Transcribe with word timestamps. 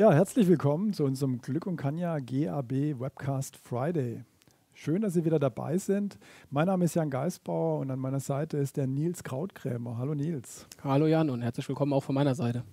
Ja, 0.00 0.14
herzlich 0.14 0.48
willkommen 0.48 0.94
zu 0.94 1.04
unserem 1.04 1.42
Glück 1.42 1.66
und 1.66 1.76
Kanja 1.76 2.20
GAB 2.20 2.98
Webcast 2.98 3.58
Friday. 3.58 4.24
Schön, 4.72 5.02
dass 5.02 5.12
Sie 5.12 5.26
wieder 5.26 5.38
dabei 5.38 5.76
sind. 5.76 6.18
Mein 6.48 6.68
Name 6.68 6.86
ist 6.86 6.94
Jan 6.94 7.10
Geisbauer 7.10 7.80
und 7.80 7.90
an 7.90 7.98
meiner 7.98 8.18
Seite 8.18 8.56
ist 8.56 8.78
der 8.78 8.86
Nils 8.86 9.22
Krautkrämer. 9.22 9.98
Hallo 9.98 10.14
Nils. 10.14 10.66
Hallo 10.82 11.06
Jan 11.06 11.28
und 11.28 11.42
herzlich 11.42 11.68
willkommen 11.68 11.92
auch 11.92 12.02
von 12.02 12.14
meiner 12.14 12.34
Seite. 12.34 12.64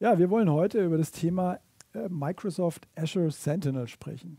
Ja, 0.00 0.18
wir 0.18 0.30
wollen 0.30 0.50
heute 0.50 0.82
über 0.82 0.96
das 0.96 1.10
Thema 1.10 1.58
äh, 1.92 2.08
Microsoft 2.08 2.88
Azure 2.96 3.30
Sentinel 3.30 3.86
sprechen. 3.86 4.38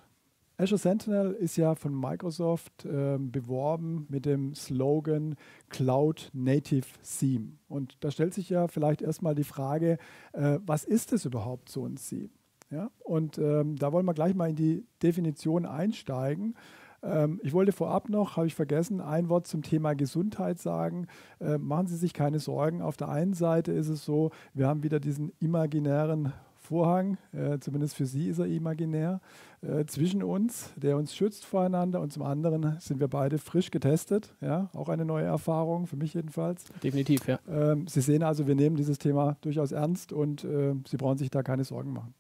Azure 0.58 0.78
Sentinel 0.78 1.32
ist 1.32 1.58
ja 1.58 1.74
von 1.74 2.00
Microsoft 2.00 2.86
äh, 2.86 3.18
beworben 3.18 4.06
mit 4.10 4.26
dem 4.26 4.54
Slogan 4.54 5.36
Cloud 5.70 6.30
Native 6.34 6.88
Theme. 7.02 7.54
Und 7.68 7.98
da 8.02 8.12
stellt 8.12 8.34
sich 8.34 8.50
ja 8.50 8.68
vielleicht 8.68 9.02
erstmal 9.02 9.34
die 9.34 9.44
Frage, 9.44 9.98
äh, 10.34 10.60
was 10.66 10.84
ist 10.84 11.12
es 11.12 11.26
überhaupt 11.26 11.70
so 11.70 11.86
ein 11.86 11.96
Theme? 11.96 12.30
Ja? 12.70 12.92
Und 13.00 13.38
ähm, 13.40 13.78
da 13.78 13.92
wollen 13.92 14.06
wir 14.06 14.14
gleich 14.14 14.36
mal 14.36 14.50
in 14.50 14.56
die 14.56 14.86
Definition 15.02 15.66
einsteigen. 15.66 16.56
Ähm, 17.02 17.40
ich 17.44 17.54
wollte 17.54 17.72
vorab 17.72 18.10
noch, 18.10 18.38
habe 18.38 18.48
ich 18.48 18.56
vergessen, 18.56 19.02
ein 19.02 19.30
Wort 19.30 19.48
zum 19.48 19.64
Thema 19.64 19.94
Gesundheit 19.94 20.60
sagen. 20.60 21.08
Äh, 21.40 21.58
machen 21.58 21.88
Sie 21.88 21.98
sich 21.98 22.14
keine 22.14 22.40
Sorgen. 22.40 22.82
Auf 22.82 22.98
der 22.98 23.10
einen 23.10 23.34
Seite 23.34 23.72
ist 23.72 23.90
es 23.90 24.06
so, 24.06 24.32
wir 24.54 24.68
haben 24.68 24.84
wieder 24.84 25.00
diesen 25.00 25.32
imaginären 25.40 26.32
Vorhang, 26.74 27.20
äh, 27.34 27.60
zumindest 27.60 27.94
für 27.94 28.08
Sie 28.08 28.30
ist 28.30 28.40
er 28.40 28.48
imaginär, 28.48 29.22
äh, 29.62 29.86
zwischen 29.86 30.24
uns, 30.24 30.72
der 30.76 30.98
uns 30.98 31.16
schützt 31.16 31.46
voreinander 31.46 32.02
und 32.02 32.12
zum 32.12 32.24
anderen 32.24 32.78
sind 32.80 33.00
wir 33.00 33.08
beide 33.08 33.38
frisch 33.38 33.70
getestet. 33.70 34.34
Ja, 34.42 34.72
auch 34.74 34.90
eine 34.90 35.06
neue 35.06 35.26
Erfahrung, 35.26 35.86
für 35.86 35.98
mich 35.98 36.16
jedenfalls. 36.16 36.64
Definitiv, 36.82 37.28
ja. 37.28 37.38
Ähm, 37.48 37.86
Sie 37.88 38.02
sehen 38.02 38.24
also, 38.24 38.48
wir 38.48 38.56
nehmen 38.56 38.76
dieses 38.76 38.98
Thema 38.98 39.38
durchaus 39.42 39.72
ernst 39.72 40.14
und 40.14 40.46
äh, 40.46 40.74
Sie 40.88 40.98
brauchen 40.98 41.20
sich 41.20 41.30
da 41.30 41.44
keine 41.44 41.64
Sorgen 41.64 41.94
machen. 41.94 42.16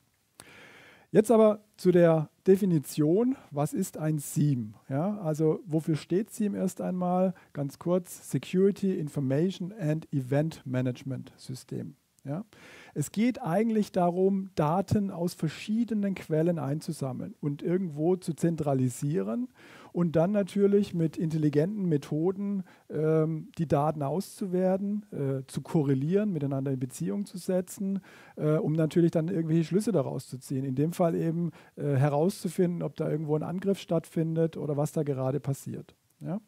Jetzt 1.09 1.31
aber 1.31 1.63
zu 1.75 1.91
der 1.91 2.29
Definition, 2.45 3.35
was 3.49 3.73
ist 3.73 3.97
ein 3.97 4.19
SIEM? 4.19 4.75
Ja, 4.87 5.17
also 5.17 5.61
wofür 5.65 5.95
steht 5.95 6.29
SIEM 6.29 6.53
erst 6.53 6.79
einmal? 6.79 7.33
Ganz 7.53 7.79
kurz, 7.79 8.29
Security 8.29 8.99
Information 8.99 9.73
and 9.73 10.07
Event 10.13 10.61
Management 10.63 11.33
System. 11.37 11.95
Ja. 12.25 12.45
Es 12.93 13.11
geht 13.11 13.41
eigentlich 13.41 13.91
darum, 13.91 14.49
Daten 14.55 15.11
aus 15.11 15.33
verschiedenen 15.33 16.15
Quellen 16.15 16.57
einzusammeln 16.57 17.35
und 17.41 17.61
irgendwo 17.61 18.15
zu 18.15 18.33
zentralisieren 18.33 19.49
und 19.91 20.15
dann 20.15 20.31
natürlich 20.31 20.93
mit 20.93 21.17
intelligenten 21.17 21.89
Methoden 21.89 22.63
ähm, 22.89 23.49
die 23.57 23.67
Daten 23.67 24.03
auszuwerten, 24.03 25.05
äh, 25.11 25.45
zu 25.47 25.61
korrelieren, 25.61 26.31
miteinander 26.31 26.71
in 26.71 26.79
Beziehung 26.79 27.25
zu 27.25 27.37
setzen, 27.37 27.99
äh, 28.37 28.55
um 28.55 28.73
natürlich 28.73 29.11
dann 29.11 29.27
irgendwelche 29.27 29.65
Schlüsse 29.65 29.91
daraus 29.91 30.29
zu 30.29 30.37
ziehen. 30.37 30.63
In 30.63 30.75
dem 30.75 30.93
Fall 30.93 31.15
eben 31.15 31.51
äh, 31.75 31.95
herauszufinden, 31.95 32.83
ob 32.83 32.95
da 32.95 33.09
irgendwo 33.09 33.35
ein 33.35 33.43
Angriff 33.43 33.79
stattfindet 33.79 34.55
oder 34.55 34.77
was 34.77 34.93
da 34.93 35.03
gerade 35.03 35.41
passiert. 35.41 35.93
Ja? 36.21 36.39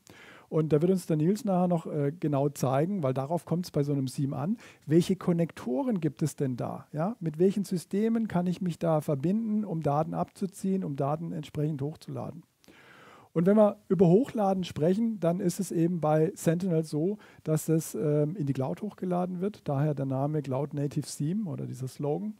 Und 0.49 0.73
da 0.73 0.81
wird 0.81 0.91
uns 0.91 1.05
der 1.05 1.17
Nils 1.17 1.45
nachher 1.45 1.67
noch 1.67 1.85
äh, 1.87 2.11
genau 2.11 2.49
zeigen, 2.49 3.03
weil 3.03 3.13
darauf 3.13 3.45
kommt 3.45 3.65
es 3.65 3.71
bei 3.71 3.83
so 3.83 3.93
einem 3.93 4.07
SIEM 4.07 4.33
an, 4.33 4.57
welche 4.85 5.15
Konnektoren 5.15 5.99
gibt 5.99 6.21
es 6.21 6.35
denn 6.35 6.55
da? 6.55 6.87
Ja? 6.91 7.15
Mit 7.19 7.39
welchen 7.39 7.63
Systemen 7.63 8.27
kann 8.27 8.47
ich 8.47 8.61
mich 8.61 8.79
da 8.79 9.01
verbinden, 9.01 9.65
um 9.65 9.81
Daten 9.81 10.13
abzuziehen, 10.13 10.83
um 10.83 10.95
Daten 10.95 11.31
entsprechend 11.31 11.81
hochzuladen? 11.81 12.43
Und 13.35 13.45
wenn 13.47 13.57
wir 13.57 13.79
über 13.89 14.07
Hochladen 14.07 14.63
sprechen, 14.63 15.19
dann 15.19 15.41
ist 15.41 15.59
es 15.59 15.69
eben 15.73 15.99
bei 15.99 16.31
Sentinel 16.35 16.85
so, 16.85 17.17
dass 17.43 17.67
es 17.67 17.93
ähm, 17.93 18.37
in 18.37 18.45
die 18.45 18.53
Cloud 18.53 18.81
hochgeladen 18.81 19.41
wird. 19.41 19.67
Daher 19.67 19.93
der 19.93 20.05
Name 20.05 20.41
Cloud 20.41 20.73
Native 20.73 21.05
Theme 21.05 21.49
oder 21.49 21.65
dieser 21.65 21.89
Slogan. 21.89 22.35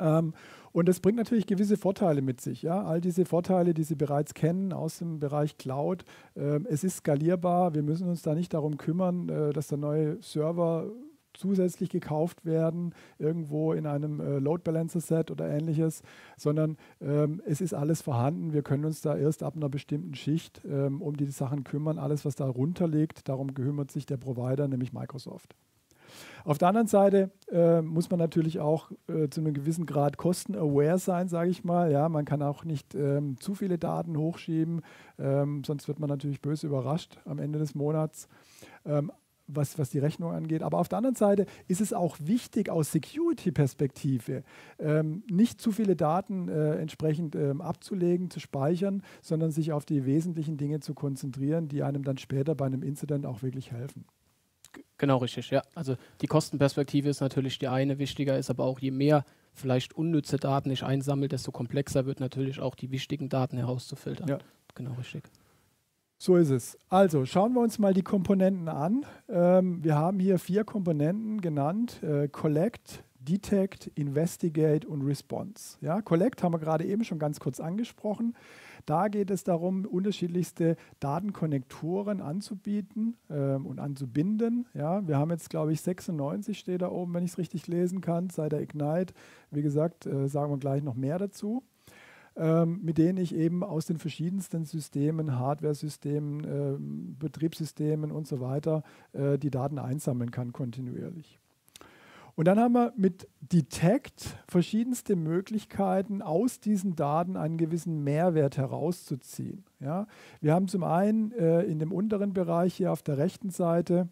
Ähm, 0.00 0.34
und 0.72 0.88
das 0.88 1.00
bringt 1.00 1.18
natürlich 1.18 1.46
gewisse 1.46 1.76
Vorteile 1.76 2.22
mit 2.22 2.40
sich. 2.40 2.62
Ja? 2.62 2.84
All 2.84 3.00
diese 3.00 3.24
Vorteile, 3.24 3.74
die 3.74 3.82
Sie 3.82 3.96
bereits 3.96 4.34
kennen 4.34 4.72
aus 4.72 4.98
dem 4.98 5.18
Bereich 5.18 5.58
Cloud. 5.58 6.04
Ähm, 6.36 6.66
es 6.68 6.84
ist 6.84 6.98
skalierbar. 6.98 7.74
Wir 7.74 7.82
müssen 7.82 8.08
uns 8.08 8.22
da 8.22 8.34
nicht 8.34 8.54
darum 8.54 8.76
kümmern, 8.76 9.28
äh, 9.28 9.52
dass 9.52 9.68
der 9.68 9.78
neue 9.78 10.22
Server 10.22 10.90
zusätzlich 11.32 11.90
gekauft 11.90 12.44
werden, 12.44 12.94
irgendwo 13.18 13.72
in 13.72 13.86
einem 13.86 14.20
äh, 14.20 14.38
Load 14.38 14.62
Balancer 14.64 15.00
Set 15.00 15.30
oder 15.30 15.48
ähnliches, 15.48 16.02
sondern 16.36 16.76
ähm, 17.00 17.40
es 17.46 17.60
ist 17.60 17.72
alles 17.72 18.02
vorhanden. 18.02 18.52
Wir 18.52 18.62
können 18.62 18.84
uns 18.84 19.00
da 19.00 19.16
erst 19.16 19.42
ab 19.42 19.54
einer 19.56 19.68
bestimmten 19.68 20.14
Schicht 20.14 20.62
ähm, 20.64 21.00
um 21.00 21.16
die 21.16 21.26
Sachen 21.26 21.64
kümmern. 21.64 21.98
Alles, 21.98 22.24
was 22.24 22.34
da 22.34 22.46
runterliegt, 22.46 23.28
darum 23.28 23.54
kümmert 23.54 23.90
sich 23.90 24.06
der 24.06 24.16
Provider, 24.16 24.68
nämlich 24.68 24.92
Microsoft. 24.92 25.54
Auf 26.44 26.58
der 26.58 26.68
anderen 26.68 26.86
Seite 26.86 27.30
äh, 27.50 27.82
muss 27.82 28.10
man 28.10 28.18
natürlich 28.18 28.60
auch 28.60 28.90
äh, 29.08 29.28
zu 29.28 29.40
einem 29.40 29.54
gewissen 29.54 29.86
Grad 29.86 30.16
kostenaware 30.16 30.98
sein, 30.98 31.28
sage 31.28 31.50
ich 31.50 31.64
mal. 31.64 31.90
Ja, 31.90 32.08
man 32.08 32.24
kann 32.24 32.42
auch 32.42 32.64
nicht 32.64 32.94
ähm, 32.94 33.36
zu 33.40 33.54
viele 33.54 33.78
Daten 33.78 34.16
hochschieben, 34.16 34.82
ähm, 35.18 35.62
sonst 35.64 35.88
wird 35.88 35.98
man 35.98 36.08
natürlich 36.08 36.40
böse 36.40 36.66
überrascht 36.66 37.18
am 37.24 37.38
Ende 37.38 37.58
des 37.58 37.74
Monats. 37.74 38.28
Ähm, 38.84 39.12
was, 39.54 39.78
was 39.78 39.90
die 39.90 39.98
Rechnung 39.98 40.32
angeht. 40.32 40.62
Aber 40.62 40.78
auf 40.78 40.88
der 40.88 40.98
anderen 40.98 41.16
Seite 41.16 41.46
ist 41.68 41.80
es 41.80 41.92
auch 41.92 42.16
wichtig 42.20 42.70
aus 42.70 42.92
Security-Perspektive, 42.92 44.42
ähm, 44.78 45.22
nicht 45.30 45.60
zu 45.60 45.72
viele 45.72 45.96
Daten 45.96 46.48
äh, 46.48 46.76
entsprechend 46.76 47.34
ähm, 47.34 47.60
abzulegen, 47.60 48.30
zu 48.30 48.40
speichern, 48.40 49.02
sondern 49.22 49.50
sich 49.50 49.72
auf 49.72 49.84
die 49.84 50.06
wesentlichen 50.06 50.56
Dinge 50.56 50.80
zu 50.80 50.94
konzentrieren, 50.94 51.68
die 51.68 51.82
einem 51.82 52.04
dann 52.04 52.18
später 52.18 52.54
bei 52.54 52.66
einem 52.66 52.82
Incident 52.82 53.26
auch 53.26 53.42
wirklich 53.42 53.72
helfen. 53.72 54.04
Genau, 55.00 55.16
richtig, 55.16 55.48
ja. 55.48 55.62
Also 55.74 55.96
die 56.20 56.26
Kostenperspektive 56.26 57.08
ist 57.08 57.22
natürlich 57.22 57.58
die 57.58 57.68
eine, 57.68 57.98
wichtiger 57.98 58.36
ist 58.36 58.50
aber 58.50 58.64
auch, 58.64 58.80
je 58.80 58.90
mehr 58.90 59.24
vielleicht 59.54 59.94
unnütze 59.94 60.36
Daten 60.36 60.70
ich 60.70 60.84
einsammle, 60.84 61.26
desto 61.26 61.52
komplexer 61.52 62.04
wird 62.04 62.20
natürlich 62.20 62.60
auch 62.60 62.74
die 62.74 62.90
wichtigen 62.90 63.30
Daten 63.30 63.56
herauszufiltern. 63.56 64.28
Ja. 64.28 64.38
Genau, 64.74 64.92
richtig. 64.98 65.24
So 66.18 66.36
ist 66.36 66.50
es. 66.50 66.76
Also 66.90 67.24
schauen 67.24 67.54
wir 67.54 67.62
uns 67.62 67.78
mal 67.78 67.94
die 67.94 68.02
Komponenten 68.02 68.68
an. 68.68 69.06
Ähm, 69.30 69.82
wir 69.82 69.94
haben 69.94 70.20
hier 70.20 70.38
vier 70.38 70.64
Komponenten 70.64 71.40
genannt: 71.40 72.02
äh, 72.02 72.28
Collect, 72.28 73.02
Detect, 73.20 73.86
Investigate 73.94 74.86
und 74.86 75.00
Response. 75.00 75.78
Ja, 75.80 76.02
Collect 76.02 76.42
haben 76.42 76.52
wir 76.52 76.58
gerade 76.58 76.84
eben 76.84 77.04
schon 77.04 77.18
ganz 77.18 77.40
kurz 77.40 77.58
angesprochen. 77.58 78.34
Da 78.86 79.08
geht 79.08 79.30
es 79.30 79.44
darum, 79.44 79.84
unterschiedlichste 79.84 80.76
Datenkonnektoren 81.00 82.20
anzubieten 82.20 83.16
ähm, 83.30 83.66
und 83.66 83.78
anzubinden. 83.78 84.66
Ja, 84.74 85.06
wir 85.06 85.18
haben 85.18 85.30
jetzt, 85.30 85.50
glaube 85.50 85.72
ich, 85.72 85.80
96 85.80 86.58
steht 86.58 86.82
da 86.82 86.90
oben, 86.90 87.14
wenn 87.14 87.24
ich 87.24 87.32
es 87.32 87.38
richtig 87.38 87.66
lesen 87.66 88.00
kann, 88.00 88.30
seit 88.30 88.52
der 88.52 88.60
Ignite. 88.60 89.14
Wie 89.50 89.62
gesagt, 89.62 90.06
äh, 90.06 90.28
sagen 90.28 90.52
wir 90.52 90.58
gleich 90.58 90.82
noch 90.82 90.94
mehr 90.94 91.18
dazu 91.18 91.62
ähm, 92.36 92.80
mit 92.82 92.98
denen 92.98 93.18
ich 93.18 93.34
eben 93.34 93.62
aus 93.64 93.86
den 93.86 93.98
verschiedensten 93.98 94.64
Systemen, 94.64 95.38
Hardware-Systemen, 95.38 96.44
äh, 96.44 96.76
Betriebssystemen 97.18 98.12
und 98.12 98.26
so 98.26 98.40
weiter 98.40 98.82
äh, 99.12 99.38
die 99.38 99.50
Daten 99.50 99.78
einsammeln 99.78 100.30
kann 100.30 100.52
kontinuierlich. 100.52 101.38
Und 102.40 102.46
dann 102.46 102.58
haben 102.58 102.72
wir 102.72 102.94
mit 102.96 103.28
Detect 103.42 104.38
verschiedenste 104.48 105.14
Möglichkeiten, 105.14 106.22
aus 106.22 106.58
diesen 106.58 106.96
Daten 106.96 107.36
einen 107.36 107.58
gewissen 107.58 108.02
Mehrwert 108.02 108.56
herauszuziehen. 108.56 109.66
Ja? 109.78 110.06
Wir 110.40 110.54
haben 110.54 110.66
zum 110.66 110.82
einen 110.82 111.32
äh, 111.32 111.60
in 111.64 111.78
dem 111.78 111.92
unteren 111.92 112.32
Bereich 112.32 112.72
hier 112.72 112.92
auf 112.92 113.02
der 113.02 113.18
rechten 113.18 113.50
Seite 113.50 114.08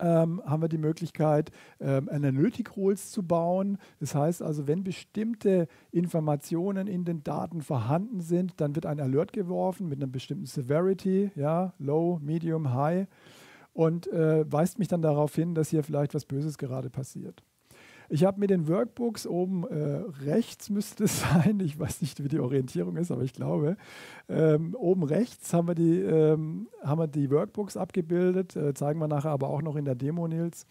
ähm, 0.00 0.42
haben 0.44 0.62
wir 0.62 0.68
die 0.68 0.76
Möglichkeit, 0.76 1.50
ähm, 1.80 2.10
Analytic 2.10 2.76
Rules 2.76 3.10
zu 3.10 3.22
bauen. 3.22 3.78
Das 4.00 4.14
heißt 4.14 4.42
also, 4.42 4.66
wenn 4.66 4.84
bestimmte 4.84 5.66
Informationen 5.92 6.86
in 6.86 7.06
den 7.06 7.24
Daten 7.24 7.62
vorhanden 7.62 8.20
sind, 8.20 8.60
dann 8.60 8.74
wird 8.74 8.84
ein 8.84 9.00
Alert 9.00 9.32
geworfen 9.32 9.88
mit 9.88 9.98
einer 9.98 10.12
bestimmten 10.12 10.44
Severity, 10.44 11.30
ja, 11.36 11.72
Low, 11.78 12.18
Medium, 12.22 12.74
High 12.74 13.06
und 13.80 14.12
äh, 14.12 14.44
weist 14.52 14.78
mich 14.78 14.88
dann 14.88 15.00
darauf 15.00 15.34
hin, 15.34 15.54
dass 15.54 15.70
hier 15.70 15.82
vielleicht 15.82 16.12
was 16.12 16.26
Böses 16.26 16.58
gerade 16.58 16.90
passiert. 16.90 17.42
Ich 18.10 18.24
habe 18.24 18.38
mit 18.38 18.50
den 18.50 18.68
Workbooks 18.68 19.26
oben 19.26 19.64
äh, 19.64 20.02
rechts 20.22 20.68
müsste 20.68 21.04
es 21.04 21.20
sein, 21.22 21.60
ich 21.60 21.80
weiß 21.80 22.02
nicht, 22.02 22.22
wie 22.22 22.28
die 22.28 22.40
Orientierung 22.40 22.98
ist, 22.98 23.10
aber 23.10 23.22
ich 23.22 23.32
glaube, 23.32 23.78
ähm, 24.28 24.74
oben 24.74 25.02
rechts 25.02 25.54
haben 25.54 25.66
wir 25.66 25.74
die, 25.74 25.98
ähm, 25.98 26.68
haben 26.82 27.00
wir 27.00 27.06
die 27.06 27.30
Workbooks 27.30 27.78
abgebildet, 27.78 28.54
äh, 28.54 28.74
zeigen 28.74 29.00
wir 29.00 29.08
nachher 29.08 29.30
aber 29.30 29.48
auch 29.48 29.62
noch 29.62 29.76
in 29.76 29.86
der 29.86 29.94
Demo, 29.94 30.28
Nils. 30.28 30.66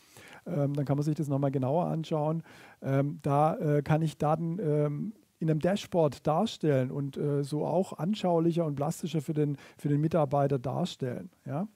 Ähm, 0.45 0.75
dann 0.75 0.85
kann 0.85 0.95
man 0.95 1.03
sich 1.03 1.15
das 1.15 1.29
nochmal 1.29 1.49
genauer 1.49 1.85
anschauen. 1.85 2.43
Ähm, 2.83 3.17
da 3.23 3.55
äh, 3.55 3.81
kann 3.81 4.03
ich 4.03 4.19
Daten 4.19 4.59
ähm, 4.61 5.13
in 5.39 5.49
einem 5.49 5.61
Dashboard 5.61 6.27
darstellen 6.27 6.91
und 6.91 7.17
äh, 7.17 7.43
so 7.43 7.65
auch 7.65 7.93
anschaulicher 7.93 8.65
und 8.65 8.75
plastischer 8.75 9.21
für 9.21 9.33
den, 9.33 9.57
für 9.79 9.89
den 9.89 9.99
Mitarbeiter 9.99 10.59
darstellen. 10.59 11.31
Ja? 11.47 11.67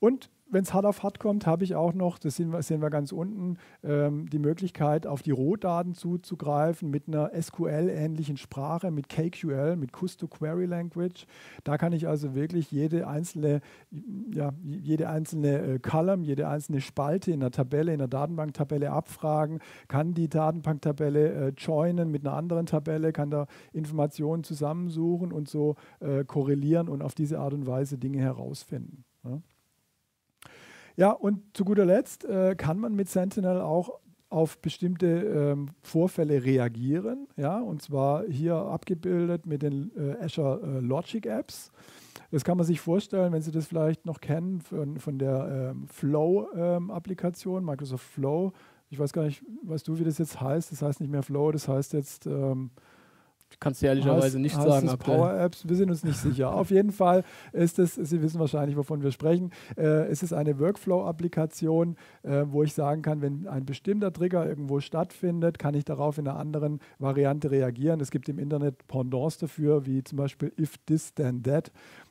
Und 0.00 0.30
wenn 0.46 0.62
es 0.62 0.74
hart 0.74 0.86
auf 0.86 1.02
hart 1.02 1.18
kommt, 1.18 1.46
habe 1.46 1.64
ich 1.64 1.74
auch 1.74 1.94
noch, 1.94 2.18
das 2.18 2.36
sehen 2.36 2.52
wir, 2.52 2.62
sehen 2.62 2.82
wir 2.82 2.90
ganz 2.90 3.12
unten, 3.12 3.56
ähm, 3.82 4.28
die 4.28 4.38
Möglichkeit, 4.38 5.06
auf 5.06 5.22
die 5.22 5.30
Rohdaten 5.30 5.94
zuzugreifen 5.94 6.90
mit 6.90 7.08
einer 7.08 7.30
SQL-ähnlichen 7.40 8.36
Sprache, 8.36 8.90
mit 8.90 9.08
KQL, 9.08 9.76
mit 9.76 9.92
Custo 9.92 10.28
Query 10.28 10.66
Language. 10.66 11.26
Da 11.64 11.78
kann 11.78 11.92
ich 11.92 12.06
also 12.06 12.34
wirklich 12.34 12.70
jede 12.70 13.06
einzelne, 13.08 13.60
ja, 14.32 14.52
jede 14.62 15.08
einzelne 15.08 15.58
äh, 15.62 15.78
Column, 15.78 16.22
jede 16.22 16.48
einzelne 16.48 16.80
Spalte 16.80 17.32
in 17.32 17.40
der 17.40 17.50
Tabelle, 17.50 17.92
in 17.92 17.98
der 17.98 18.08
Datenbanktabelle 18.08 18.90
abfragen, 18.90 19.60
kann 19.88 20.14
die 20.14 20.28
Datenbanktabelle 20.28 21.32
äh, 21.32 21.52
joinen 21.56 22.10
mit 22.10 22.26
einer 22.26 22.36
anderen 22.36 22.66
Tabelle, 22.66 23.12
kann 23.12 23.30
da 23.30 23.46
Informationen 23.72 24.44
zusammensuchen 24.44 25.32
und 25.32 25.48
so 25.48 25.76
äh, 26.00 26.24
korrelieren 26.24 26.88
und 26.88 27.02
auf 27.02 27.14
diese 27.14 27.38
Art 27.38 27.54
und 27.54 27.66
Weise 27.66 27.98
Dinge 27.98 28.20
herausfinden. 28.20 29.04
Ja. 29.24 29.40
Ja, 30.96 31.10
und 31.10 31.42
zu 31.56 31.64
guter 31.64 31.84
Letzt 31.84 32.24
äh, 32.24 32.54
kann 32.54 32.78
man 32.78 32.94
mit 32.94 33.08
Sentinel 33.08 33.60
auch 33.60 33.98
auf 34.30 34.58
bestimmte 34.58 35.06
ähm, 35.06 35.68
Vorfälle 35.82 36.44
reagieren. 36.44 37.28
Ja, 37.36 37.60
und 37.60 37.82
zwar 37.82 38.24
hier 38.24 38.56
abgebildet 38.56 39.46
mit 39.46 39.62
den 39.62 39.92
äh, 39.96 40.22
Azure 40.24 40.60
äh, 40.60 40.80
Logic 40.80 41.26
Apps. 41.26 41.70
Das 42.30 42.42
kann 42.42 42.56
man 42.56 42.66
sich 42.66 42.80
vorstellen, 42.80 43.32
wenn 43.32 43.42
Sie 43.42 43.52
das 43.52 43.66
vielleicht 43.66 44.06
noch 44.06 44.20
kennen 44.20 44.60
von, 44.60 44.98
von 44.98 45.18
der 45.18 45.72
ähm, 45.72 45.86
Flow-Applikation, 45.86 47.58
ähm, 47.58 47.64
Microsoft 47.64 48.04
Flow. 48.04 48.52
Ich 48.90 48.98
weiß 48.98 49.12
gar 49.12 49.22
nicht, 49.22 49.44
weißt 49.62 49.86
du, 49.86 49.98
wie 49.98 50.04
das 50.04 50.18
jetzt 50.18 50.40
heißt? 50.40 50.72
Das 50.72 50.82
heißt 50.82 51.00
nicht 51.00 51.10
mehr 51.10 51.22
Flow, 51.22 51.52
das 51.52 51.68
heißt 51.68 51.92
jetzt 51.92 52.26
ähm, 52.26 52.70
Kannst 53.60 53.82
du 53.82 53.86
ehrlicherweise 53.86 54.38
nicht 54.38 54.56
heißt 54.56 54.68
sagen. 54.68 54.88
Es 54.88 54.96
Power 54.96 55.32
Apps, 55.38 55.68
wir 55.68 55.76
sind 55.76 55.90
uns 55.90 56.04
nicht 56.04 56.18
sicher. 56.18 56.54
Auf 56.54 56.70
jeden 56.70 56.92
Fall 56.92 57.24
ist 57.52 57.78
es, 57.78 57.94
Sie 57.94 58.22
wissen 58.22 58.40
wahrscheinlich, 58.40 58.76
wovon 58.76 59.02
wir 59.02 59.10
sprechen, 59.10 59.50
äh, 59.76 60.06
es 60.06 60.22
ist 60.22 60.32
eine 60.32 60.58
Workflow-Applikation, 60.58 61.96
äh, 62.22 62.44
wo 62.46 62.62
ich 62.62 62.74
sagen 62.74 63.02
kann, 63.02 63.22
wenn 63.22 63.46
ein 63.46 63.64
bestimmter 63.64 64.12
Trigger 64.12 64.46
irgendwo 64.46 64.80
stattfindet, 64.80 65.58
kann 65.58 65.74
ich 65.74 65.84
darauf 65.84 66.18
in 66.18 66.28
einer 66.28 66.38
anderen 66.38 66.80
Variante 66.98 67.50
reagieren. 67.50 68.00
Es 68.00 68.10
gibt 68.10 68.28
im 68.28 68.38
Internet 68.38 68.86
Pendants 68.86 69.38
dafür, 69.38 69.86
wie 69.86 70.02
zum 70.04 70.18
Beispiel 70.18 70.52
if 70.58 70.76
this 70.86 71.14
then 71.14 71.42
that. 71.42 71.70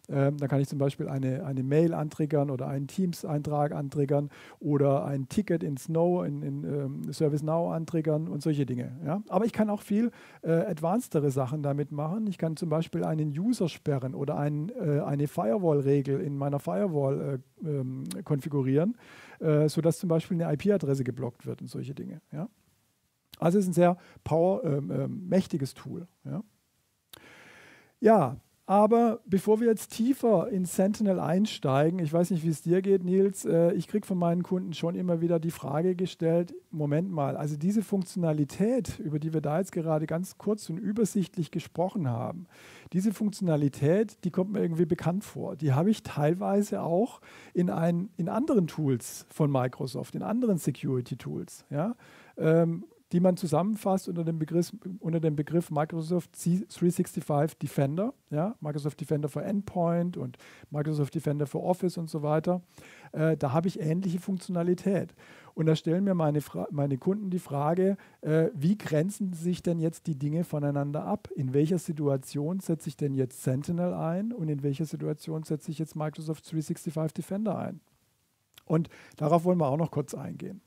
Ähm, 0.09 0.37
dann 0.37 0.49
kann 0.49 0.59
ich 0.59 0.67
zum 0.67 0.79
Beispiel 0.79 1.07
eine, 1.07 1.45
eine 1.45 1.63
Mail 1.63 1.93
antriggern 1.93 2.49
oder 2.49 2.67
einen 2.67 2.87
Teams-Eintrag 2.87 3.71
antriggern 3.71 4.29
oder 4.59 5.05
ein 5.05 5.29
Ticket 5.29 5.63
in 5.63 5.77
Snow, 5.77 6.25
in, 6.25 6.41
in 6.41 6.63
ähm, 6.65 7.13
ServiceNow 7.13 7.71
antriggern 7.71 8.27
und 8.27 8.43
solche 8.43 8.65
Dinge. 8.65 8.91
Ja? 9.05 9.23
Aber 9.29 9.45
ich 9.45 9.53
kann 9.53 9.69
auch 9.69 9.81
viel 9.81 10.11
äh, 10.41 10.51
advancedere 10.51 11.31
Sachen 11.31 11.63
damit 11.63 11.93
machen. 11.93 12.27
Ich 12.27 12.37
kann 12.37 12.57
zum 12.57 12.69
Beispiel 12.69 13.05
einen 13.05 13.29
User 13.29 13.69
sperren 13.69 14.13
oder 14.13 14.37
ein, 14.37 14.69
äh, 14.69 14.99
eine 14.99 15.27
Firewall-Regel 15.27 16.19
in 16.19 16.37
meiner 16.37 16.59
Firewall 16.59 17.39
äh, 17.63 17.69
ähm, 17.69 18.03
konfigurieren, 18.25 18.97
äh, 19.39 19.69
sodass 19.69 19.99
zum 19.99 20.09
Beispiel 20.09 20.41
eine 20.41 20.53
IP-Adresse 20.53 21.05
geblockt 21.05 21.45
wird 21.45 21.61
und 21.61 21.69
solche 21.69 21.93
Dinge. 21.93 22.19
Ja? 22.33 22.49
Also 23.39 23.57
es 23.57 23.65
ist 23.65 23.69
ein 23.69 23.73
sehr 23.73 23.97
power, 24.25 24.65
ähm, 24.65 24.91
ähm, 24.91 25.29
mächtiges 25.29 25.73
Tool. 25.73 26.07
Ja? 26.25 26.43
ja, 28.01 28.37
aber 28.65 29.19
bevor 29.25 29.59
wir 29.59 29.67
jetzt 29.67 29.91
tiefer 29.91 30.47
in 30.47 30.63
Sentinel 30.63 31.19
einsteigen, 31.19 31.99
ich 31.99 32.13
weiß 32.13 32.31
nicht, 32.31 32.43
wie 32.43 32.49
es 32.49 32.61
dir 32.61 32.81
geht, 32.81 33.03
Nils, 33.03 33.43
äh, 33.43 33.73
ich 33.73 33.89
kriege 33.89 34.07
von 34.07 34.17
meinen 34.17 34.41
Kunden 34.41 34.73
schon 34.73 34.95
immer 34.95 35.19
wieder 35.19 35.37
die 35.37 35.51
Frage 35.51 35.95
gestellt, 35.95 36.55
Moment 36.71 37.11
mal, 37.11 37.35
also 37.35 37.57
diese 37.57 37.83
Funktionalität, 37.83 38.99
über 38.99 39.19
die 39.19 39.33
wir 39.33 39.41
da 39.41 39.59
jetzt 39.59 39.73
gerade 39.73 40.05
ganz 40.07 40.37
kurz 40.37 40.69
und 40.69 40.77
übersichtlich 40.77 41.51
gesprochen 41.51 42.07
haben, 42.07 42.47
diese 42.93 43.11
Funktionalität, 43.11 44.23
die 44.23 44.31
kommt 44.31 44.53
mir 44.53 44.61
irgendwie 44.61 44.85
bekannt 44.85 45.25
vor. 45.25 45.57
Die 45.57 45.73
habe 45.73 45.89
ich 45.89 46.03
teilweise 46.03 46.83
auch 46.83 47.19
in, 47.53 47.69
ein, 47.69 48.11
in 48.15 48.29
anderen 48.29 48.67
Tools 48.67 49.25
von 49.29 49.51
Microsoft, 49.51 50.15
in 50.15 50.23
anderen 50.23 50.57
Security-Tools. 50.57 51.65
Ja? 51.69 51.95
Ähm, 52.37 52.85
die 53.13 53.19
man 53.19 53.37
zusammenfasst 53.37 54.09
unter 54.09 54.23
dem 54.23 54.39
Begriff, 54.39 54.73
unter 54.99 55.19
dem 55.19 55.35
Begriff 55.35 55.69
Microsoft 55.69 56.31
365 56.33 57.59
Defender, 57.59 58.13
ja, 58.31 58.55
Microsoft 58.59 58.99
Defender 58.99 59.29
für 59.29 59.43
Endpoint 59.43 60.17
und 60.17 60.37
Microsoft 60.71 61.13
Defender 61.13 61.45
für 61.45 61.61
Office 61.61 61.99
und 61.99 62.09
so 62.09 62.23
weiter. 62.23 62.63
Äh, 63.11 63.37
da 63.37 63.53
habe 63.53 63.67
ich 63.67 63.79
ähnliche 63.79 64.19
Funktionalität. 64.19 65.13
Und 65.53 65.67
da 65.67 65.75
stellen 65.75 66.03
mir 66.03 66.15
meine, 66.15 66.39
meine 66.71 66.97
Kunden 66.97 67.29
die 67.29 67.37
Frage, 67.37 67.97
äh, 68.21 68.49
wie 68.55 68.79
grenzen 68.79 69.31
sich 69.33 69.61
denn 69.61 69.77
jetzt 69.77 70.07
die 70.07 70.17
Dinge 70.17 70.43
voneinander 70.43 71.05
ab? 71.05 71.29
In 71.35 71.53
welcher 71.53 71.77
Situation 71.77 72.61
setze 72.61 72.89
ich 72.89 72.97
denn 72.97 73.13
jetzt 73.13 73.43
Sentinel 73.43 73.93
ein 73.93 74.33
und 74.33 74.49
in 74.49 74.63
welcher 74.63 74.85
Situation 74.85 75.43
setze 75.43 75.69
ich 75.69 75.77
jetzt 75.77 75.95
Microsoft 75.95 76.51
365 76.51 77.13
Defender 77.13 77.59
ein? 77.59 77.79
Und 78.65 78.89
darauf 79.17 79.43
wollen 79.43 79.59
wir 79.59 79.67
auch 79.67 79.77
noch 79.77 79.91
kurz 79.91 80.15
eingehen. 80.15 80.61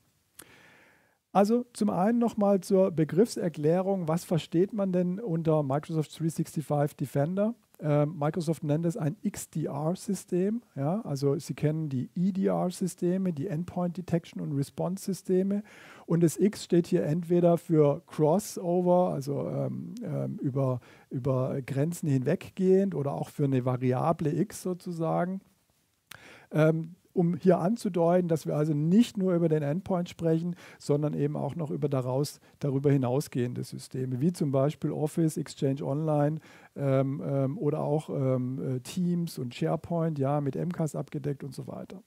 Also 1.31 1.65
zum 1.73 1.89
einen 1.89 2.19
nochmal 2.19 2.61
zur 2.61 2.91
Begriffserklärung, 2.91 4.07
was 4.07 4.23
versteht 4.23 4.73
man 4.73 4.91
denn 4.91 5.19
unter 5.19 5.61
Microsoft 5.63 6.17
365 6.17 6.95
Defender? 6.95 7.53
Äh, 7.79 8.07
Microsoft 8.07 8.63
nennt 8.63 8.85
es 8.85 8.97
ein 8.97 9.17
XDR-System. 9.21 10.63
Ja? 10.75 11.01
Also 11.01 11.37
Sie 11.37 11.53
kennen 11.53 11.89
die 11.89 12.09
EDR-Systeme, 12.15 13.33
die 13.33 13.47
Endpoint 13.47 13.97
Detection 13.97 14.41
und 14.41 14.53
Response-Systeme. 14.53 15.63
Und 16.07 16.23
das 16.23 16.37
X 16.37 16.63
steht 16.63 16.87
hier 16.87 17.03
entweder 17.03 17.57
für 17.57 18.01
Crossover, 18.07 19.13
also 19.13 19.47
ähm, 19.47 19.93
ähm, 20.03 20.39
über, 20.41 20.79
über 21.09 21.61
Grenzen 21.61 22.09
hinweggehend 22.09 22.95
oder 22.95 23.11
auch 23.11 23.29
für 23.29 23.43
eine 23.43 23.63
Variable 23.63 24.33
X 24.33 24.63
sozusagen. 24.63 25.41
Ähm, 26.51 26.95
um 27.17 27.35
hier 27.35 27.59
anzudeuten, 27.59 28.27
dass 28.27 28.45
wir 28.45 28.55
also 28.55 28.73
nicht 28.73 29.17
nur 29.17 29.33
über 29.33 29.49
den 29.49 29.63
Endpoint 29.63 30.07
sprechen, 30.07 30.55
sondern 30.77 31.13
eben 31.13 31.35
auch 31.35 31.55
noch 31.55 31.71
über 31.71 31.89
daraus, 31.89 32.39
darüber 32.59 32.91
hinausgehende 32.91 33.63
Systeme, 33.63 34.21
wie 34.21 34.31
zum 34.31 34.51
Beispiel 34.51 34.91
Office, 34.91 35.37
Exchange 35.37 35.83
Online 35.83 36.39
ähm, 36.75 37.21
ähm, 37.25 37.57
oder 37.57 37.81
auch 37.81 38.09
ähm, 38.09 38.77
äh, 38.77 38.79
Teams 38.81 39.39
und 39.39 39.55
SharePoint, 39.55 40.19
ja, 40.19 40.39
mit 40.41 40.55
MCAS 40.55 40.95
abgedeckt 40.95 41.43
und 41.43 41.53
so 41.53 41.67
weiter. 41.67 42.01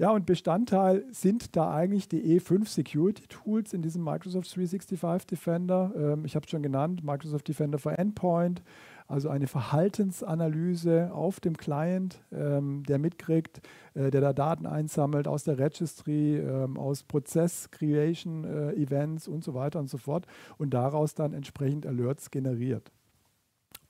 Ja, 0.00 0.12
und 0.12 0.24
Bestandteil 0.24 1.04
sind 1.10 1.56
da 1.56 1.74
eigentlich 1.74 2.08
die 2.08 2.40
E5 2.40 2.66
Security 2.66 3.26
Tools 3.28 3.74
in 3.74 3.82
diesem 3.82 4.02
Microsoft 4.02 4.48
365 4.56 5.26
Defender. 5.26 5.92
Ähm, 5.94 6.24
ich 6.24 6.34
habe 6.34 6.46
es 6.46 6.50
schon 6.50 6.62
genannt, 6.62 7.04
Microsoft 7.04 7.46
Defender 7.46 7.76
for 7.76 7.98
Endpoint, 7.98 8.62
also 9.10 9.28
eine 9.28 9.48
Verhaltensanalyse 9.48 11.12
auf 11.12 11.40
dem 11.40 11.56
Client, 11.56 12.20
ähm, 12.32 12.84
der 12.84 12.98
mitkriegt, 12.98 13.60
äh, 13.94 14.10
der 14.10 14.20
da 14.20 14.32
Daten 14.32 14.66
einsammelt 14.66 15.26
aus 15.26 15.42
der 15.44 15.58
Registry, 15.58 16.38
ähm, 16.38 16.76
aus 16.78 17.02
Prozess-Creation-Events 17.02 19.26
äh, 19.26 19.30
und 19.30 19.42
so 19.42 19.54
weiter 19.54 19.80
und 19.80 19.90
so 19.90 19.98
fort 19.98 20.26
und 20.58 20.72
daraus 20.72 21.14
dann 21.14 21.32
entsprechend 21.32 21.86
Alerts 21.86 22.30
generiert. 22.30 22.92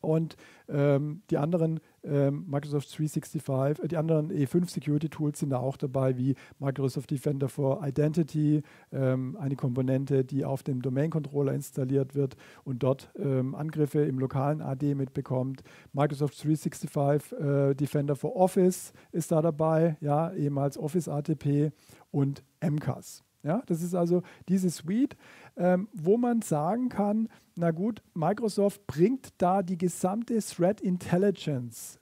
Und 0.00 0.36
ähm, 0.68 1.22
die 1.30 1.36
anderen 1.36 1.80
ähm, 2.02 2.46
Microsoft 2.48 2.88
365, 2.96 3.84
äh, 3.84 3.88
die 3.88 3.96
anderen 3.96 4.30
E5 4.30 4.70
Security 4.70 5.08
Tools 5.08 5.38
sind 5.38 5.50
da 5.50 5.58
auch 5.58 5.76
dabei, 5.76 6.16
wie 6.16 6.34
Microsoft 6.58 7.10
Defender 7.10 7.48
for 7.48 7.86
Identity, 7.86 8.62
ähm, 8.92 9.36
eine 9.38 9.56
Komponente, 9.56 10.24
die 10.24 10.44
auf 10.44 10.62
dem 10.62 10.80
Domain 10.80 11.10
Controller 11.10 11.52
installiert 11.52 12.14
wird 12.14 12.36
und 12.64 12.82
dort 12.82 13.10
ähm, 13.18 13.54
Angriffe 13.54 14.02
im 14.02 14.18
lokalen 14.18 14.62
AD 14.62 14.94
mitbekommt. 14.94 15.62
Microsoft 15.92 16.42
365 16.42 17.32
äh, 17.38 17.74
Defender 17.74 18.16
for 18.16 18.36
Office 18.36 18.92
ist 19.12 19.32
da 19.32 19.42
dabei, 19.42 19.96
ja, 20.00 20.32
ehemals 20.32 20.78
Office 20.78 21.08
ATP 21.08 21.72
und 22.10 22.42
MCAS. 22.60 23.24
Ja, 23.42 23.62
das 23.66 23.82
ist 23.82 23.94
also 23.94 24.22
diese 24.48 24.68
Suite, 24.68 25.16
ähm, 25.60 25.88
wo 25.92 26.16
man 26.16 26.40
sagen 26.40 26.88
kann, 26.88 27.28
na 27.54 27.70
gut, 27.70 28.02
Microsoft 28.14 28.86
bringt 28.86 29.28
da 29.36 29.62
die 29.62 29.76
gesamte 29.76 30.38
Threat 30.38 30.80
Intelligence 30.80 32.00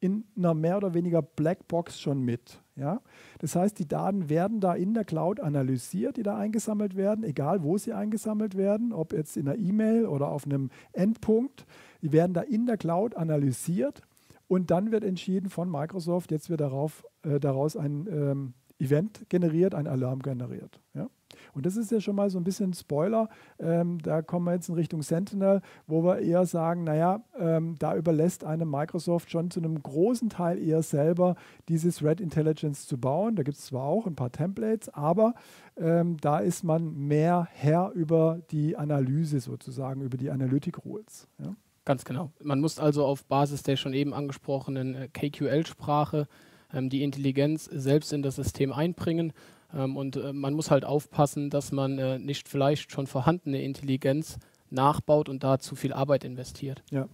in 0.00 0.24
einer 0.36 0.54
mehr 0.54 0.78
oder 0.78 0.94
weniger 0.94 1.20
Blackbox 1.20 2.00
schon 2.00 2.22
mit. 2.22 2.62
Ja? 2.74 3.02
Das 3.38 3.54
heißt, 3.54 3.78
die 3.78 3.86
Daten 3.86 4.30
werden 4.30 4.60
da 4.60 4.74
in 4.74 4.94
der 4.94 5.04
Cloud 5.04 5.40
analysiert, 5.40 6.16
die 6.16 6.22
da 6.22 6.38
eingesammelt 6.38 6.96
werden, 6.96 7.22
egal 7.22 7.62
wo 7.62 7.76
sie 7.76 7.92
eingesammelt 7.92 8.56
werden, 8.56 8.92
ob 8.92 9.12
jetzt 9.12 9.36
in 9.36 9.46
einer 9.46 9.58
E-Mail 9.58 10.06
oder 10.06 10.28
auf 10.28 10.46
einem 10.46 10.70
Endpunkt. 10.92 11.66
Die 12.00 12.12
werden 12.12 12.32
da 12.32 12.40
in 12.40 12.64
der 12.64 12.78
Cloud 12.78 13.14
analysiert 13.14 14.00
und 14.48 14.70
dann 14.70 14.90
wird 14.90 15.04
entschieden 15.04 15.50
von 15.50 15.70
Microsoft, 15.70 16.30
jetzt 16.30 16.48
wird 16.48 16.60
darauf, 16.60 17.04
äh, 17.22 17.40
daraus 17.40 17.76
ein 17.76 18.06
ähm, 18.10 18.54
Event 18.78 19.28
generiert, 19.28 19.74
ein 19.74 19.86
Alarm 19.86 20.20
generiert. 20.20 20.80
Ja? 20.94 21.08
Und 21.56 21.66
das 21.66 21.76
ist 21.76 21.90
ja 21.90 22.00
schon 22.00 22.14
mal 22.16 22.28
so 22.28 22.38
ein 22.38 22.44
bisschen 22.44 22.74
Spoiler. 22.74 23.28
Ähm, 23.58 23.98
da 24.02 24.22
kommen 24.22 24.44
wir 24.44 24.52
jetzt 24.52 24.68
in 24.68 24.74
Richtung 24.74 25.02
Sentinel, 25.02 25.62
wo 25.86 26.04
wir 26.04 26.18
eher 26.18 26.44
sagen, 26.44 26.84
naja, 26.84 27.22
ähm, 27.38 27.76
da 27.78 27.96
überlässt 27.96 28.44
einem 28.44 28.70
Microsoft 28.70 29.30
schon 29.30 29.50
zu 29.50 29.60
einem 29.60 29.82
großen 29.82 30.28
Teil 30.28 30.58
eher 30.58 30.82
selber 30.82 31.34
dieses 31.68 32.02
Red 32.02 32.20
Intelligence 32.20 32.86
zu 32.86 32.98
bauen. 32.98 33.36
Da 33.36 33.42
gibt 33.42 33.56
es 33.56 33.64
zwar 33.64 33.84
auch 33.84 34.06
ein 34.06 34.16
paar 34.16 34.30
Templates, 34.30 34.90
aber 34.90 35.34
ähm, 35.78 36.18
da 36.20 36.38
ist 36.38 36.62
man 36.62 36.94
mehr 36.94 37.48
Herr 37.50 37.90
über 37.92 38.40
die 38.50 38.76
Analyse 38.76 39.40
sozusagen, 39.40 40.02
über 40.02 40.18
die 40.18 40.30
Analytic 40.30 40.84
Rules. 40.84 41.26
Ja? 41.38 41.56
Ganz 41.86 42.04
genau. 42.04 42.32
Man 42.42 42.60
muss 42.60 42.78
also 42.78 43.06
auf 43.06 43.24
Basis 43.24 43.62
der 43.62 43.76
schon 43.76 43.94
eben 43.94 44.12
angesprochenen 44.12 44.94
äh, 44.94 45.08
KQL-Sprache 45.08 46.26
ähm, 46.72 46.90
die 46.90 47.02
Intelligenz 47.02 47.64
selbst 47.64 48.12
in 48.12 48.22
das 48.22 48.36
System 48.36 48.72
einbringen. 48.72 49.32
Ähm, 49.76 49.96
und 49.96 50.16
äh, 50.16 50.32
man 50.32 50.54
muss 50.54 50.70
halt 50.70 50.84
aufpassen, 50.84 51.50
dass 51.50 51.70
man 51.70 51.98
äh, 51.98 52.18
nicht 52.18 52.48
vielleicht 52.48 52.90
schon 52.90 53.06
vorhandene 53.06 53.62
Intelligenz 53.62 54.38
nachbaut 54.70 55.28
und 55.28 55.44
da 55.44 55.58
zu 55.58 55.76
viel 55.76 55.92
Arbeit 55.92 56.24
investiert. 56.24 56.82
Ja. 56.90 57.08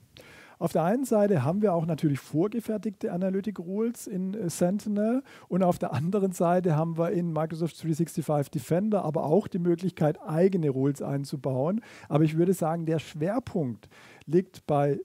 Auf 0.59 0.71
der 0.71 0.85
einen 0.85 1.05
Seite 1.05 1.43
haben 1.43 1.61
wir 1.61 1.75
auch 1.75 1.87
natürlich 1.87 2.21
vorgefertigte 2.21 3.11
Analytic 3.11 3.59
Rules 3.59 4.07
in 4.07 4.35
äh, 4.35 4.49
Sentinel 4.49 5.25
und 5.49 5.65
auf 5.65 5.81
der 5.81 5.93
anderen 5.93 6.31
Seite 6.31 6.77
haben 6.77 6.97
wir 6.97 7.11
in 7.11 7.33
Microsoft 7.33 7.83
365 7.83 8.51
Defender 8.51 9.05
aber 9.05 9.25
auch 9.25 9.49
die 9.49 9.59
Möglichkeit, 9.59 10.23
eigene 10.23 10.71
Rules 10.71 11.03
einzubauen. 11.03 11.81
Aber 12.09 12.23
ich 12.23 12.37
würde 12.37 12.55
sagen, 12.55 12.87
der 12.87 13.01
Schwerpunkt 13.01 13.89
liegt 14.25 14.65
bei 14.67 15.01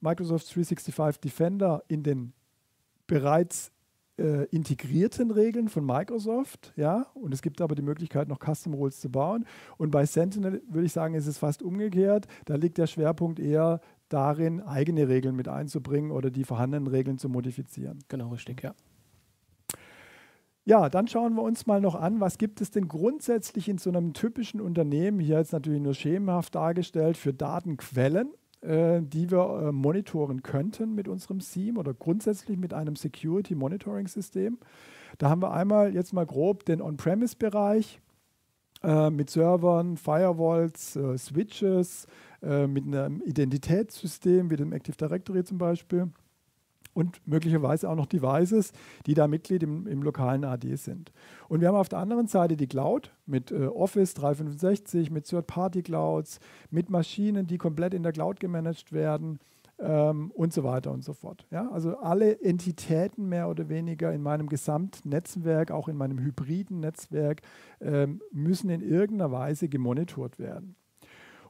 Microsoft 0.00 0.52
365 0.52 1.20
Defender 1.20 1.84
in 1.86 2.02
den 2.02 2.32
bereits 3.06 3.70
äh, 4.18 4.44
integrierten 4.46 5.30
Regeln 5.30 5.68
von 5.68 5.84
Microsoft, 5.84 6.72
ja, 6.76 7.06
und 7.14 7.32
es 7.32 7.42
gibt 7.42 7.60
aber 7.60 7.74
die 7.74 7.82
Möglichkeit, 7.82 8.28
noch 8.28 8.38
Custom 8.38 8.74
Rules 8.74 9.00
zu 9.00 9.10
bauen. 9.10 9.44
Und 9.76 9.90
bei 9.90 10.06
Sentinel 10.06 10.62
würde 10.68 10.86
ich 10.86 10.92
sagen, 10.92 11.14
ist 11.14 11.26
es 11.26 11.38
fast 11.38 11.62
umgekehrt. 11.62 12.26
Da 12.44 12.56
liegt 12.56 12.78
der 12.78 12.86
Schwerpunkt 12.86 13.38
eher 13.38 13.80
darin, 14.08 14.60
eigene 14.60 15.08
Regeln 15.08 15.36
mit 15.36 15.48
einzubringen 15.48 16.10
oder 16.10 16.30
die 16.30 16.44
vorhandenen 16.44 16.86
Regeln 16.86 17.18
zu 17.18 17.28
modifizieren. 17.28 18.00
Genau, 18.08 18.28
richtig, 18.28 18.62
ja. 18.62 18.74
Ja, 20.64 20.90
dann 20.90 21.08
schauen 21.08 21.34
wir 21.34 21.42
uns 21.42 21.66
mal 21.66 21.80
noch 21.80 21.94
an, 21.94 22.20
was 22.20 22.36
gibt 22.36 22.60
es 22.60 22.70
denn 22.70 22.88
grundsätzlich 22.88 23.70
in 23.70 23.78
so 23.78 23.88
einem 23.88 24.12
typischen 24.12 24.60
Unternehmen, 24.60 25.18
hier 25.18 25.38
jetzt 25.38 25.52
natürlich 25.52 25.80
nur 25.80 25.94
schemenhaft 25.94 26.54
dargestellt, 26.54 27.16
für 27.16 27.32
Datenquellen, 27.32 28.34
die 28.62 29.30
wir 29.30 29.68
äh, 29.68 29.72
monitoren 29.72 30.42
könnten 30.42 30.94
mit 30.94 31.06
unserem 31.06 31.40
SIEM 31.40 31.76
oder 31.76 31.94
grundsätzlich 31.94 32.58
mit 32.58 32.74
einem 32.74 32.96
Security 32.96 33.54
Monitoring 33.54 34.08
System. 34.08 34.58
Da 35.18 35.30
haben 35.30 35.42
wir 35.42 35.52
einmal 35.52 35.94
jetzt 35.94 36.12
mal 36.12 36.26
grob 36.26 36.64
den 36.64 36.82
On-Premise-Bereich 36.82 38.00
äh, 38.82 39.10
mit 39.10 39.30
Servern, 39.30 39.96
Firewalls, 39.96 40.96
äh, 40.96 41.18
Switches, 41.18 42.06
äh, 42.42 42.66
mit 42.66 42.84
einem 42.84 43.20
Identitätssystem 43.22 44.50
wie 44.50 44.56
dem 44.56 44.72
Active 44.72 44.96
Directory 44.96 45.44
zum 45.44 45.58
Beispiel 45.58 46.10
und 46.98 47.20
möglicherweise 47.26 47.88
auch 47.88 47.94
noch 47.94 48.06
Devices, 48.06 48.72
die 49.06 49.14
da 49.14 49.28
Mitglied 49.28 49.62
im, 49.62 49.86
im, 49.86 50.02
lokalen 50.02 50.44
AD 50.44 50.74
sind. 50.74 51.12
Und 51.48 51.60
wir 51.60 51.68
haben 51.68 51.76
auf 51.76 51.88
der 51.88 52.00
anderen 52.00 52.26
Seite 52.26 52.56
die 52.56 52.66
Cloud 52.66 53.12
mit 53.24 53.52
äh, 53.52 53.66
Office 53.66 54.14
365, 54.14 55.12
mit 55.12 55.26
Third-Party-Clouds, 55.26 56.40
mit 56.72 56.90
Maschinen, 56.90 57.46
die 57.46 57.56
komplett 57.56 57.94
in 57.94 58.02
der 58.02 58.10
Cloud 58.10 58.40
gemanagt 58.40 58.92
werden 58.92 59.38
ähm, 59.78 60.32
und 60.32 60.52
so 60.52 60.64
weiter 60.64 60.90
und 60.90 61.04
so 61.04 61.12
fort. 61.12 61.46
Ja? 61.52 61.70
Also 61.70 61.98
alle 61.98 62.42
Entitäten 62.42 63.28
mehr 63.28 63.48
oder 63.48 63.68
weniger 63.68 64.12
in 64.12 64.20
meinem 64.20 64.48
Gesamtnetzwerk, 64.48 65.70
auch 65.70 65.86
in 65.86 65.96
meinem 65.96 66.18
hybriden 66.18 66.80
Netzwerk, 66.80 67.42
ähm, 67.80 68.20
müssen 68.32 68.70
in 68.70 68.80
irgendeiner 68.80 69.30
Weise 69.30 69.68
gemonitort 69.68 70.40
werden. 70.40 70.74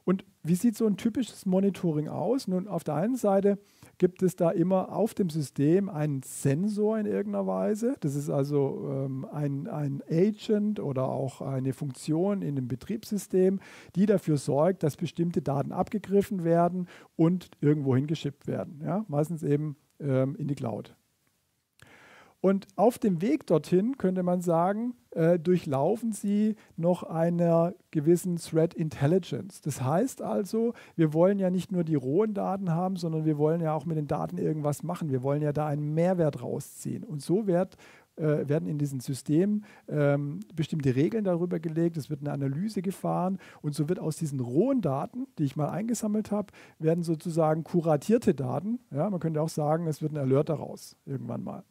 Und 0.05 0.25
wie 0.43 0.55
sieht 0.55 0.75
so 0.75 0.85
ein 0.85 0.97
typisches 0.97 1.47
Monitoring 1.47 2.07
aus? 2.07 2.47
Nun, 2.47 2.67
auf 2.67 2.83
der 2.83 2.95
einen 2.95 3.15
Seite 3.15 3.57
gibt 3.99 4.23
es 4.23 4.35
da 4.35 4.49
immer 4.49 4.91
auf 4.91 5.13
dem 5.13 5.29
System 5.29 5.89
einen 5.89 6.23
Sensor 6.23 6.97
in 6.97 7.05
irgendeiner 7.05 7.45
Weise. 7.45 7.95
Das 7.99 8.15
ist 8.15 8.29
also 8.29 8.89
ähm, 8.91 9.27
ein, 9.31 9.67
ein 9.67 10.01
Agent 10.09 10.79
oder 10.79 11.09
auch 11.09 11.41
eine 11.41 11.73
Funktion 11.73 12.41
in 12.41 12.55
dem 12.55 12.67
Betriebssystem, 12.67 13.59
die 13.95 14.07
dafür 14.07 14.37
sorgt, 14.37 14.81
dass 14.81 14.97
bestimmte 14.97 15.41
Daten 15.41 15.71
abgegriffen 15.71 16.43
werden 16.43 16.87
und 17.15 17.51
irgendwo 17.61 17.95
hingeschippt 17.95 18.47
werden. 18.47 18.81
Ja? 18.83 19.05
Meistens 19.07 19.43
eben 19.43 19.75
ähm, 19.99 20.35
in 20.37 20.47
die 20.47 20.55
Cloud. 20.55 20.95
Und 22.41 22.67
auf 22.77 22.97
dem 22.97 23.21
Weg 23.21 23.45
dorthin 23.47 23.97
könnte 23.97 24.23
man 24.23 24.41
sagen, 24.41 24.93
äh, 25.11 25.37
durchlaufen 25.37 26.13
sie 26.13 26.55
noch 26.77 27.03
einer 27.03 27.73
gewissen 27.91 28.37
Threat 28.37 28.73
Intelligence. 28.73 29.59
Das 29.61 29.81
heißt 29.81 30.21
also, 30.21 30.73
wir 30.95 31.13
wollen 31.13 31.37
ja 31.37 31.49
nicht 31.49 31.71
nur 31.71 31.83
die 31.83 31.95
rohen 31.95 32.33
Daten 32.33 32.71
haben, 32.71 32.95
sondern 32.95 33.25
wir 33.25 33.37
wollen 33.37 33.59
ja 33.59 33.73
auch 33.73 33.85
mit 33.85 33.97
den 33.97 34.07
Daten 34.07 34.37
irgendwas 34.37 34.83
machen. 34.83 35.09
Wir 35.09 35.21
wollen 35.21 35.41
ja 35.41 35.51
da 35.51 35.67
einen 35.67 35.93
Mehrwert 35.93 36.41
rausziehen. 36.41 37.03
Und 37.03 37.21
so 37.21 37.45
wird, 37.45 37.75
äh, 38.15 38.47
werden 38.47 38.69
in 38.69 38.77
diesem 38.77 38.99
System 38.99 39.63
ähm, 39.87 40.39
bestimmte 40.55 40.95
Regeln 40.95 41.23
darüber 41.23 41.59
gelegt, 41.59 41.97
es 41.97 42.09
wird 42.09 42.21
eine 42.21 42.31
Analyse 42.31 42.81
gefahren 42.81 43.37
und 43.61 43.75
so 43.75 43.89
wird 43.89 43.99
aus 43.99 44.17
diesen 44.17 44.39
rohen 44.39 44.81
Daten, 44.81 45.27
die 45.37 45.43
ich 45.43 45.55
mal 45.55 45.69
eingesammelt 45.69 46.31
habe, 46.31 46.53
werden 46.79 47.03
sozusagen 47.03 47.63
kuratierte 47.63 48.33
Daten. 48.33 48.79
Ja, 48.91 49.09
man 49.09 49.19
könnte 49.19 49.41
auch 49.41 49.49
sagen, 49.49 49.87
es 49.87 50.01
wird 50.01 50.13
ein 50.13 50.17
Alert 50.17 50.49
daraus 50.49 50.95
irgendwann 51.05 51.43
mal. 51.43 51.63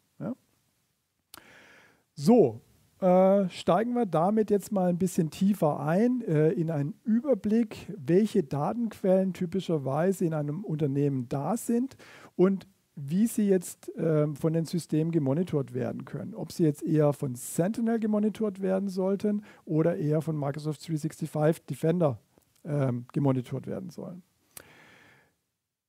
So, 2.21 2.59
äh, 2.99 3.47
steigen 3.47 3.93
wir 3.93 4.05
damit 4.05 4.51
jetzt 4.51 4.73
mal 4.73 4.89
ein 4.89 4.97
bisschen 4.97 5.29
tiefer 5.29 5.79
ein 5.79 6.21
äh, 6.27 6.49
in 6.49 6.69
einen 6.69 6.93
Überblick, 7.05 7.93
welche 7.95 8.43
Datenquellen 8.43 9.31
typischerweise 9.31 10.25
in 10.25 10.33
einem 10.33 10.65
Unternehmen 10.65 11.29
da 11.29 11.55
sind 11.55 11.95
und 12.35 12.67
wie 12.97 13.25
sie 13.25 13.47
jetzt 13.47 13.95
äh, 13.95 14.27
von 14.35 14.51
den 14.51 14.65
Systemen 14.65 15.13
gemonitort 15.13 15.73
werden 15.73 16.03
können. 16.03 16.35
Ob 16.35 16.51
sie 16.51 16.65
jetzt 16.65 16.83
eher 16.83 17.13
von 17.13 17.35
Sentinel 17.35 17.99
gemonitort 17.99 18.61
werden 18.61 18.89
sollten 18.89 19.45
oder 19.63 19.95
eher 19.95 20.21
von 20.21 20.37
Microsoft 20.37 20.85
365 20.85 21.67
Defender 21.67 22.19
ähm, 22.65 23.05
gemonitort 23.13 23.65
werden 23.65 23.91
sollen. 23.91 24.23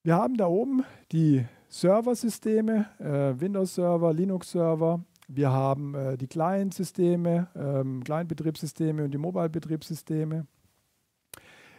Wir 0.04 0.14
haben 0.14 0.36
da 0.36 0.46
oben 0.46 0.84
die 1.10 1.44
Serversysteme, 1.68 2.86
äh, 3.00 3.40
Windows-Server, 3.40 4.12
Linux-Server, 4.12 5.00
wir 5.32 5.52
haben 5.52 5.94
äh, 5.94 6.18
die 6.18 6.26
Client-Systeme, 6.26 7.48
ähm, 7.54 8.02
Client-Betriebssysteme 8.02 9.04
und 9.04 9.12
die 9.12 9.18
Mobile-Betriebssysteme. 9.18 10.46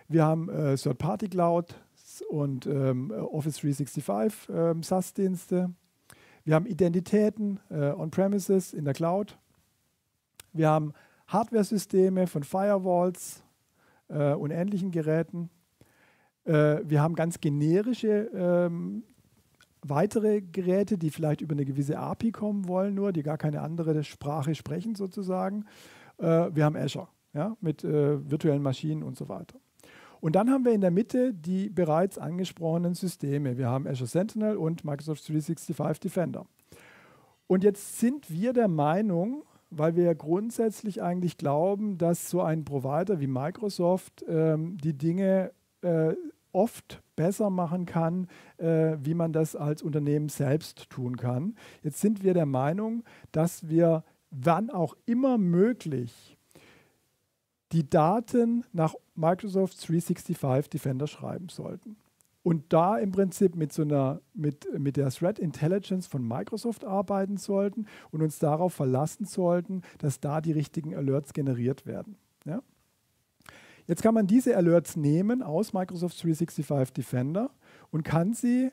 Wir 0.07 0.25
haben 0.25 0.47
äh, 0.49 0.75
Third-Party-Cloud 0.77 1.75
und 2.29 2.65
ähm, 2.65 3.11
Office 3.11 3.57
365 3.57 4.49
ähm, 4.49 4.83
SaaS-Dienste. 4.83 5.73
Wir 6.45 6.55
haben 6.55 6.65
Identitäten 6.65 7.59
äh, 7.69 7.91
on-premises 7.91 8.73
in 8.73 8.85
der 8.85 8.93
Cloud. 8.93 9.37
Wir 10.53 10.69
haben 10.69 10.93
Hardware-Systeme 11.27 12.27
von 12.27 12.43
Firewalls 12.43 13.43
äh, 14.07 14.31
und 14.33 14.51
ähnlichen 14.51 14.91
Geräten. 14.91 15.49
Äh, 16.45 16.79
wir 16.85 17.01
haben 17.01 17.15
ganz 17.15 17.41
generische 17.41 18.31
ähm, 18.33 19.03
weitere 19.81 20.41
Geräte, 20.41 20.97
die 20.97 21.09
vielleicht 21.09 21.41
über 21.41 21.53
eine 21.53 21.65
gewisse 21.65 21.97
API 21.97 22.31
kommen 22.31 22.67
wollen, 22.67 22.95
nur 22.95 23.11
die 23.13 23.23
gar 23.23 23.37
keine 23.37 23.61
andere 23.61 24.03
Sprache 24.03 24.55
sprechen 24.55 24.95
sozusagen. 24.95 25.65
Äh, 26.17 26.49
wir 26.53 26.65
haben 26.65 26.75
Azure 26.75 27.07
ja, 27.33 27.55
mit 27.61 27.83
äh, 27.83 28.29
virtuellen 28.29 28.61
Maschinen 28.61 29.03
und 29.03 29.17
so 29.17 29.29
weiter. 29.29 29.59
Und 30.19 30.35
dann 30.35 30.51
haben 30.51 30.65
wir 30.65 30.71
in 30.71 30.81
der 30.81 30.91
Mitte 30.91 31.33
die 31.33 31.69
bereits 31.69 32.19
angesprochenen 32.19 32.93
Systeme. 32.93 33.57
Wir 33.57 33.67
haben 33.69 33.87
Azure 33.87 34.07
Sentinel 34.07 34.55
und 34.55 34.85
Microsoft 34.85 35.27
365 35.27 35.99
Defender. 35.99 36.45
Und 37.47 37.63
jetzt 37.63 37.99
sind 37.99 38.29
wir 38.29 38.53
der 38.53 38.67
Meinung, 38.67 39.43
weil 39.71 39.95
wir 39.95 40.13
grundsätzlich 40.13 41.01
eigentlich 41.01 41.37
glauben, 41.37 41.97
dass 41.97 42.29
so 42.29 42.41
ein 42.41 42.65
Provider 42.65 43.19
wie 43.19 43.27
Microsoft 43.27 44.23
ähm, 44.27 44.77
die 44.77 44.93
Dinge 44.93 45.51
äh, 45.81 46.13
oft 46.51 47.01
besser 47.21 47.51
machen 47.51 47.85
kann, 47.85 48.27
äh, 48.57 48.97
wie 48.99 49.13
man 49.13 49.31
das 49.31 49.55
als 49.55 49.83
Unternehmen 49.83 50.27
selbst 50.27 50.89
tun 50.89 51.17
kann. 51.17 51.53
Jetzt 51.83 52.01
sind 52.01 52.23
wir 52.23 52.33
der 52.33 52.47
Meinung, 52.47 53.03
dass 53.31 53.69
wir, 53.69 54.03
wann 54.31 54.71
auch 54.71 54.97
immer 55.05 55.37
möglich, 55.37 56.35
die 57.73 57.87
Daten 57.87 58.65
nach 58.73 58.95
Microsoft 59.13 59.87
365 59.87 60.69
Defender 60.69 61.05
schreiben 61.05 61.49
sollten. 61.49 61.95
Und 62.41 62.73
da 62.73 62.97
im 62.97 63.11
Prinzip 63.11 63.55
mit, 63.55 63.71
so 63.71 63.83
einer, 63.83 64.19
mit, 64.33 64.67
mit 64.79 64.97
der 64.97 65.11
Threat 65.11 65.37
Intelligence 65.37 66.07
von 66.07 66.27
Microsoft 66.27 66.83
arbeiten 66.83 67.37
sollten 67.37 67.85
und 68.09 68.23
uns 68.23 68.39
darauf 68.39 68.73
verlassen 68.73 69.25
sollten, 69.25 69.83
dass 69.99 70.19
da 70.19 70.41
die 70.41 70.53
richtigen 70.53 70.95
Alerts 70.95 71.33
generiert 71.33 71.85
werden. 71.85 72.17
Ja? 72.45 72.63
Jetzt 73.87 74.03
kann 74.03 74.13
man 74.13 74.27
diese 74.27 74.55
Alerts 74.55 74.95
nehmen 74.95 75.41
aus 75.41 75.73
Microsoft 75.73 76.21
365 76.23 76.93
Defender 76.93 77.51
und 77.89 78.03
kann 78.03 78.33
sie 78.33 78.71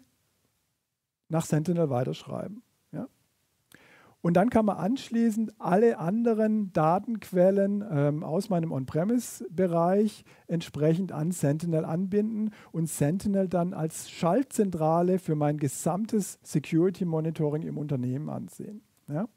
nach 1.29 1.45
Sentinel 1.45 1.91
weiterschreiben. 1.91 2.62
Ja? 2.93 3.09
Und 4.21 4.35
dann 4.37 4.50
kann 4.50 4.65
man 4.67 4.79
anschließend 4.79 5.53
alle 5.59 5.99
anderen 5.99 6.73
Datenquellen 6.73 7.85
ähm, 7.91 8.25
aus 8.25 8.49
meinem 8.49 8.73
On-Premise-Bereich 8.73 10.25
entsprechend 10.47 11.12
an 11.12 11.31
Sentinel 11.31 11.85
anbinden 11.85 12.50
und 12.73 12.88
Sentinel 12.88 13.49
dann 13.49 13.75
als 13.75 14.11
Schaltzentrale 14.11 15.19
für 15.19 15.35
mein 15.35 15.59
gesamtes 15.59 16.38
Security 16.43 17.05
Monitoring 17.05 17.62
im 17.62 17.79
Unternehmen 17.79 18.29
ansehen. 18.29 18.83
Ja? 19.09 19.29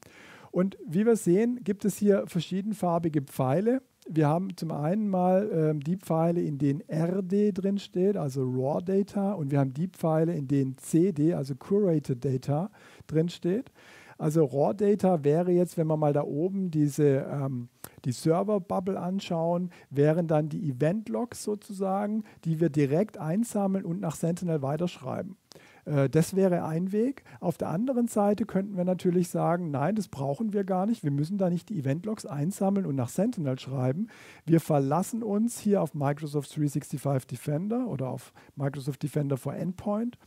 Und 0.52 0.78
wie 0.86 1.06
wir 1.06 1.16
sehen, 1.16 1.64
gibt 1.64 1.86
es 1.86 1.98
hier 1.98 2.26
verschiedenfarbige 2.28 3.22
Pfeile 3.22 3.82
wir 4.08 4.28
haben 4.28 4.56
zum 4.58 4.72
einen 4.72 5.10
mal 5.10 5.50
ähm, 5.54 5.80
die 5.80 5.98
Pfeile, 5.98 6.42
in 6.42 6.58
denen 6.58 6.82
RD 6.92 7.52
drin 7.54 7.78
steht, 7.78 8.18
also 8.18 8.44
Raw 8.44 8.82
Data, 8.84 9.34
und 9.34 9.52
wir 9.52 9.60
haben 9.60 9.74
die 9.74 9.88
Pfeile, 9.88 10.34
in 10.34 10.48
denen 10.48 10.78
CD, 10.78 11.34
also 11.34 11.56
Curated 11.56 12.24
Data, 12.24 12.70
drin 13.08 13.30
steht. 13.30 13.72
Also 14.18 14.46
Raw 14.46 14.74
Data 14.74 15.24
wäre 15.24 15.52
jetzt, 15.52 15.78
wenn 15.78 15.88
wir 15.88 15.98
mal 15.98 16.14
da 16.14 16.24
oben 16.24 16.70
diese 16.70 17.26
ähm, 17.32 17.70
die 18.06 18.12
Server-Bubble 18.12 19.00
anschauen, 19.00 19.72
wären 19.90 20.28
dann 20.28 20.50
die 20.50 20.70
Event-Logs 20.70 21.44
sozusagen, 21.44 22.24
die 22.46 22.60
wir 22.60 22.70
direkt 22.70 23.18
einsammeln 23.18 23.86
und 23.86 24.00
nach 24.00 24.16
Sentinel 24.16 24.62
weiterschreiben. 24.62 25.38
Äh, 25.86 26.10
das 26.10 26.36
wäre 26.36 26.64
ein 26.64 26.92
Weg. 26.92 27.24
Auf 27.40 27.58
der 27.58 27.70
anderen 27.70 28.08
Seite 28.08 28.46
könnten 28.46 28.78
wir 28.78 28.86
natürlich 28.86 29.30
sagen, 29.30 29.72
nein, 29.72 29.96
das 29.96 30.08
brauchen 30.08 30.54
wir 30.54 30.64
gar 30.64 30.86
nicht. 30.86 31.04
Wir 31.04 31.12
müssen 31.12 31.38
da 31.38 31.50
nicht 31.50 31.70
die 31.70 31.80
Event-Logs 31.80 32.26
einsammeln 32.26 32.86
und 32.86 32.96
nach 32.96 33.10
Sentinel 33.10 33.60
schreiben. 33.60 34.08
Wir 34.46 34.60
verlassen 34.60 35.24
uns 35.24 35.60
hier 35.60 35.82
auf 35.82 35.94
Microsoft 35.94 36.56
365 36.56 37.28
Defender 37.28 37.88
oder 37.88 38.10
auf 38.10 38.34
Microsoft 38.56 39.04
Defender 39.04 39.38
for 39.38 39.54
Endpoint 39.54 40.18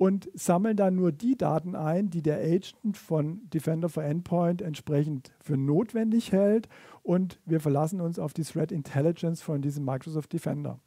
und 0.00 0.30
sammeln 0.32 0.78
dann 0.78 0.96
nur 0.96 1.12
die 1.12 1.36
Daten 1.36 1.76
ein, 1.76 2.08
die 2.08 2.22
der 2.22 2.38
Agent 2.38 2.96
von 2.96 3.42
Defender 3.50 3.90
for 3.90 4.02
Endpoint 4.02 4.62
entsprechend 4.62 5.30
für 5.40 5.58
notwendig 5.58 6.32
hält 6.32 6.70
und 7.02 7.38
wir 7.44 7.60
verlassen 7.60 8.00
uns 8.00 8.18
auf 8.18 8.32
die 8.32 8.44
Threat 8.44 8.72
Intelligence 8.72 9.42
von 9.42 9.60
diesem 9.60 9.84
Microsoft 9.84 10.32
Defender. 10.32 10.78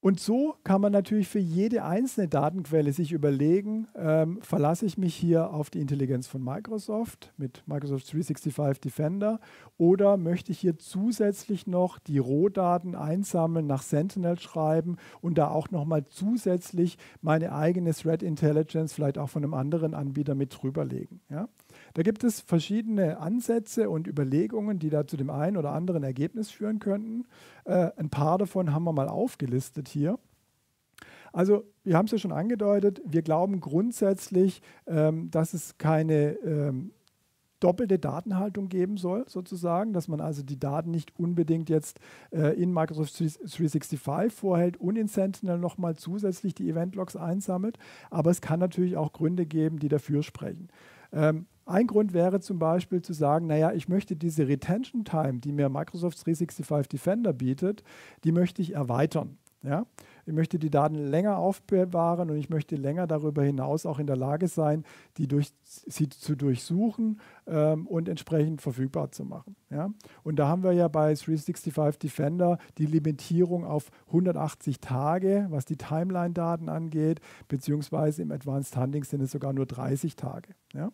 Und 0.00 0.20
so 0.20 0.54
kann 0.62 0.80
man 0.80 0.92
natürlich 0.92 1.26
für 1.26 1.40
jede 1.40 1.82
einzelne 1.82 2.28
Datenquelle 2.28 2.92
sich 2.92 3.10
überlegen, 3.10 3.88
ähm, 3.96 4.40
verlasse 4.42 4.86
ich 4.86 4.96
mich 4.96 5.16
hier 5.16 5.52
auf 5.52 5.70
die 5.70 5.80
Intelligenz 5.80 6.28
von 6.28 6.42
Microsoft 6.42 7.32
mit 7.36 7.64
Microsoft 7.66 8.12
365 8.12 8.80
Defender 8.80 9.40
oder 9.76 10.16
möchte 10.16 10.52
ich 10.52 10.60
hier 10.60 10.78
zusätzlich 10.78 11.66
noch 11.66 11.98
die 11.98 12.18
Rohdaten 12.18 12.94
einsammeln, 12.94 13.66
nach 13.66 13.82
Sentinel 13.82 14.38
schreiben 14.38 14.98
und 15.20 15.36
da 15.36 15.48
auch 15.48 15.72
nochmal 15.72 16.04
zusätzlich 16.06 16.96
meine 17.20 17.52
eigene 17.52 17.92
Threat 17.92 18.22
Intelligence 18.22 18.92
vielleicht 18.92 19.18
auch 19.18 19.28
von 19.28 19.42
einem 19.42 19.54
anderen 19.54 19.94
Anbieter 19.94 20.36
mit 20.36 20.62
drüberlegen. 20.62 21.20
Ja? 21.28 21.48
Da 21.94 22.02
gibt 22.02 22.24
es 22.24 22.40
verschiedene 22.40 23.18
Ansätze 23.18 23.90
und 23.90 24.06
Überlegungen, 24.06 24.78
die 24.78 24.90
da 24.90 25.06
zu 25.06 25.16
dem 25.16 25.30
einen 25.30 25.56
oder 25.56 25.72
anderen 25.72 26.02
Ergebnis 26.02 26.50
führen 26.50 26.78
könnten. 26.78 27.26
Äh, 27.64 27.90
ein 27.96 28.10
paar 28.10 28.38
davon 28.38 28.72
haben 28.72 28.84
wir 28.84 28.92
mal 28.92 29.08
aufgelistet 29.08 29.88
hier. 29.88 30.18
Also 31.32 31.64
wir 31.84 31.96
haben 31.96 32.06
es 32.06 32.12
ja 32.12 32.18
schon 32.18 32.32
angedeutet, 32.32 33.00
wir 33.04 33.22
glauben 33.22 33.60
grundsätzlich, 33.60 34.62
ähm, 34.86 35.30
dass 35.30 35.54
es 35.54 35.76
keine 35.78 36.32
ähm, 36.38 36.92
doppelte 37.60 37.98
Datenhaltung 37.98 38.68
geben 38.68 38.96
soll, 38.96 39.24
sozusagen, 39.28 39.92
dass 39.92 40.08
man 40.08 40.20
also 40.20 40.42
die 40.42 40.58
Daten 40.58 40.90
nicht 40.90 41.18
unbedingt 41.18 41.68
jetzt 41.68 41.98
äh, 42.30 42.60
in 42.60 42.72
Microsoft 42.72 43.18
365 43.18 44.00
vorhält 44.32 44.76
und 44.76 44.96
in 44.96 45.08
Sentinel 45.08 45.58
nochmal 45.58 45.96
zusätzlich 45.96 46.54
die 46.54 46.68
Event-Logs 46.68 47.16
einsammelt. 47.16 47.78
Aber 48.10 48.30
es 48.30 48.40
kann 48.40 48.60
natürlich 48.60 48.96
auch 48.96 49.12
Gründe 49.12 49.46
geben, 49.46 49.78
die 49.78 49.88
dafür 49.88 50.22
sprechen. 50.22 50.68
Ähm, 51.12 51.46
ein 51.68 51.86
Grund 51.86 52.12
wäre 52.12 52.40
zum 52.40 52.58
Beispiel 52.58 53.02
zu 53.02 53.12
sagen, 53.12 53.46
naja, 53.46 53.72
ich 53.72 53.88
möchte 53.88 54.16
diese 54.16 54.48
Retention 54.48 55.04
Time, 55.04 55.38
die 55.38 55.52
mir 55.52 55.68
Microsoft 55.68 56.24
365 56.24 56.88
Defender 56.88 57.32
bietet, 57.32 57.82
die 58.24 58.32
möchte 58.32 58.62
ich 58.62 58.74
erweitern. 58.74 59.36
Ja? 59.62 59.86
Ich 60.24 60.32
möchte 60.32 60.58
die 60.58 60.70
Daten 60.70 60.94
länger 60.94 61.38
aufbewahren 61.38 62.30
und 62.30 62.36
ich 62.36 62.48
möchte 62.48 62.76
länger 62.76 63.06
darüber 63.06 63.42
hinaus 63.42 63.86
auch 63.86 63.98
in 63.98 64.06
der 64.06 64.16
Lage 64.16 64.46
sein, 64.46 64.84
die 65.16 65.26
durch, 65.26 65.52
sie 65.62 66.08
zu 66.08 66.36
durchsuchen 66.36 67.20
ähm, 67.46 67.86
und 67.86 68.08
entsprechend 68.08 68.62
verfügbar 68.62 69.10
zu 69.10 69.24
machen. 69.24 69.56
Ja? 69.70 69.90
Und 70.22 70.38
da 70.38 70.48
haben 70.48 70.62
wir 70.62 70.72
ja 70.72 70.88
bei 70.88 71.14
365 71.14 71.98
Defender 71.98 72.58
die 72.78 72.86
Limitierung 72.86 73.64
auf 73.64 73.90
180 74.08 74.80
Tage, 74.80 75.46
was 75.50 75.64
die 75.64 75.76
Timeline-Daten 75.76 76.68
angeht, 76.68 77.20
beziehungsweise 77.48 78.22
im 78.22 78.30
Advanced 78.30 78.76
Hunting 78.76 79.04
sind 79.04 79.22
es 79.22 79.32
sogar 79.32 79.52
nur 79.52 79.66
30 79.66 80.14
Tage. 80.16 80.54
Ja? 80.72 80.92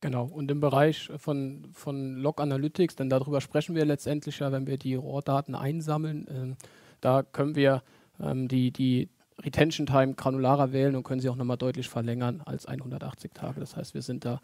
Genau, 0.00 0.24
und 0.24 0.50
im 0.50 0.60
Bereich 0.60 1.10
von, 1.18 1.68
von 1.72 2.16
Log 2.16 2.40
Analytics, 2.40 2.96
denn 2.96 3.10
darüber 3.10 3.40
sprechen 3.40 3.74
wir 3.74 3.84
letztendlich 3.84 4.38
ja, 4.38 4.50
wenn 4.50 4.66
wir 4.66 4.78
die 4.78 4.94
RAW-Daten 4.94 5.54
einsammeln, 5.54 6.26
äh, 6.28 6.64
da 7.02 7.22
können 7.22 7.54
wir 7.54 7.82
ähm, 8.18 8.48
die, 8.48 8.70
die 8.70 9.10
Retention 9.42 9.86
Time 9.86 10.14
granularer 10.14 10.72
wählen 10.72 10.96
und 10.96 11.02
können 11.02 11.20
sie 11.20 11.28
auch 11.28 11.36
nochmal 11.36 11.56
deutlich 11.58 11.88
verlängern 11.88 12.42
als 12.44 12.66
180 12.66 13.32
Tage. 13.34 13.60
Das 13.60 13.76
heißt, 13.76 13.94
wir 13.94 14.02
sind 14.02 14.24
da 14.24 14.40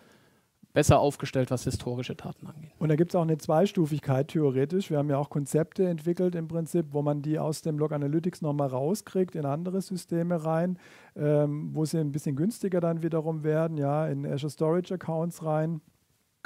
besser 0.77 1.01
aufgestellt, 1.01 1.51
was 1.51 1.65
historische 1.65 2.15
Daten 2.15 2.47
angeht. 2.47 2.73
Und 2.79 2.91
da 2.91 2.97
gibt 2.97 3.11
es 3.11 3.17
auch 3.17 3.23
eine 3.23 3.39
Zweistufigkeit 3.39 4.29
theoretisch. 4.29 4.91
Wir 4.91 4.99
haben 4.99 5.09
ja 5.09 5.17
auch 5.17 5.31
Konzepte 5.31 5.89
entwickelt 5.89 6.35
im 6.35 6.49
Prinzip, 6.49 6.89
wo 6.91 7.01
man 7.01 7.23
die 7.23 7.39
aus 7.39 7.63
dem 7.63 7.79
Log 7.79 7.93
Analytics 7.93 8.43
nochmal 8.43 8.69
rauskriegt 8.69 9.35
in 9.37 9.47
andere 9.47 9.81
Systeme 9.81 10.45
rein, 10.45 10.79
ähm, 11.17 11.71
wo 11.73 11.85
sie 11.85 11.99
ein 11.99 12.13
bisschen 12.13 12.37
günstiger 12.37 12.81
dann 12.81 13.03
wiederum 13.03 13.43
werden, 13.43 13.77
ja, 13.77 14.07
in 14.07 14.27
Azure 14.27 14.51
Storage 14.51 14.95
Accounts 14.95 15.45
rein. 15.45 15.81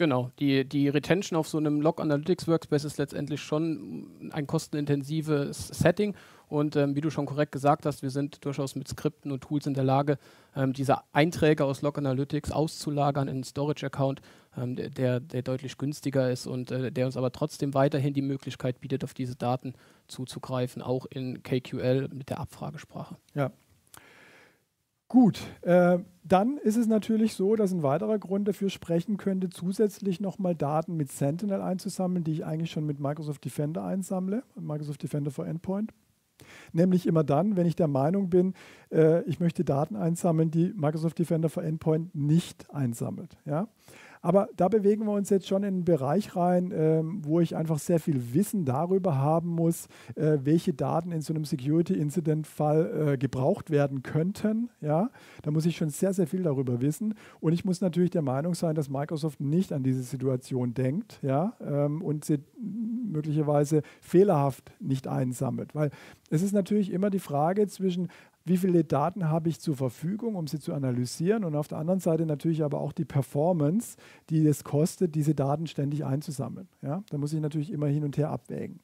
Genau, 0.01 0.31
die, 0.39 0.67
die 0.67 0.89
Retention 0.89 1.39
auf 1.39 1.47
so 1.47 1.59
einem 1.59 1.83
Log 1.83 2.01
Analytics 2.01 2.49
Workspace 2.49 2.85
ist 2.85 2.97
letztendlich 2.97 3.43
schon 3.43 4.31
ein 4.33 4.47
kostenintensives 4.47 5.69
Setting 5.69 6.15
und 6.49 6.75
ähm, 6.75 6.97
wie 6.97 7.03
du 7.03 7.11
schon 7.11 7.27
korrekt 7.27 7.53
gesagt 7.53 7.85
hast, 7.85 8.03
wir 8.03 8.09
sind 8.09 8.43
durchaus 8.47 8.77
mit 8.77 8.89
Skripten 8.89 9.31
und 9.31 9.43
Tools 9.43 9.67
in 9.67 9.75
der 9.75 9.85
Lage, 9.85 10.17
ähm, 10.57 10.73
diese 10.73 10.99
Einträge 11.13 11.67
aus 11.67 11.83
Log 11.83 11.99
Analytics 11.99 12.51
auszulagern 12.51 13.29
in 13.29 13.35
einen 13.35 13.45
Storage 13.45 13.85
Account, 13.85 14.23
ähm, 14.57 14.75
der, 14.75 15.21
der 15.21 15.43
deutlich 15.43 15.77
günstiger 15.77 16.31
ist 16.31 16.47
und 16.47 16.71
äh, 16.71 16.91
der 16.91 17.05
uns 17.05 17.19
aber 17.19 17.31
trotzdem 17.31 17.75
weiterhin 17.75 18.15
die 18.15 18.23
Möglichkeit 18.23 18.81
bietet, 18.81 19.05
auf 19.05 19.13
diese 19.13 19.37
Daten 19.37 19.75
zuzugreifen, 20.09 20.81
auch 20.81 21.05
in 21.07 21.43
KQL 21.43 22.09
mit 22.11 22.31
der 22.31 22.41
Abfragesprache. 22.41 23.19
Ja, 23.35 23.51
Gut, 25.11 25.41
äh, 25.63 25.99
dann 26.23 26.57
ist 26.59 26.77
es 26.77 26.87
natürlich 26.87 27.35
so, 27.35 27.57
dass 27.57 27.73
ein 27.73 27.83
weiterer 27.83 28.21
Grund 28.21 28.47
dafür 28.47 28.71
sprechen 28.71 29.17
könnte, 29.17 29.51
zusätzlich 29.51 30.21
nochmal 30.21 30.55
Daten 30.55 30.97
mit 30.97 31.11
Sentinel 31.11 31.61
einzusammeln, 31.61 32.23
die 32.23 32.31
ich 32.31 32.45
eigentlich 32.45 32.71
schon 32.71 32.87
mit 32.87 33.01
Microsoft 33.01 33.45
Defender 33.45 33.83
einsammle, 33.83 34.45
Microsoft 34.55 35.03
Defender 35.03 35.33
for 35.33 35.49
Endpoint. 35.49 35.93
Nämlich 36.73 37.09
immer 37.09 37.25
dann, 37.25 37.57
wenn 37.57 37.67
ich 37.67 37.75
der 37.75 37.89
Meinung 37.89 38.31
bin, 38.31 38.55
äh, 38.93 39.25
ich 39.25 39.41
möchte 39.41 39.65
Daten 39.65 39.97
einsammeln, 39.97 40.53
die 40.53 40.73
Microsoft 40.77 41.19
Defender 41.19 41.49
for 41.49 41.65
Endpoint 41.65 42.15
nicht 42.15 42.73
einsammelt. 42.73 43.37
Ja? 43.45 43.67
Aber 44.23 44.49
da 44.57 44.69
bewegen 44.69 45.07
wir 45.07 45.13
uns 45.13 45.31
jetzt 45.31 45.49
schon 45.49 45.63
in 45.63 45.75
einen 45.75 45.85
Bereich 45.85 46.37
rein, 46.37 46.73
ähm, 46.75 47.21
wo 47.25 47.41
ich 47.41 47.57
einfach 47.57 47.79
sehr 47.79 48.01
viel 48.01 48.35
Wissen 48.35 48.65
darüber 48.65 49.17
haben 49.17 49.49
muss, 49.49 49.87
äh, 50.15 50.39
welche 50.43 50.75
Daten 50.75 51.11
in 51.11 51.23
so 51.23 51.33
einem 51.33 51.45
Security-Incident-Fall 51.45 53.13
äh, 53.13 53.19
gebraucht 53.19 53.71
werden 53.71 54.03
könnten. 54.03 54.71
Ja? 54.81 55.11
Da 55.43 55.51
muss 55.51 55.65
ich 55.67 55.77
schon 55.77 55.91
sehr, 55.91 56.13
sehr 56.13 56.27
viel 56.27 56.43
darüber 56.43 56.81
wissen. 56.81 57.15
Und 57.41 57.53
ich 57.53 57.65
muss 57.65 57.81
natürlich 57.81 58.11
der 58.11 58.23
Meinung 58.23 58.55
sein, 58.55 58.75
dass 58.75 58.91
Microsoft 58.91 59.41
nicht 59.41 59.73
an 59.73 59.83
diese 59.83 60.03
Situation 60.03 60.75
denkt 60.75 61.19
ja? 61.23 61.55
Ähm, 61.61 62.03
und 62.03 62.25
sie 62.25 62.39
möglicherweise 62.59 63.83
fehlerhaft 64.01 64.73
nicht 64.81 65.09
einsammelt. 65.09 65.75
Weil 65.75 65.91
es 66.31 66.43
ist 66.43 66.53
natürlich 66.53 66.93
immer 66.93 67.11
die 67.11 67.19
Frage 67.19 67.67
zwischen, 67.69 68.09
wie 68.45 68.57
viele 68.57 68.85
Daten 68.85 69.29
habe 69.29 69.49
ich 69.49 69.61
zur 69.61 69.77
Verfügung, 69.77 70.35
um 70.35 70.47
sie 70.47 70.59
zu 70.59 70.73
analysieren 70.73 71.45
und 71.45 71.55
auf 71.55 71.69
der 71.69 71.79
anderen 71.79 72.01
Seite 72.01 72.27
natürlich 72.27 72.63
aber 72.63 72.81
auch 72.81 72.93
die 72.93 73.05
Performance, 73.05 73.97
die 74.31 74.47
es 74.47 74.65
kostet, 74.65 75.15
diese 75.15 75.35
Daten 75.35 75.67
ständig 75.67 76.05
einzusammeln. 76.05 76.69
Ja? 76.83 77.03
Da 77.11 77.19
muss 77.19 77.33
ich 77.33 77.41
natürlich 77.41 77.71
immer 77.71 77.87
hin 77.87 78.05
und 78.05 78.17
her 78.17 78.31
abwägen. 78.31 78.81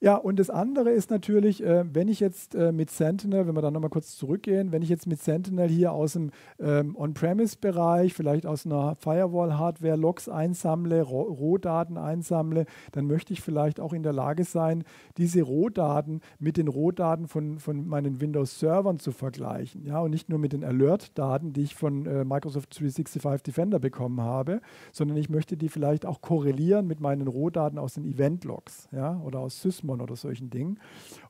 Ja, 0.00 0.14
und 0.14 0.38
das 0.38 0.48
andere 0.48 0.90
ist 0.90 1.10
natürlich, 1.10 1.60
äh, 1.60 1.84
wenn 1.92 2.06
ich 2.06 2.20
jetzt 2.20 2.54
äh, 2.54 2.70
mit 2.70 2.88
Sentinel, 2.88 3.48
wenn 3.48 3.56
wir 3.56 3.62
da 3.62 3.72
nochmal 3.72 3.90
kurz 3.90 4.16
zurückgehen, 4.16 4.70
wenn 4.70 4.80
ich 4.80 4.88
jetzt 4.88 5.08
mit 5.08 5.20
Sentinel 5.20 5.68
hier 5.68 5.90
aus 5.90 6.12
dem 6.12 6.30
ähm, 6.60 6.94
On-Premise-Bereich, 6.96 8.14
vielleicht 8.14 8.46
aus 8.46 8.64
einer 8.64 8.94
Firewall-Hardware 8.94 9.96
Logs 9.96 10.28
einsammle, 10.28 11.02
Rohdaten 11.02 11.98
einsammle, 11.98 12.66
dann 12.92 13.08
möchte 13.08 13.32
ich 13.32 13.40
vielleicht 13.40 13.80
auch 13.80 13.92
in 13.92 14.04
der 14.04 14.12
Lage 14.12 14.44
sein, 14.44 14.84
diese 15.16 15.42
Rohdaten 15.42 16.20
mit 16.38 16.58
den 16.58 16.68
Rohdaten 16.68 17.26
von, 17.26 17.58
von 17.58 17.88
meinen 17.88 18.20
Windows-Servern 18.20 19.00
zu 19.00 19.10
vergleichen. 19.10 19.84
Ja, 19.84 19.98
und 19.98 20.12
nicht 20.12 20.28
nur 20.28 20.38
mit 20.38 20.52
den 20.52 20.62
Alert-Daten, 20.62 21.52
die 21.52 21.62
ich 21.62 21.74
von 21.74 22.06
äh, 22.06 22.24
Microsoft 22.24 22.78
365 22.78 23.42
Defender 23.42 23.80
bekommen 23.80 24.20
habe, 24.20 24.60
sondern 24.92 25.16
ich 25.16 25.28
möchte 25.28 25.56
die 25.56 25.68
vielleicht 25.68 26.06
auch 26.06 26.20
korrelieren 26.20 26.86
mit 26.86 27.00
meinen 27.00 27.26
Rohdaten 27.26 27.80
aus 27.80 27.94
den 27.94 28.04
Event-Logs 28.04 28.88
ja, 28.92 29.20
oder 29.24 29.40
aus 29.40 29.60
Sysmon 29.60 29.87
Plasmon 29.88 30.00
oder 30.00 30.16
solchen 30.16 30.50
Dingen. 30.50 30.78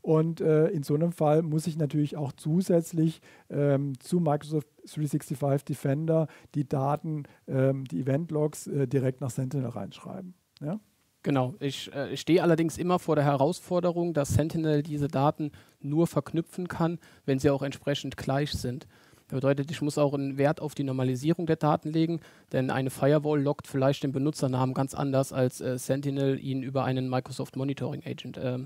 Und 0.03 0.41
äh, 0.41 0.69
in 0.69 0.83
so 0.83 0.95
einem 0.95 1.13
Fall 1.13 1.43
muss 1.43 1.67
ich 1.67 1.77
natürlich 1.77 2.17
auch 2.17 2.33
zusätzlich 2.33 3.21
ähm, 3.51 3.99
zu 4.01 4.21
Microsoft 4.21 4.69
365 4.87 5.65
Defender 5.65 6.27
die 6.55 6.69
Daten, 6.69 7.25
ähm, 7.47 7.85
die 7.85 8.01
Event-Logs 8.01 8.67
äh, 8.67 8.87
direkt 8.87 9.21
nach 9.21 9.31
Sentinel 9.31 9.69
reinschreiben. 9.69 10.35
Ja? 10.61 10.81
Genau, 11.23 11.55
ich, 11.61 11.93
äh, 11.95 12.13
ich 12.13 12.21
stehe 12.21 12.43
allerdings 12.43 12.79
immer 12.79 12.99
vor 12.99 13.17
der 13.17 13.25
Herausforderung, 13.25 14.15
dass 14.15 14.31
Sentinel 14.31 14.83
diese 14.83 15.09
Daten 15.09 15.53
nur 15.81 16.07
verknüpfen 16.07 16.69
kann, 16.69 16.99
wenn 17.27 17.39
sie 17.39 17.51
auch 17.51 17.63
entsprechend 17.63 18.17
gleich 18.17 18.53
sind. 18.53 18.87
Das 19.29 19.37
bedeutet, 19.37 19.71
ich 19.71 19.83
muss 19.83 19.99
auch 19.99 20.15
einen 20.15 20.39
Wert 20.39 20.61
auf 20.61 20.75
die 20.75 20.85
Normalisierung 20.85 21.47
der 21.47 21.57
Daten 21.57 21.91
legen, 21.91 22.21
denn 22.53 22.71
eine 22.71 22.89
Firewall 22.89 23.43
lockt 23.43 23.67
vielleicht 23.67 24.03
den 24.03 24.13
Benutzernamen 24.13 24.75
ganz 24.75 24.95
anders, 24.95 25.33
als 25.35 25.61
äh, 25.61 25.79
Sentinel 25.79 26.43
ihn 26.43 26.63
über 26.63 26.85
einen 26.85 27.11
Microsoft 27.11 27.55
Monitoring 27.55 28.03
Agent 28.07 28.39
äh, 28.39 28.59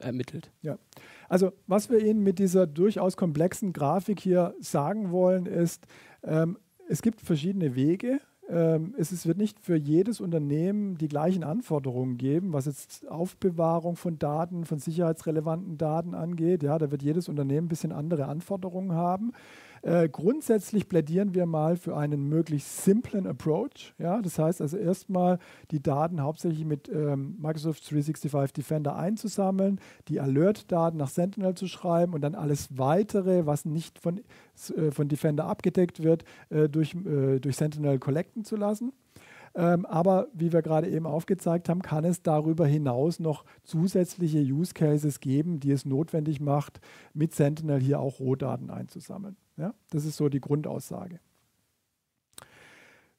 ermittelt. 0.00 0.50
Ja, 0.60 0.78
also 1.28 1.52
was 1.66 1.88
wir 1.88 2.04
Ihnen 2.04 2.22
mit 2.22 2.38
dieser 2.38 2.66
durchaus 2.66 3.16
komplexen 3.16 3.72
Grafik 3.72 4.20
hier 4.20 4.54
sagen 4.60 5.12
wollen, 5.12 5.46
ist, 5.46 5.86
ähm, 6.22 6.58
es 6.88 7.00
gibt 7.00 7.22
verschiedene 7.22 7.74
Wege. 7.74 8.20
Ähm, 8.50 8.94
es 8.98 9.26
wird 9.26 9.38
nicht 9.38 9.60
für 9.60 9.76
jedes 9.76 10.20
Unternehmen 10.20 10.98
die 10.98 11.08
gleichen 11.08 11.44
Anforderungen 11.44 12.18
geben, 12.18 12.52
was 12.52 12.66
jetzt 12.66 13.08
Aufbewahrung 13.08 13.96
von 13.96 14.18
Daten, 14.18 14.66
von 14.66 14.78
sicherheitsrelevanten 14.78 15.78
Daten 15.78 16.14
angeht. 16.14 16.62
Ja, 16.62 16.78
da 16.78 16.90
wird 16.90 17.02
jedes 17.02 17.30
Unternehmen 17.30 17.66
ein 17.66 17.70
bisschen 17.70 17.92
andere 17.92 18.26
Anforderungen 18.26 18.92
haben. 18.92 19.32
Äh, 19.82 20.08
grundsätzlich 20.08 20.88
plädieren 20.88 21.34
wir 21.34 21.44
mal 21.44 21.76
für 21.76 21.96
einen 21.96 22.28
möglichst 22.28 22.84
simplen 22.84 23.26
Approach. 23.26 23.94
Ja? 23.98 24.22
Das 24.22 24.38
heißt 24.38 24.62
also 24.62 24.76
erstmal 24.76 25.40
die 25.72 25.82
Daten 25.82 26.22
hauptsächlich 26.22 26.64
mit 26.64 26.88
ähm, 26.88 27.36
Microsoft 27.40 27.90
365 27.90 28.52
Defender 28.52 28.94
einzusammeln, 28.96 29.80
die 30.06 30.20
Alert-Daten 30.20 30.96
nach 30.96 31.08
Sentinel 31.08 31.54
zu 31.54 31.66
schreiben 31.66 32.14
und 32.14 32.20
dann 32.20 32.36
alles 32.36 32.78
weitere, 32.78 33.44
was 33.44 33.64
nicht 33.64 33.98
von, 33.98 34.20
äh, 34.76 34.92
von 34.92 35.08
Defender 35.08 35.46
abgedeckt 35.46 36.00
wird, 36.00 36.24
äh, 36.50 36.68
durch, 36.68 36.94
äh, 36.94 37.40
durch 37.40 37.56
Sentinel 37.56 37.98
collecten 37.98 38.44
zu 38.44 38.54
lassen. 38.54 38.92
Ähm, 39.54 39.84
aber 39.86 40.28
wie 40.32 40.52
wir 40.52 40.62
gerade 40.62 40.88
eben 40.88 41.06
aufgezeigt 41.06 41.68
haben, 41.68 41.82
kann 41.82 42.04
es 42.04 42.22
darüber 42.22 42.66
hinaus 42.66 43.20
noch 43.20 43.44
zusätzliche 43.64 44.40
Use 44.40 44.72
Cases 44.72 45.20
geben, 45.20 45.60
die 45.60 45.72
es 45.72 45.84
notwendig 45.84 46.40
macht, 46.40 46.80
mit 47.12 47.34
Sentinel 47.34 47.80
hier 47.80 48.00
auch 48.00 48.18
Rohdaten 48.18 48.70
einzusammeln. 48.70 49.36
Ja? 49.56 49.74
Das 49.90 50.04
ist 50.04 50.16
so 50.16 50.28
die 50.28 50.40
Grundaussage. 50.40 51.20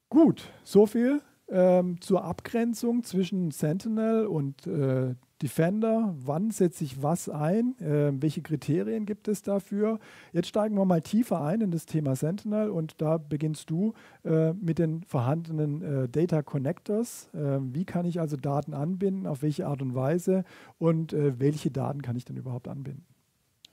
Gut, 0.08 0.50
soviel 0.64 1.20
ähm, 1.48 2.00
zur 2.00 2.24
Abgrenzung 2.24 3.04
zwischen 3.04 3.50
Sentinel 3.50 4.26
und 4.26 4.66
äh, 4.66 5.14
Defender. 5.44 6.14
Wann 6.16 6.50
setze 6.50 6.84
ich 6.84 7.02
was 7.02 7.28
ein? 7.28 7.78
Äh, 7.78 8.12
welche 8.22 8.40
Kriterien 8.40 9.04
gibt 9.04 9.28
es 9.28 9.42
dafür? 9.42 9.98
Jetzt 10.32 10.48
steigen 10.48 10.74
wir 10.74 10.86
mal 10.86 11.02
tiefer 11.02 11.42
ein 11.42 11.60
in 11.60 11.70
das 11.70 11.84
Thema 11.84 12.16
Sentinel 12.16 12.70
und 12.70 13.02
da 13.02 13.18
beginnst 13.18 13.68
du 13.68 13.92
äh, 14.24 14.54
mit 14.54 14.78
den 14.78 15.02
vorhandenen 15.02 15.82
äh, 15.82 16.08
Data 16.08 16.40
Connectors. 16.42 17.28
Ähm, 17.34 17.74
wie 17.74 17.84
kann 17.84 18.06
ich 18.06 18.20
also 18.20 18.38
Daten 18.38 18.72
anbinden? 18.72 19.26
Auf 19.26 19.42
welche 19.42 19.66
Art 19.66 19.82
und 19.82 19.94
Weise? 19.94 20.44
Und 20.78 21.12
äh, 21.12 21.38
welche 21.38 21.70
Daten 21.70 22.00
kann 22.00 22.16
ich 22.16 22.24
denn 22.24 22.38
überhaupt 22.38 22.66
anbinden? 22.66 23.04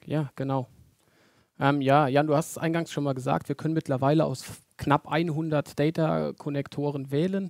Ja, 0.06 0.30
genau. 0.36 0.68
Ähm, 1.58 1.80
ja, 1.80 2.10
Jan, 2.10 2.28
du 2.28 2.36
hast 2.36 2.52
es 2.52 2.58
eingangs 2.58 2.92
schon 2.92 3.06
mal 3.06 3.14
gesagt, 3.14 3.48
wir 3.48 3.56
können 3.56 3.74
mittlerweile 3.74 4.26
aus 4.26 4.44
knapp 4.76 5.10
100 5.10 5.80
Data-Konnektoren 5.80 7.12
wählen. 7.12 7.50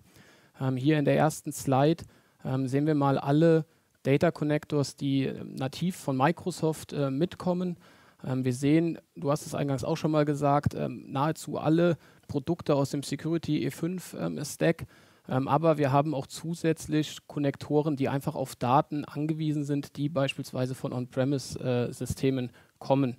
Ähm, 0.59 0.77
hier 0.77 0.99
in 0.99 1.05
der 1.05 1.17
ersten 1.17 1.51
Slide 1.51 2.03
ähm, 2.45 2.67
sehen 2.67 2.85
wir 2.85 2.93
mal 2.93 3.17
alle 3.17 3.65
Data 4.03 4.31
Connectors, 4.31 4.95
die 4.95 5.25
äh, 5.25 5.43
nativ 5.43 5.95
von 5.95 6.17
Microsoft 6.17 6.93
äh, 6.93 7.09
mitkommen. 7.09 7.77
Ähm, 8.23 8.45
wir 8.45 8.53
sehen, 8.53 8.99
du 9.15 9.31
hast 9.31 9.45
es 9.45 9.55
eingangs 9.55 9.83
auch 9.83 9.97
schon 9.97 10.11
mal 10.11 10.25
gesagt, 10.25 10.73
ähm, 10.75 11.05
nahezu 11.07 11.57
alle 11.57 11.97
Produkte 12.27 12.75
aus 12.75 12.91
dem 12.91 13.03
Security 13.03 13.67
E5 13.67 14.17
ähm, 14.17 14.45
Stack. 14.45 14.85
aber 15.27 15.77
wir 15.77 15.91
haben 15.91 16.15
auch 16.15 16.27
zusätzlich 16.27 17.17
Konnektoren, 17.27 17.95
die 17.95 18.09
einfach 18.09 18.35
auf 18.35 18.55
Daten 18.55 19.05
angewiesen 19.05 19.63
sind, 19.63 19.95
die 19.97 20.09
beispielsweise 20.09 20.75
von 20.75 20.93
On-Premise-Systemen 20.93 22.45
äh, 22.45 22.51
kommen. 22.79 23.17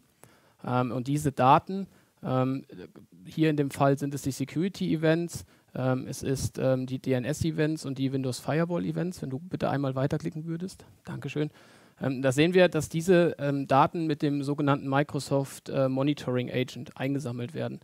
Ähm, 0.64 0.92
und 0.92 1.09
diese 1.09 1.33
Daten, 1.33 1.87
ähm, 2.23 2.64
hier 3.27 3.51
in 3.51 3.57
dem 3.57 3.71
Fall 3.71 3.99
sind 3.99 4.14
es 4.14 4.23
die 4.23 4.31
Security-Events, 4.31 5.45
ähm, 5.74 6.06
es 6.06 6.22
ist 6.22 6.58
ähm, 6.58 6.87
die 6.87 6.98
DNS-Events 6.98 7.87
und 7.87 7.98
die 7.98 8.12
Windows 8.12 8.40
Firewall-Events. 8.40 9.22
Wenn 9.22 9.30
du 9.30 9.38
bitte 9.38 9.70
einmal 9.70 9.94
weiterklicken 9.94 10.46
würdest. 10.46 10.85
Dankeschön. 11.04 11.50
Ähm, 12.00 12.22
da 12.22 12.32
sehen 12.32 12.54
wir, 12.54 12.68
dass 12.68 12.88
diese 12.88 13.37
ähm, 13.38 13.66
Daten 13.66 14.06
mit 14.06 14.22
dem 14.22 14.42
sogenannten 14.42 14.88
Microsoft 14.88 15.68
äh, 15.68 15.88
Monitoring 15.88 16.50
Agent 16.50 16.96
eingesammelt 16.96 17.54
werden. 17.54 17.80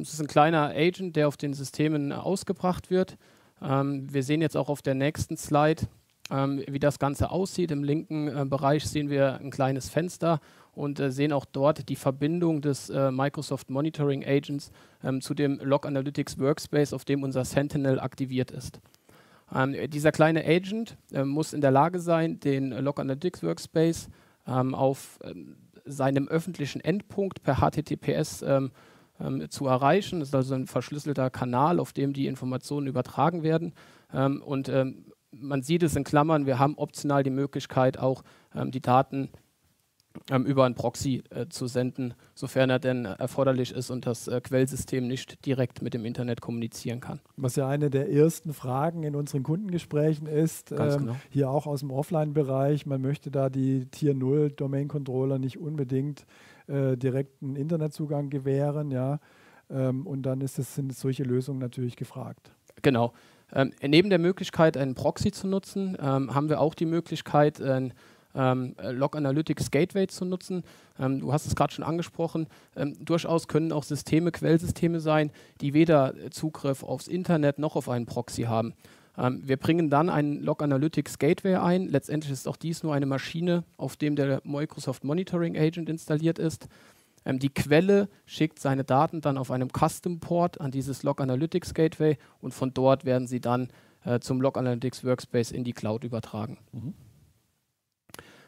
es 0.00 0.12
ist 0.12 0.20
ein 0.20 0.26
kleiner 0.26 0.70
Agent, 0.74 1.16
der 1.16 1.28
auf 1.28 1.36
den 1.36 1.54
Systemen 1.54 2.12
ausgebracht 2.12 2.90
wird. 2.90 3.16
wir 3.60 4.22
sehen 4.22 4.42
jetzt 4.42 4.56
auch 4.56 4.68
auf 4.68 4.82
der 4.82 4.94
nächsten 4.94 5.36
Slide, 5.36 5.82
wie 6.28 6.78
das 6.80 6.98
Ganze 6.98 7.30
aussieht. 7.30 7.70
Im 7.70 7.84
linken 7.84 8.28
äh, 8.28 8.44
Bereich 8.44 8.84
sehen 8.86 9.10
wir 9.10 9.38
ein 9.38 9.50
kleines 9.50 9.88
Fenster 9.88 10.40
und 10.72 11.00
äh, 11.00 11.10
sehen 11.10 11.32
auch 11.32 11.44
dort 11.44 11.88
die 11.88 11.96
Verbindung 11.96 12.60
des 12.60 12.90
äh, 12.90 13.10
Microsoft 13.10 13.70
Monitoring 13.70 14.24
Agents 14.24 14.70
ähm, 15.02 15.20
zu 15.20 15.34
dem 15.34 15.58
Log 15.62 15.86
Analytics 15.86 16.38
Workspace, 16.38 16.92
auf 16.92 17.04
dem 17.04 17.22
unser 17.22 17.44
Sentinel 17.44 17.98
aktiviert 17.98 18.50
ist. 18.50 18.80
Ähm, 19.54 19.74
dieser 19.90 20.12
kleine 20.12 20.44
Agent 20.44 20.98
äh, 21.12 21.24
muss 21.24 21.52
in 21.52 21.60
der 21.60 21.70
Lage 21.70 21.98
sein, 21.98 22.40
den 22.40 22.70
Log 22.70 23.00
Analytics 23.00 23.42
Workspace 23.42 24.08
ähm, 24.46 24.74
auf 24.74 25.18
ähm, 25.24 25.56
seinem 25.84 26.28
öffentlichen 26.28 26.80
Endpunkt 26.80 27.42
per 27.42 27.56
HTTPS 27.56 28.42
ähm, 28.42 28.72
ähm, 29.20 29.48
zu 29.48 29.66
erreichen. 29.66 30.20
Das 30.20 30.28
ist 30.28 30.34
also 30.34 30.54
ein 30.54 30.66
verschlüsselter 30.66 31.30
Kanal, 31.30 31.78
auf 31.78 31.92
dem 31.92 32.12
die 32.12 32.26
Informationen 32.26 32.86
übertragen 32.86 33.42
werden. 33.42 33.72
und 34.12 34.70
man 35.40 35.62
sieht 35.62 35.82
es 35.82 35.96
in 35.96 36.04
Klammern, 36.04 36.46
wir 36.46 36.58
haben 36.58 36.74
optional 36.76 37.22
die 37.22 37.30
Möglichkeit, 37.30 37.98
auch 37.98 38.22
die 38.54 38.80
Daten 38.80 39.30
ähm, 40.30 40.44
über 40.44 40.64
ein 40.64 40.74
Proxy 40.74 41.22
äh, 41.30 41.46
zu 41.48 41.66
senden, 41.66 42.14
sofern 42.34 42.70
er 42.70 42.78
denn 42.78 43.04
erforderlich 43.04 43.72
ist 43.72 43.90
und 43.90 44.06
das 44.06 44.28
äh, 44.28 44.40
Quellsystem 44.40 45.06
nicht 45.06 45.44
direkt 45.46 45.82
mit 45.82 45.94
dem 45.94 46.04
Internet 46.04 46.40
kommunizieren 46.40 47.00
kann. 47.00 47.20
Was 47.36 47.56
ja 47.56 47.68
eine 47.68 47.90
der 47.90 48.10
ersten 48.10 48.52
Fragen 48.52 49.02
in 49.02 49.14
unseren 49.14 49.42
Kundengesprächen 49.42 50.26
ist, 50.26 50.72
ähm, 50.72 50.78
genau. 50.78 51.16
hier 51.30 51.50
auch 51.50 51.66
aus 51.66 51.80
dem 51.80 51.90
Offline-Bereich, 51.90 52.86
man 52.86 53.00
möchte 53.02 53.30
da 53.30 53.48
die 53.48 53.86
Tier 53.86 54.14
0 54.14 54.50
Domain-Controller 54.50 55.38
nicht 55.38 55.58
unbedingt 55.58 56.26
äh, 56.66 56.96
direkten 56.96 57.56
Internetzugang 57.56 58.30
gewähren, 58.30 58.90
ja, 58.90 59.20
ähm, 59.70 60.06
und 60.06 60.22
dann 60.22 60.40
ist 60.40 60.58
das, 60.58 60.74
sind 60.74 60.94
solche 60.94 61.24
Lösungen 61.24 61.58
natürlich 61.58 61.96
gefragt. 61.96 62.52
Genau. 62.82 63.12
Ähm, 63.52 63.72
neben 63.80 64.10
der 64.10 64.18
Möglichkeit, 64.18 64.76
einen 64.76 64.94
Proxy 64.94 65.30
zu 65.30 65.46
nutzen, 65.46 65.96
ähm, 66.00 66.34
haben 66.34 66.48
wir 66.48 66.60
auch 66.60 66.74
die 66.74 66.86
Möglichkeit, 66.86 67.60
ein 67.60 67.92
ähm, 68.34 68.74
Log 68.82 69.16
Analytics 69.16 69.70
Gateway 69.70 70.06
zu 70.08 70.24
nutzen. 70.24 70.62
Ähm, 70.98 71.20
du 71.20 71.32
hast 71.32 71.46
es 71.46 71.54
gerade 71.54 71.72
schon 71.72 71.84
angesprochen. 71.84 72.48
Ähm, 72.76 72.96
durchaus 73.04 73.48
können 73.48 73.72
auch 73.72 73.84
Systeme 73.84 74.32
Quellsysteme 74.32 75.00
sein, 75.00 75.30
die 75.60 75.74
weder 75.74 76.14
Zugriff 76.30 76.82
aufs 76.82 77.08
Internet 77.08 77.58
noch 77.58 77.76
auf 77.76 77.88
einen 77.88 78.06
Proxy 78.06 78.42
haben. 78.42 78.74
Wir 79.18 79.56
bringen 79.56 79.88
dann 79.88 80.10
einen 80.10 80.42
Log 80.42 80.62
Analytics 80.62 81.18
Gateway 81.18 81.54
ein. 81.54 81.88
Letztendlich 81.88 82.30
ist 82.30 82.46
auch 82.46 82.56
dies 82.58 82.82
nur 82.82 82.92
eine 82.92 83.06
Maschine, 83.06 83.64
auf 83.78 83.96
dem 83.96 84.14
der 84.14 84.42
Microsoft 84.44 85.04
Monitoring 85.04 85.56
Agent 85.56 85.88
installiert 85.88 86.38
ist. 86.38 86.68
Ähm, 87.26 87.38
die 87.38 87.50
Quelle 87.50 88.08
schickt 88.24 88.58
seine 88.58 88.84
Daten 88.84 89.20
dann 89.20 89.36
auf 89.36 89.50
einem 89.50 89.68
Custom 89.68 90.20
Port 90.20 90.60
an 90.60 90.70
dieses 90.70 91.02
Log 91.02 91.20
Analytics 91.20 91.74
Gateway 91.74 92.16
und 92.40 92.54
von 92.54 92.72
dort 92.72 93.04
werden 93.04 93.26
sie 93.26 93.40
dann 93.40 93.68
äh, 94.04 94.20
zum 94.20 94.40
Log 94.40 94.56
Analytics 94.56 95.04
Workspace 95.04 95.50
in 95.50 95.64
die 95.64 95.72
Cloud 95.72 96.04
übertragen. 96.04 96.58
Mhm. 96.72 96.94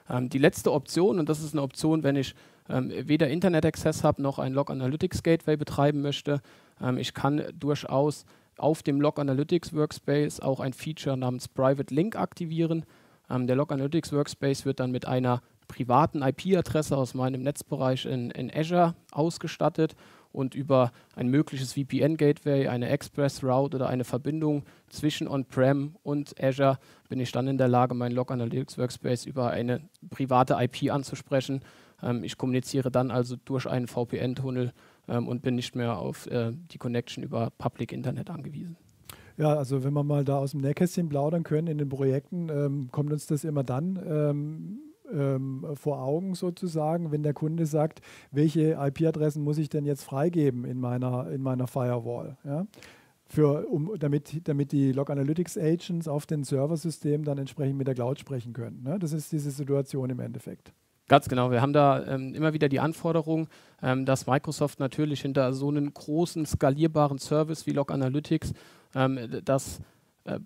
Ähm, 0.09 0.29
die 0.31 0.39
letzte 0.39 0.73
Option, 0.73 1.19
und 1.19 1.29
das 1.29 1.43
ist 1.43 1.53
eine 1.53 1.63
Option, 1.63 2.03
wenn 2.05 2.17
ich 2.17 2.35
ähm, 2.69 2.91
weder 2.91 3.29
Internet 3.29 3.67
Access 3.67 4.05
habe 4.05 4.23
noch 4.23 4.39
ein 4.39 4.53
Log 4.53 4.71
Analytics 4.71 5.23
Gateway 5.23 5.57
betreiben 5.57 6.01
möchte, 6.01 6.41
ähm, 6.81 6.99
ich 6.99 7.13
kann 7.13 7.43
durchaus 7.59 8.25
auf 8.57 8.83
dem 8.83 9.01
Log 9.01 9.19
Analytics 9.19 9.75
Workspace 9.75 10.41
auch 10.41 10.61
ein 10.61 10.73
Feature 10.73 11.17
namens 11.17 11.49
Private 11.49 11.95
Link 11.95 12.17
aktivieren. 12.17 12.85
Ähm, 13.31 13.47
der 13.47 13.57
Log 13.57 13.73
Analytics 13.73 14.13
Workspace 14.13 14.65
wird 14.65 14.81
dann 14.81 14.91
mit 14.91 15.07
einer 15.07 15.43
privaten 15.69 16.23
IP-Adresse 16.23 16.97
aus 16.97 17.15
meinem 17.15 17.43
Netzbereich 17.43 18.07
in, 18.07 18.31
in 18.31 18.51
Azure 18.53 18.95
ausgestattet 19.13 19.95
und 20.33 20.55
über 20.55 20.93
ein 21.15 21.29
mögliches 21.29 21.73
VPN-Gateway, 21.73 22.69
eine 22.69 22.89
Express-Route 22.89 23.77
oder 23.77 23.89
eine 23.89 24.05
Verbindung 24.05 24.65
zwischen 24.89 25.29
On-Prem 25.29 25.97
und 26.03 26.35
Azure 26.43 26.79
bin 27.09 27.21
ich 27.21 27.33
dann 27.33 27.49
in 27.49 27.59
der 27.59 27.69
Lage, 27.69 27.95
meinen 27.95 28.13
Log 28.13 28.31
Analytics 28.31 28.79
Workspace 28.79 29.27
über 29.27 29.51
eine 29.51 29.81
private 30.11 30.57
IP 30.61 30.93
anzusprechen. 30.93 31.61
Ähm, 32.03 32.25
ich 32.25 32.37
kommuniziere 32.37 32.91
dann 32.91 33.11
also 33.11 33.37
durch 33.45 33.67
einen 33.67 33.87
VPN-Tunnel 33.87 34.73
ähm, 35.09 35.29
und 35.29 35.43
bin 35.43 35.55
nicht 35.55 35.75
mehr 35.75 35.99
auf 35.99 36.27
äh, 36.27 36.53
die 36.73 36.79
Connection 36.79 37.25
über 37.25 37.51
Public 37.59 37.93
Internet 37.93 38.31
angewiesen. 38.31 38.77
Ja, 39.37 39.55
also 39.55 39.85
wenn 39.85 39.93
wir 39.93 40.03
mal 40.03 40.25
da 40.25 40.39
aus 40.39 40.51
dem 40.51 40.61
Nähkästchen 40.61 41.09
plaudern 41.09 41.45
können 41.45 41.69
in 41.69 41.79
den 41.79 41.89
Projekten, 41.89 42.49
ähm, 42.49 42.89
kommt 42.91 43.13
uns 43.13 43.27
das 43.27 43.45
immer 43.45 43.63
dann 43.63 43.97
ähm, 45.13 45.67
vor 45.75 46.03
Augen 46.03 46.35
sozusagen, 46.35 47.13
wenn 47.13 47.23
der 47.23 47.35
Kunde 47.35 47.67
sagt, 47.67 48.01
welche 48.31 48.73
IP-Adressen 48.81 49.43
muss 49.43 49.59
ich 49.59 49.69
denn 49.69 49.85
jetzt 49.85 50.05
freigeben 50.05 50.65
in 50.65 50.81
meiner, 50.81 51.31
in 51.31 51.43
meiner 51.43 51.67
Firewall. 51.67 52.37
Ja? 52.45 52.67
Für, 53.27 53.67
um, 53.69 53.93
damit, 53.99 54.49
damit 54.49 54.73
die 54.73 54.93
Log 54.93 55.11
Analytics 55.11 55.59
Agents 55.59 56.09
auf 56.09 56.25
den 56.25 56.45
Serversystemen 56.45 57.25
dann 57.25 57.39
entsprechend 57.39 57.77
mit 57.77 57.87
der 57.87 57.95
Cloud 57.95 58.19
sprechen 58.19 58.55
können. 58.55 58.83
Ne? 58.83 58.99
Das 58.99 59.13
ist 59.13 59.31
diese 59.33 59.51
Situation 59.51 60.09
im 60.09 60.21
Endeffekt. 60.21 60.73
Ganz 61.09 61.29
genau. 61.29 61.51
Wir 61.51 61.63
haben 61.63 61.73
da 61.73 62.07
ähm, 62.07 62.35
immer 62.35 62.53
wieder 62.53 62.69
die 62.69 62.81
Anforderung, 62.81 63.49
ähm, 63.83 64.05
dass 64.05 64.27
Microsoft 64.27 64.79
natürlich 64.79 65.23
hinter 65.23 65.55
so 65.55 65.69
einem 65.69 65.93
großen, 65.93 66.45
skalierbaren 66.45 67.19
Service 67.19 67.67
wie 67.67 67.73
Log 67.73 67.91
Analytics 67.91 68.53
ähm, 68.95 69.19
das 69.45 69.81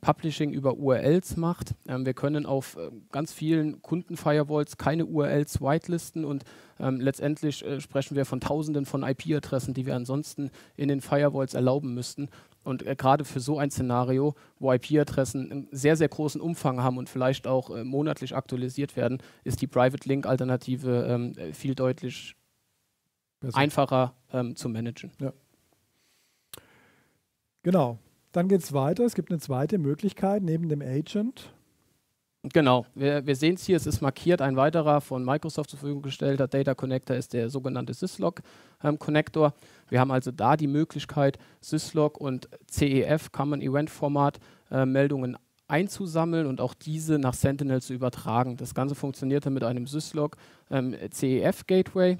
Publishing 0.00 0.52
über 0.52 0.76
URLs 0.76 1.36
macht. 1.36 1.74
Ähm, 1.88 2.06
wir 2.06 2.14
können 2.14 2.46
auf 2.46 2.76
äh, 2.76 2.90
ganz 3.10 3.32
vielen 3.32 3.82
Kundenfirewalls 3.82 4.76
keine 4.76 5.06
URLs 5.06 5.60
whitelisten 5.60 6.24
und 6.24 6.44
ähm, 6.78 7.00
letztendlich 7.00 7.64
äh, 7.64 7.80
sprechen 7.80 8.16
wir 8.16 8.24
von 8.24 8.40
Tausenden 8.40 8.86
von 8.86 9.02
IP-Adressen, 9.02 9.74
die 9.74 9.86
wir 9.86 9.96
ansonsten 9.96 10.50
in 10.76 10.88
den 10.88 11.00
Firewalls 11.00 11.54
erlauben 11.54 11.94
müssten. 11.94 12.28
Und 12.64 12.86
äh, 12.86 12.94
gerade 12.94 13.24
für 13.24 13.40
so 13.40 13.58
ein 13.58 13.70
Szenario, 13.70 14.34
wo 14.58 14.72
IP-Adressen 14.72 15.50
einen 15.50 15.68
sehr, 15.72 15.96
sehr 15.96 16.08
großen 16.08 16.40
Umfang 16.40 16.82
haben 16.82 16.96
und 16.96 17.08
vielleicht 17.08 17.46
auch 17.46 17.70
äh, 17.70 17.82
monatlich 17.82 18.36
aktualisiert 18.36 18.96
werden, 18.96 19.18
ist 19.42 19.60
die 19.62 19.66
Private 19.66 20.08
Link-Alternative 20.08 21.06
ähm, 21.08 21.54
viel 21.54 21.74
deutlich 21.74 22.36
Besser. 23.40 23.58
einfacher 23.58 24.14
ähm, 24.32 24.54
zu 24.54 24.68
managen. 24.68 25.10
Ja. 25.18 25.32
Genau. 27.64 27.98
Dann 28.32 28.48
geht 28.48 28.62
es 28.62 28.72
weiter. 28.72 29.04
Es 29.04 29.14
gibt 29.14 29.30
eine 29.30 29.40
zweite 29.40 29.78
Möglichkeit 29.78 30.42
neben 30.42 30.68
dem 30.68 30.80
Agent. 30.82 31.52
Genau, 32.52 32.86
wir, 32.96 33.24
wir 33.24 33.36
sehen 33.36 33.54
es 33.54 33.64
hier, 33.64 33.76
es 33.76 33.86
ist 33.86 34.00
markiert, 34.00 34.42
ein 34.42 34.56
weiterer 34.56 35.00
von 35.00 35.24
Microsoft 35.24 35.70
zur 35.70 35.78
Verfügung 35.78 36.02
gestellter 36.02 36.48
Data 36.48 36.74
Connector 36.74 37.14
ist 37.14 37.34
der 37.34 37.48
sogenannte 37.50 37.94
Syslog 37.94 38.42
ähm, 38.82 38.98
Connector. 38.98 39.54
Wir 39.88 40.00
haben 40.00 40.10
also 40.10 40.32
da 40.32 40.56
die 40.56 40.66
Möglichkeit, 40.66 41.38
Syslog 41.60 42.18
und 42.20 42.48
CEF, 42.68 43.30
Common 43.30 43.62
Event 43.62 43.90
Format, 43.90 44.40
äh, 44.72 44.84
Meldungen 44.84 45.36
einzusammeln 45.68 46.48
und 46.48 46.60
auch 46.60 46.74
diese 46.74 47.20
nach 47.20 47.34
Sentinel 47.34 47.80
zu 47.80 47.94
übertragen. 47.94 48.56
Das 48.56 48.74
Ganze 48.74 48.96
funktionierte 48.96 49.50
mit 49.50 49.62
einem 49.62 49.86
Syslog 49.86 50.36
ähm, 50.68 50.96
CEF 51.12 51.64
Gateway. 51.68 52.18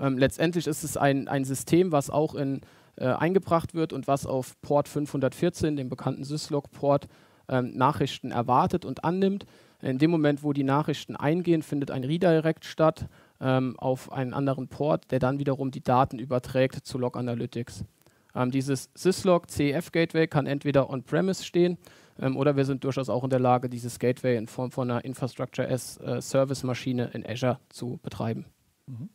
Ähm, 0.00 0.18
letztendlich 0.18 0.66
ist 0.66 0.82
es 0.82 0.96
ein, 0.96 1.28
ein 1.28 1.44
System, 1.44 1.92
was 1.92 2.10
auch 2.10 2.34
in 2.34 2.62
äh, 2.96 3.06
eingebracht 3.06 3.74
wird 3.74 3.92
und 3.92 4.06
was 4.06 4.26
auf 4.26 4.60
Port 4.60 4.88
514, 4.88 5.76
dem 5.76 5.88
bekannten 5.88 6.24
Syslog-Port, 6.24 7.08
ähm, 7.48 7.72
Nachrichten 7.74 8.30
erwartet 8.30 8.84
und 8.84 9.04
annimmt. 9.04 9.46
In 9.80 9.98
dem 9.98 10.10
Moment, 10.10 10.44
wo 10.44 10.52
die 10.52 10.62
Nachrichten 10.62 11.16
eingehen, 11.16 11.62
findet 11.62 11.90
ein 11.90 12.04
Redirect 12.04 12.64
statt 12.64 13.08
ähm, 13.40 13.74
auf 13.78 14.12
einen 14.12 14.32
anderen 14.32 14.68
Port, 14.68 15.10
der 15.10 15.18
dann 15.18 15.38
wiederum 15.38 15.70
die 15.70 15.82
Daten 15.82 16.18
überträgt 16.18 16.86
zu 16.86 16.98
Log 16.98 17.16
Analytics. 17.16 17.84
Ähm, 18.34 18.50
dieses 18.50 18.90
Syslog 18.94 19.50
CEF 19.50 19.90
Gateway 19.90 20.26
kann 20.26 20.46
entweder 20.46 20.88
on-premise 20.88 21.44
stehen 21.44 21.78
ähm, 22.18 22.36
oder 22.36 22.56
wir 22.56 22.64
sind 22.64 22.84
durchaus 22.84 23.08
auch 23.08 23.24
in 23.24 23.30
der 23.30 23.40
Lage, 23.40 23.68
dieses 23.68 23.98
Gateway 23.98 24.36
in 24.36 24.46
Form 24.46 24.70
von 24.70 24.90
einer 24.90 25.04
Infrastructure 25.04 25.68
as 25.68 25.98
äh, 25.98 26.20
Service 26.20 26.62
Maschine 26.62 27.10
in 27.12 27.26
Azure 27.26 27.58
zu 27.68 27.98
betreiben. 28.02 28.46
Mhm. 28.86 29.08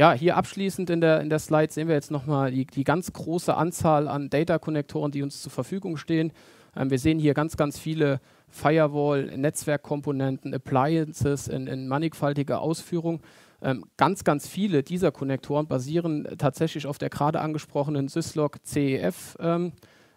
Ja, 0.00 0.12
hier 0.14 0.38
abschließend 0.38 0.88
in 0.88 1.02
der, 1.02 1.20
in 1.20 1.28
der 1.28 1.38
Slide 1.38 1.70
sehen 1.70 1.86
wir 1.86 1.94
jetzt 1.94 2.10
nochmal 2.10 2.50
die, 2.52 2.64
die 2.64 2.84
ganz 2.84 3.12
große 3.12 3.54
Anzahl 3.54 4.08
an 4.08 4.30
Data-Konnektoren, 4.30 5.10
die 5.12 5.22
uns 5.22 5.42
zur 5.42 5.52
Verfügung 5.52 5.98
stehen. 5.98 6.32
Ähm, 6.74 6.88
wir 6.88 6.98
sehen 6.98 7.18
hier 7.18 7.34
ganz, 7.34 7.58
ganz 7.58 7.78
viele 7.78 8.22
Firewall, 8.48 9.24
Netzwerkkomponenten, 9.36 10.54
Appliances 10.54 11.48
in, 11.48 11.66
in 11.66 11.86
mannigfaltiger 11.86 12.62
Ausführung. 12.62 13.20
Ähm, 13.60 13.84
ganz, 13.98 14.24
ganz 14.24 14.48
viele 14.48 14.82
dieser 14.82 15.12
Konnektoren 15.12 15.66
basieren 15.66 16.26
tatsächlich 16.38 16.86
auf 16.86 16.96
der 16.96 17.10
gerade 17.10 17.42
angesprochenen 17.42 18.08
Syslog 18.08 18.56
CEF. 18.64 19.36
Ähm, 19.38 19.72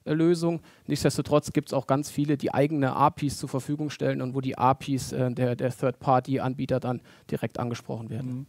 Lösung. 0.06 0.62
Nichtsdestotrotz 0.88 1.52
gibt 1.52 1.70
es 1.70 1.74
auch 1.74 1.88
ganz 1.88 2.10
viele, 2.10 2.38
die 2.38 2.54
eigene 2.54 2.94
APIs 2.94 3.38
zur 3.38 3.50
Verfügung 3.50 3.90
stellen 3.90 4.22
und 4.22 4.34
wo 4.34 4.40
die 4.40 4.58
APIs 4.58 5.12
äh, 5.12 5.32
der, 5.32 5.58
der 5.58 5.72
Third-Party-Anbieter 5.72 6.80
dann 6.80 7.02
direkt 7.30 7.60
angesprochen 7.60 8.10
werden. 8.10 8.32
Mhm. 8.32 8.46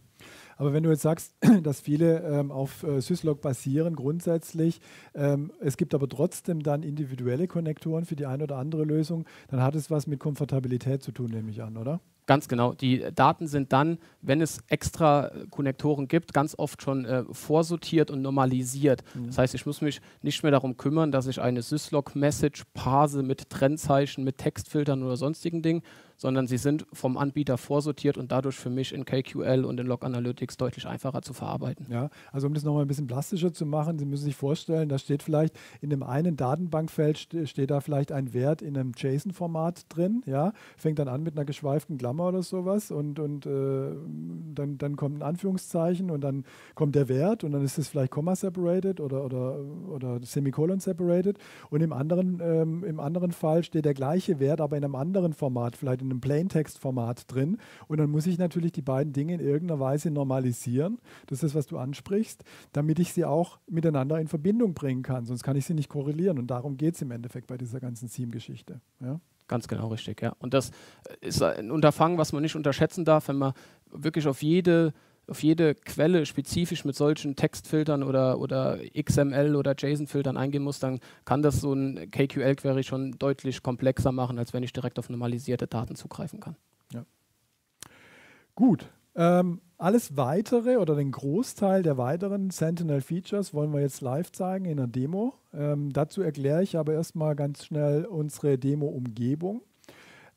Aber 0.57 0.73
wenn 0.73 0.83
du 0.83 0.89
jetzt 0.89 1.01
sagst, 1.01 1.35
dass 1.63 1.79
viele 1.79 2.21
ähm, 2.21 2.51
auf 2.51 2.83
äh, 2.83 3.01
Syslog 3.01 3.41
basieren 3.41 3.95
grundsätzlich, 3.95 4.79
ähm, 5.13 5.51
es 5.59 5.77
gibt 5.77 5.93
aber 5.93 6.07
trotzdem 6.07 6.63
dann 6.63 6.83
individuelle 6.83 7.47
Konnektoren 7.47 8.05
für 8.05 8.15
die 8.15 8.25
eine 8.25 8.43
oder 8.43 8.57
andere 8.57 8.83
Lösung, 8.83 9.25
dann 9.49 9.61
hat 9.61 9.75
es 9.75 9.91
was 9.91 10.07
mit 10.07 10.19
Komfortabilität 10.19 11.03
zu 11.03 11.11
tun, 11.11 11.31
nehme 11.31 11.51
ich 11.51 11.61
an, 11.61 11.77
oder? 11.77 11.99
Ganz 12.27 12.47
genau. 12.47 12.73
Die 12.73 13.05
Daten 13.13 13.47
sind 13.47 13.71
dann, 13.71 13.99
wenn 14.21 14.41
es 14.41 14.63
extra 14.67 15.27
äh, 15.27 15.45
Konnektoren 15.49 16.07
gibt, 16.07 16.33
ganz 16.33 16.55
oft 16.57 16.81
schon 16.81 17.05
äh, 17.05 17.23
vorsortiert 17.31 18.09
und 18.09 18.21
normalisiert. 18.21 19.03
Mhm. 19.13 19.27
Das 19.27 19.37
heißt, 19.37 19.53
ich 19.53 19.65
muss 19.65 19.81
mich 19.81 20.01
nicht 20.23 20.41
mehr 20.41 20.51
darum 20.51 20.75
kümmern, 20.75 21.11
dass 21.11 21.27
ich 21.27 21.39
eine 21.39 21.61
Syslog-Message 21.61 22.63
parse 22.73 23.21
mit 23.21 23.49
Trennzeichen, 23.51 24.23
mit 24.23 24.39
Textfiltern 24.39 25.03
oder 25.03 25.17
sonstigen 25.17 25.61
Dingen, 25.61 25.83
sondern 26.17 26.47
sie 26.47 26.57
sind 26.57 26.85
vom 26.93 27.17
Anbieter 27.17 27.57
vorsortiert 27.57 28.17
und 28.17 28.31
dadurch 28.31 28.55
für 28.55 28.69
mich 28.69 28.93
in 28.93 29.05
KQL 29.05 29.65
und 29.65 29.79
in 29.79 29.87
Log 29.87 30.03
Analytics 30.03 30.57
deutlich 30.57 30.87
einfacher 30.87 31.21
zu 31.21 31.33
verarbeiten. 31.33 31.87
Ja, 31.89 32.09
also 32.31 32.47
um 32.47 32.53
das 32.53 32.63
nochmal 32.63 32.83
ein 32.83 32.87
bisschen 32.87 33.07
plastischer 33.07 33.53
zu 33.53 33.65
machen, 33.65 33.99
Sie 33.99 34.05
müssen 34.05 34.25
sich 34.25 34.35
vorstellen, 34.35 34.89
da 34.89 34.97
steht 34.97 35.23
vielleicht 35.23 35.55
in 35.81 35.89
dem 35.89 36.03
einen 36.03 36.37
Datenbankfeld 36.37 37.27
steht 37.45 37.71
da 37.71 37.79
vielleicht 37.81 38.11
ein 38.11 38.33
Wert 38.33 38.61
in 38.61 38.77
einem 38.77 38.93
JSON-Format 38.95 39.85
drin, 39.89 40.23
ja, 40.25 40.53
fängt 40.77 40.99
dann 40.99 41.07
an 41.07 41.23
mit 41.23 41.35
einer 41.35 41.45
geschweiften 41.45 41.97
Klammer 41.97 42.27
oder 42.27 42.43
sowas 42.43 42.91
und, 42.91 43.19
und 43.19 43.45
äh, 43.45 43.95
dann, 44.53 44.77
dann 44.77 44.95
kommt 44.95 45.19
ein 45.19 45.21
Anführungszeichen 45.21 46.11
und 46.11 46.21
dann 46.21 46.45
kommt 46.75 46.95
der 46.95 47.09
Wert 47.09 47.43
und 47.43 47.51
dann 47.51 47.63
ist 47.63 47.77
es 47.77 47.89
vielleicht 47.89 48.11
Komma-separated 48.11 48.99
oder, 48.99 49.25
oder, 49.25 49.59
oder 49.89 50.19
Semikolon-separated 50.21 51.37
und 51.69 51.81
im 51.81 51.93
anderen, 51.93 52.39
ähm, 52.41 52.83
im 52.83 52.99
anderen 52.99 53.31
Fall 53.31 53.63
steht 53.63 53.85
der 53.85 53.93
gleiche 53.93 54.39
Wert, 54.39 54.61
aber 54.61 54.77
in 54.77 54.83
einem 54.83 54.95
anderen 54.95 55.33
Format, 55.33 55.75
vielleicht 55.75 56.04
in 56.05 56.11
einem 56.11 56.21
Plaintext-Format 56.21 57.33
drin. 57.33 57.57
Und 57.87 57.99
dann 57.99 58.09
muss 58.09 58.27
ich 58.27 58.37
natürlich 58.37 58.71
die 58.71 58.81
beiden 58.81 59.13
Dinge 59.13 59.33
in 59.33 59.39
irgendeiner 59.39 59.79
Weise 59.79 60.11
normalisieren. 60.11 60.99
Das 61.27 61.37
ist 61.37 61.43
das, 61.43 61.55
was 61.55 61.67
du 61.67 61.77
ansprichst, 61.77 62.43
damit 62.71 62.99
ich 62.99 63.13
sie 63.13 63.25
auch 63.25 63.59
miteinander 63.67 64.19
in 64.19 64.27
Verbindung 64.27 64.73
bringen 64.73 65.03
kann. 65.03 65.25
Sonst 65.25 65.43
kann 65.43 65.55
ich 65.55 65.65
sie 65.65 65.73
nicht 65.73 65.89
korrelieren. 65.89 66.39
Und 66.39 66.47
darum 66.47 66.77
geht 66.77 66.95
es 66.95 67.01
im 67.01 67.11
Endeffekt 67.11 67.47
bei 67.47 67.57
dieser 67.57 67.79
ganzen 67.79 68.09
Theme-Geschichte. 68.09 68.81
Ja? 69.01 69.19
Ganz 69.47 69.67
genau 69.67 69.89
richtig, 69.89 70.21
ja. 70.21 70.33
Und 70.39 70.53
das 70.53 70.71
ist 71.21 71.41
ein 71.41 71.69
Unterfangen, 71.69 72.17
was 72.17 72.33
man 72.33 72.41
nicht 72.41 72.55
unterschätzen 72.55 73.05
darf, 73.05 73.27
wenn 73.27 73.37
man 73.37 73.53
wirklich 73.91 74.27
auf 74.27 74.41
jede 74.41 74.93
auf 75.27 75.43
jede 75.43 75.75
Quelle 75.75 76.25
spezifisch 76.25 76.85
mit 76.85 76.95
solchen 76.95 77.35
Textfiltern 77.35 78.03
oder, 78.03 78.39
oder 78.39 78.79
XML 78.97 79.55
oder 79.55 79.75
JSON-Filtern 79.77 80.37
eingehen 80.37 80.63
muss, 80.63 80.79
dann 80.79 80.99
kann 81.25 81.41
das 81.41 81.61
so 81.61 81.73
ein 81.73 82.09
KQL-Query 82.11 82.83
schon 82.83 83.13
deutlich 83.13 83.63
komplexer 83.63 84.11
machen, 84.11 84.37
als 84.39 84.53
wenn 84.53 84.63
ich 84.63 84.73
direkt 84.73 84.99
auf 84.99 85.09
normalisierte 85.09 85.67
Daten 85.67 85.95
zugreifen 85.95 86.39
kann. 86.39 86.55
Ja. 86.93 87.05
Gut. 88.55 88.89
Ähm, 89.15 89.61
alles 89.77 90.15
weitere 90.15 90.77
oder 90.77 90.95
den 90.95 91.11
Großteil 91.11 91.83
der 91.83 91.97
weiteren 91.97 92.49
Sentinel-Features 92.49 93.53
wollen 93.53 93.73
wir 93.73 93.81
jetzt 93.81 94.01
live 94.01 94.31
zeigen 94.31 94.65
in 94.65 94.77
der 94.77 94.87
Demo. 94.87 95.33
Ähm, 95.53 95.91
dazu 95.91 96.21
erkläre 96.21 96.63
ich 96.63 96.77
aber 96.77 96.93
erstmal 96.93 97.35
ganz 97.35 97.65
schnell 97.65 98.05
unsere 98.05 98.57
Demo-Umgebung. 98.57 99.61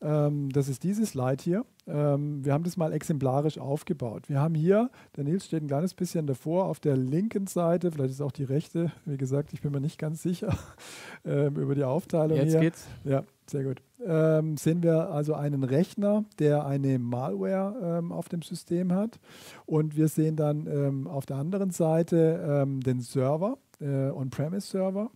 Ähm, 0.01 0.51
das 0.51 0.69
ist 0.69 0.85
dieses 0.85 1.11
Slide 1.11 1.43
hier. 1.43 1.65
Ähm, 1.87 2.45
wir 2.45 2.53
haben 2.53 2.65
das 2.65 2.77
mal 2.77 2.93
exemplarisch 2.93 3.59
aufgebaut. 3.59 4.29
Wir 4.29 4.41
haben 4.41 4.55
hier, 4.55 4.91
der 5.17 5.25
Nils 5.25 5.47
steht 5.47 5.63
ein 5.63 5.69
kleines 5.69 5.95
bisschen 5.95 6.27
davor, 6.27 6.67
auf 6.67 6.79
der 6.79 6.97
linken 6.97 7.47
Seite, 7.47 7.91
vielleicht 7.91 8.13
ist 8.13 8.21
auch 8.21 8.33
die 8.33 8.45
rechte, 8.45 8.93
wie 9.07 9.17
gesagt, 9.17 9.53
ich 9.53 9.63
bin 9.63 9.73
mir 9.73 9.81
nicht 9.81 9.99
ganz 9.99 10.23
sicher 10.23 10.57
ähm, 11.25 11.57
über 11.57 11.75
die 11.75 11.85
Aufteilung 11.85 12.37
Jetzt 12.37 12.53
hier. 12.53 12.61
geht's. 12.61 12.87
Ja, 13.05 13.25
sehr 13.47 13.65
gut. 13.65 13.83
Ähm, 14.05 14.57
sehen 14.57 14.83
wir 14.83 15.11
also 15.11 15.35
einen 15.35 15.65
Rechner, 15.65 16.25
der 16.39 16.67
eine 16.67 16.99
Malware 17.01 17.99
ähm, 17.99 18.13
auf 18.13 18.29
dem 18.29 18.43
System 18.43 18.93
hat. 18.93 19.19
Und 19.67 19.97
wir 19.97 20.07
sehen 20.07 20.37
dann 20.37 20.67
ähm, 20.67 21.07
auf 21.09 21.27
der 21.27 21.39
anderen 21.39 21.71
Seite 21.71 22.67
den 22.67 23.01
Server, 23.01 23.59
äh, 23.81 24.11
On-Premise-Server. 24.11 25.11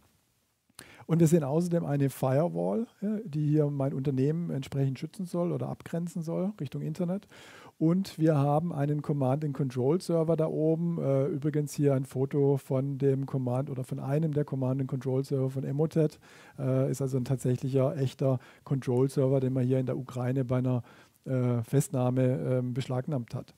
Und 1.06 1.20
wir 1.20 1.26
sehen 1.26 1.44
außerdem 1.44 1.84
eine 1.84 2.10
Firewall, 2.10 2.86
die 3.24 3.46
hier 3.48 3.70
mein 3.70 3.94
Unternehmen 3.94 4.50
entsprechend 4.50 4.98
schützen 4.98 5.26
soll 5.26 5.52
oder 5.52 5.68
abgrenzen 5.68 6.22
soll 6.22 6.52
Richtung 6.60 6.82
Internet. 6.82 7.26
Und 7.78 8.16
wir 8.16 8.36
haben 8.36 8.72
einen 8.72 9.02
Command-and-Control-Server 9.02 10.36
da 10.36 10.46
oben. 10.46 10.98
Äh, 11.02 11.26
übrigens 11.26 11.74
hier 11.74 11.94
ein 11.94 12.04
Foto 12.04 12.56
von 12.56 12.96
dem 12.98 13.26
Command 13.26 13.70
oder 13.70 13.82
von 13.82 13.98
einem 13.98 14.32
der 14.32 14.44
Command-and-Control-Server 14.44 15.50
von 15.50 15.64
Emotet. 15.64 16.20
Äh, 16.58 16.90
ist 16.90 17.02
also 17.02 17.16
ein 17.16 17.24
tatsächlicher, 17.24 17.96
echter 17.96 18.38
Control-Server, 18.62 19.40
den 19.40 19.52
man 19.52 19.64
hier 19.64 19.80
in 19.80 19.86
der 19.86 19.98
Ukraine 19.98 20.44
bei 20.44 20.58
einer 20.58 20.84
äh, 21.24 21.62
Festnahme 21.64 22.38
ähm, 22.38 22.72
beschlagnahmt 22.72 23.34
hat. 23.34 23.54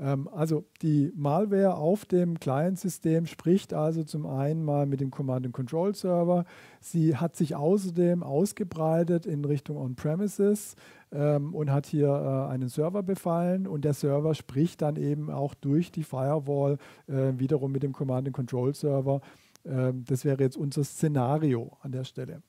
Ähm, 0.00 0.28
also 0.32 0.64
die 0.82 1.12
Malware 1.14 1.74
auf 1.76 2.04
dem 2.04 2.40
Client-System 2.40 3.26
spricht 3.26 3.74
also 3.74 4.02
zum 4.02 4.26
einen 4.26 4.64
mal 4.64 4.86
mit 4.86 5.00
dem 5.00 5.10
Command-and-Control-Server. 5.10 6.44
Sie 6.80 7.16
hat 7.16 7.36
sich 7.36 7.54
außerdem 7.54 8.22
ausgebreitet 8.22 9.26
in 9.26 9.44
Richtung 9.44 9.76
On-Premises 9.76 10.74
ähm, 11.12 11.54
und 11.54 11.70
hat 11.70 11.86
hier 11.86 12.08
äh, 12.08 12.52
einen 12.52 12.68
Server 12.68 13.02
befallen 13.02 13.66
und 13.66 13.84
der 13.84 13.94
Server 13.94 14.34
spricht 14.34 14.82
dann 14.82 14.96
eben 14.96 15.30
auch 15.30 15.54
durch 15.54 15.92
die 15.92 16.04
Firewall 16.04 16.78
äh, 17.06 17.32
wiederum 17.36 17.72
mit 17.72 17.82
dem 17.82 17.92
Command-and-Control-Server 17.92 19.20
das 19.62 20.24
wäre 20.24 20.42
jetzt 20.42 20.56
unser 20.56 20.84
Szenario 20.84 21.76
an 21.82 21.92
der 21.92 22.04
Stelle. 22.04 22.42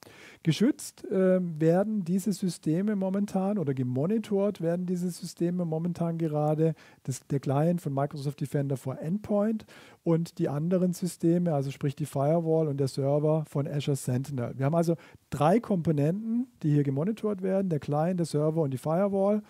Geschützt 0.43 1.05
ähm, 1.11 1.59
werden 1.59 2.03
diese 2.05 2.31
Systeme 2.31 2.95
momentan 2.95 3.57
oder 3.57 3.73
gemonitort 3.73 4.61
werden 4.61 4.85
diese 4.85 5.09
Systeme 5.09 5.65
momentan 5.65 6.17
gerade 6.17 6.73
das, 7.03 7.27
der 7.27 7.39
Client 7.39 7.81
von 7.81 7.93
Microsoft 7.93 8.39
Defender 8.39 8.77
for 8.77 8.99
Endpoint 8.99 9.65
und 10.03 10.39
die 10.39 10.49
anderen 10.49 10.93
Systeme, 10.93 11.53
also 11.53 11.69
sprich 11.69 11.95
die 11.95 12.05
Firewall 12.05 12.67
und 12.67 12.77
der 12.77 12.87
Server 12.87 13.43
von 13.47 13.67
Azure 13.67 13.97
Sentinel. 13.97 14.53
Wir 14.57 14.65
haben 14.65 14.75
also 14.75 14.95
drei 15.29 15.59
Komponenten, 15.59 16.47
die 16.63 16.71
hier 16.71 16.83
gemonitort 16.83 17.41
werden, 17.41 17.69
der 17.69 17.79
Client, 17.79 18.19
der 18.19 18.25
Server 18.25 18.61
und 18.61 18.71
die 18.71 18.77
Firewall. 18.77 19.41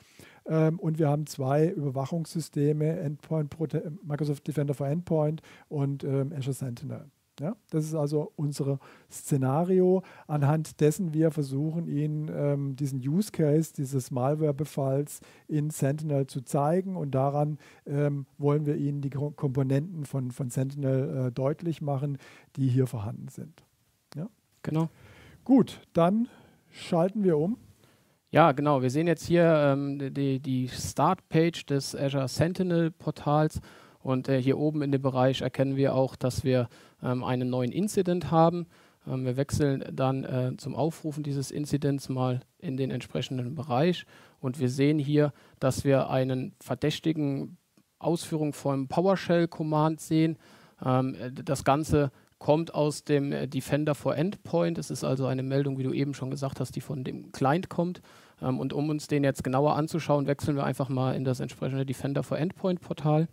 Ähm, 0.45 0.79
und 0.79 0.99
wir 0.99 1.09
haben 1.09 1.27
zwei 1.27 1.67
Überwachungssysteme, 1.67 3.17
Microsoft 4.03 4.47
Defender 4.47 4.73
for 4.73 4.87
Endpoint 4.87 5.41
und 5.69 6.03
ähm, 6.03 6.33
Azure 6.35 6.53
Sentinel. 6.53 7.05
Ja, 7.41 7.55
das 7.71 7.85
ist 7.85 7.95
also 7.95 8.31
unser 8.35 8.77
Szenario, 9.11 10.03
anhand 10.27 10.79
dessen 10.79 11.11
wir 11.11 11.31
versuchen, 11.31 11.87
Ihnen 11.87 12.29
ähm, 12.31 12.75
diesen 12.75 12.99
Use 12.99 13.31
Case 13.31 13.73
dieses 13.75 14.11
Malware-Befalls 14.11 15.21
in 15.47 15.71
Sentinel 15.71 16.27
zu 16.27 16.41
zeigen 16.41 16.95
und 16.95 17.15
daran 17.15 17.57
ähm, 17.87 18.27
wollen 18.37 18.67
wir 18.67 18.75
Ihnen 18.75 19.01
die 19.01 19.09
Komponenten 19.09 20.05
von, 20.05 20.29
von 20.29 20.51
Sentinel 20.51 21.29
äh, 21.29 21.31
deutlich 21.31 21.81
machen, 21.81 22.19
die 22.57 22.67
hier 22.67 22.85
vorhanden 22.85 23.27
sind. 23.29 23.65
Ja? 24.15 24.29
Genau. 24.61 24.89
Gut, 25.43 25.81
dann 25.93 26.27
schalten 26.69 27.23
wir 27.23 27.39
um. 27.39 27.57
Ja, 28.29 28.51
genau. 28.51 28.83
Wir 28.83 28.91
sehen 28.91 29.07
jetzt 29.07 29.25
hier 29.25 29.45
ähm, 29.45 30.13
die, 30.13 30.39
die 30.39 30.69
Start-Page 30.69 31.65
des 31.65 31.95
Azure 31.95 32.27
Sentinel-Portals 32.27 33.61
und 34.03 34.27
äh, 34.27 34.41
hier 34.41 34.57
oben 34.57 34.81
in 34.81 34.91
dem 34.91 35.01
Bereich 35.01 35.41
erkennen 35.41 35.75
wir 35.75 35.95
auch, 35.95 36.15
dass 36.15 36.43
wir 36.43 36.69
ähm, 37.03 37.23
einen 37.23 37.49
neuen 37.49 37.71
Incident 37.71 38.31
haben. 38.31 38.67
Ähm, 39.07 39.25
wir 39.25 39.37
wechseln 39.37 39.83
dann 39.91 40.23
äh, 40.23 40.57
zum 40.57 40.75
Aufrufen 40.75 41.23
dieses 41.23 41.51
Incidents 41.51 42.09
mal 42.09 42.41
in 42.59 42.77
den 42.77 42.91
entsprechenden 42.91 43.55
Bereich 43.55 44.05
und 44.39 44.59
wir 44.59 44.69
sehen 44.69 44.99
hier, 44.99 45.33
dass 45.59 45.83
wir 45.83 46.09
einen 46.09 46.53
verdächtigen 46.59 47.57
Ausführung 47.99 48.53
vom 48.53 48.87
PowerShell-Command 48.87 50.01
sehen. 50.01 50.37
Ähm, 50.83 51.15
das 51.33 51.63
Ganze 51.63 52.11
kommt 52.41 52.73
aus 52.73 53.03
dem 53.03 53.31
äh, 53.31 53.47
Defender 53.47 53.93
for 53.93 54.15
Endpoint. 54.15 54.79
Es 54.79 54.89
ist 54.89 55.03
also 55.03 55.27
eine 55.27 55.43
Meldung, 55.43 55.77
wie 55.77 55.83
du 55.83 55.93
eben 55.93 56.15
schon 56.15 56.31
gesagt 56.31 56.59
hast, 56.59 56.75
die 56.75 56.81
von 56.81 57.03
dem 57.03 57.31
Client 57.31 57.69
kommt. 57.69 58.01
Ähm, 58.41 58.59
und 58.59 58.73
um 58.73 58.89
uns 58.89 59.07
den 59.07 59.23
jetzt 59.23 59.43
genauer 59.43 59.75
anzuschauen, 59.75 60.25
wechseln 60.25 60.55
wir 60.55 60.63
einfach 60.63 60.89
mal 60.89 61.15
in 61.15 61.23
das 61.23 61.39
entsprechende 61.39 61.85
Defender 61.85 62.23
for 62.23 62.39
Endpoint 62.39 62.81
Portal. 62.81 63.27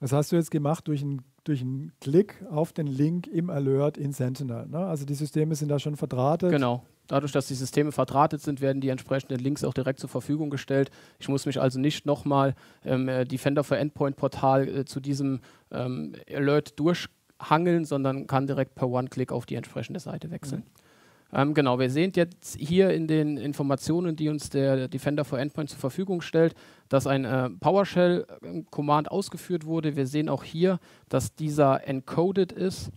Das 0.00 0.12
hast 0.12 0.32
du 0.32 0.36
jetzt 0.36 0.50
gemacht 0.50 0.86
durch 0.86 1.02
einen 1.02 1.22
durch 1.48 1.62
einen 1.62 1.92
Klick 2.00 2.44
auf 2.50 2.72
den 2.72 2.86
Link 2.86 3.26
im 3.26 3.48
Alert 3.48 3.96
in 3.96 4.12
Sentinel. 4.12 4.66
Ne? 4.66 4.78
Also 4.78 5.06
die 5.06 5.14
Systeme 5.14 5.54
sind 5.54 5.70
da 5.70 5.78
schon 5.78 5.96
verdrahtet. 5.96 6.50
Genau. 6.50 6.84
Dadurch, 7.06 7.32
dass 7.32 7.46
die 7.48 7.54
Systeme 7.54 7.90
verdrahtet 7.90 8.42
sind, 8.42 8.60
werden 8.60 8.82
die 8.82 8.90
entsprechenden 8.90 9.38
Links 9.38 9.64
auch 9.64 9.72
direkt 9.72 9.98
zur 9.98 10.10
Verfügung 10.10 10.50
gestellt. 10.50 10.90
Ich 11.18 11.28
muss 11.28 11.46
mich 11.46 11.58
also 11.58 11.80
nicht 11.80 12.04
nochmal 12.04 12.54
im 12.84 13.08
äh, 13.08 13.24
Defender 13.24 13.64
for 13.64 13.78
Endpoint 13.78 14.16
Portal 14.16 14.68
äh, 14.68 14.84
zu 14.84 15.00
diesem 15.00 15.40
ähm, 15.70 16.12
Alert 16.30 16.78
durchhangeln, 16.78 17.86
sondern 17.86 18.26
kann 18.26 18.46
direkt 18.46 18.74
per 18.74 18.90
One-Click 18.90 19.32
auf 19.32 19.46
die 19.46 19.54
entsprechende 19.54 20.00
Seite 20.00 20.30
wechseln. 20.30 20.60
Mhm. 20.60 20.88
Ähm, 21.32 21.54
genau, 21.54 21.78
wir 21.78 21.90
sehen 21.90 22.12
jetzt 22.14 22.56
hier 22.58 22.90
in 22.90 23.06
den 23.06 23.36
Informationen, 23.36 24.16
die 24.16 24.28
uns 24.28 24.48
der 24.48 24.88
Defender 24.88 25.24
for 25.24 25.38
Endpoint 25.38 25.70
zur 25.70 25.78
Verfügung 25.78 26.20
stellt, 26.20 26.54
dass 26.88 27.06
ein 27.06 27.24
äh, 27.24 27.50
PowerShell-Command 27.50 29.10
ausgeführt 29.10 29.66
wurde. 29.66 29.96
Wir 29.96 30.06
sehen 30.06 30.28
auch 30.28 30.44
hier, 30.44 30.78
dass 31.08 31.34
dieser 31.34 31.86
encoded 31.86 32.52
ist. 32.52 32.90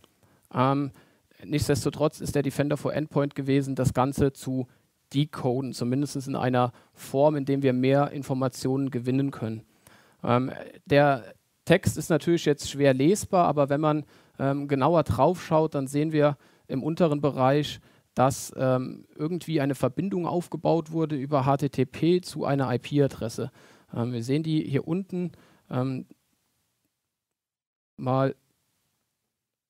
Ähm, 0.53 0.91
nichtsdestotrotz 1.43 2.21
ist 2.21 2.35
der 2.35 2.43
Defender 2.43 2.77
for 2.77 2.93
Endpoint 2.93 3.35
gewesen, 3.35 3.75
das 3.75 3.93
Ganze 3.93 4.33
zu 4.33 4.67
decoden, 5.13 5.73
zumindest 5.73 6.27
in 6.27 6.35
einer 6.35 6.71
Form, 6.93 7.35
in 7.35 7.45
der 7.45 7.61
wir 7.61 7.73
mehr 7.73 8.11
Informationen 8.11 8.91
gewinnen 8.91 9.31
können. 9.31 9.63
Ähm, 10.23 10.51
der 10.85 11.33
Text 11.65 11.97
ist 11.97 12.09
natürlich 12.09 12.45
jetzt 12.45 12.69
schwer 12.69 12.93
lesbar, 12.93 13.47
aber 13.47 13.69
wenn 13.69 13.81
man 13.81 14.05
ähm, 14.39 14.67
genauer 14.67 15.03
drauf 15.03 15.43
schaut, 15.43 15.75
dann 15.75 15.87
sehen 15.87 16.11
wir 16.11 16.37
im 16.67 16.83
unteren 16.83 17.21
Bereich, 17.21 17.79
dass 18.13 18.53
ähm, 18.57 19.05
irgendwie 19.15 19.61
eine 19.61 19.75
Verbindung 19.75 20.25
aufgebaut 20.25 20.91
wurde 20.91 21.15
über 21.15 21.43
HTTP 21.43 22.21
zu 22.23 22.45
einer 22.45 22.73
IP-Adresse. 22.73 23.51
Ähm, 23.93 24.13
wir 24.13 24.23
sehen 24.23 24.43
die 24.43 24.63
hier 24.63 24.87
unten 24.87 25.31
ähm, 25.69 26.05
mal 27.97 28.35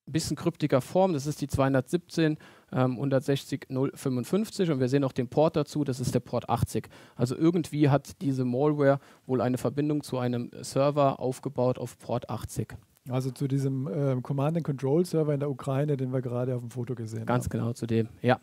ein 0.07 0.13
bisschen 0.13 0.36
kryptischer 0.36 0.81
Form. 0.81 1.13
Das 1.13 1.25
ist 1.25 1.41
die 1.41 1.47
217 1.47 2.38
ähm, 2.73 2.91
160 2.93 3.67
055 3.69 4.71
und 4.71 4.79
wir 4.79 4.89
sehen 4.89 5.03
auch 5.03 5.12
den 5.12 5.27
Port 5.27 5.55
dazu, 5.55 5.84
das 5.84 5.99
ist 5.99 6.15
der 6.15 6.19
Port 6.19 6.49
80. 6.49 6.89
Also 7.15 7.36
irgendwie 7.36 7.89
hat 7.89 8.21
diese 8.21 8.45
Malware 8.45 8.99
wohl 9.25 9.41
eine 9.41 9.57
Verbindung 9.57 10.03
zu 10.03 10.17
einem 10.17 10.51
Server 10.62 11.19
aufgebaut 11.19 11.77
auf 11.77 11.97
Port 11.99 12.29
80. 12.29 12.75
Also 13.10 13.31
zu 13.31 13.47
diesem 13.47 13.88
äh, 13.88 14.21
Command-and-Control-Server 14.21 15.34
in 15.34 15.39
der 15.39 15.49
Ukraine, 15.49 15.97
den 15.97 16.13
wir 16.13 16.21
gerade 16.21 16.55
auf 16.55 16.62
dem 16.62 16.69
Foto 16.69 16.93
gesehen 16.93 17.25
Ganz 17.25 17.45
haben. 17.45 17.49
Ganz 17.49 17.49
genau, 17.49 17.73
zu 17.73 17.88
dem, 17.88 18.10
ja. 18.21 18.39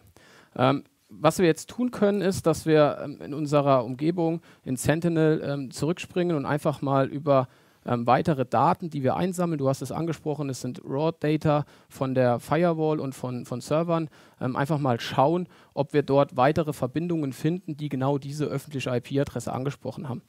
Ähm, 0.56 0.84
was 1.08 1.38
wir 1.38 1.46
jetzt 1.46 1.70
tun 1.70 1.90
können, 1.90 2.20
ist, 2.20 2.46
dass 2.46 2.66
wir 2.66 2.98
ähm, 3.02 3.20
in 3.20 3.34
unserer 3.34 3.84
Umgebung 3.84 4.40
in 4.64 4.76
Sentinel 4.76 5.42
ähm, 5.42 5.70
zurückspringen 5.70 6.36
und 6.36 6.46
einfach 6.46 6.82
mal 6.82 7.08
über 7.08 7.48
ähm, 7.86 8.06
weitere 8.06 8.44
Daten, 8.44 8.90
die 8.90 9.02
wir 9.02 9.16
einsammeln, 9.16 9.58
du 9.58 9.68
hast 9.68 9.82
es 9.82 9.92
angesprochen, 9.92 10.50
es 10.50 10.60
sind 10.60 10.82
Raw-Data 10.84 11.64
von 11.88 12.14
der 12.14 12.38
Firewall 12.38 13.00
und 13.00 13.14
von, 13.14 13.46
von 13.46 13.60
Servern, 13.60 14.10
ähm, 14.40 14.56
einfach 14.56 14.78
mal 14.78 15.00
schauen, 15.00 15.48
ob 15.74 15.92
wir 15.94 16.02
dort 16.02 16.36
weitere 16.36 16.72
Verbindungen 16.72 17.32
finden, 17.32 17.76
die 17.76 17.88
genau 17.88 18.18
diese 18.18 18.44
öffentliche 18.44 18.94
IP-Adresse 18.94 19.52
angesprochen 19.52 20.08
haben. 20.08 20.22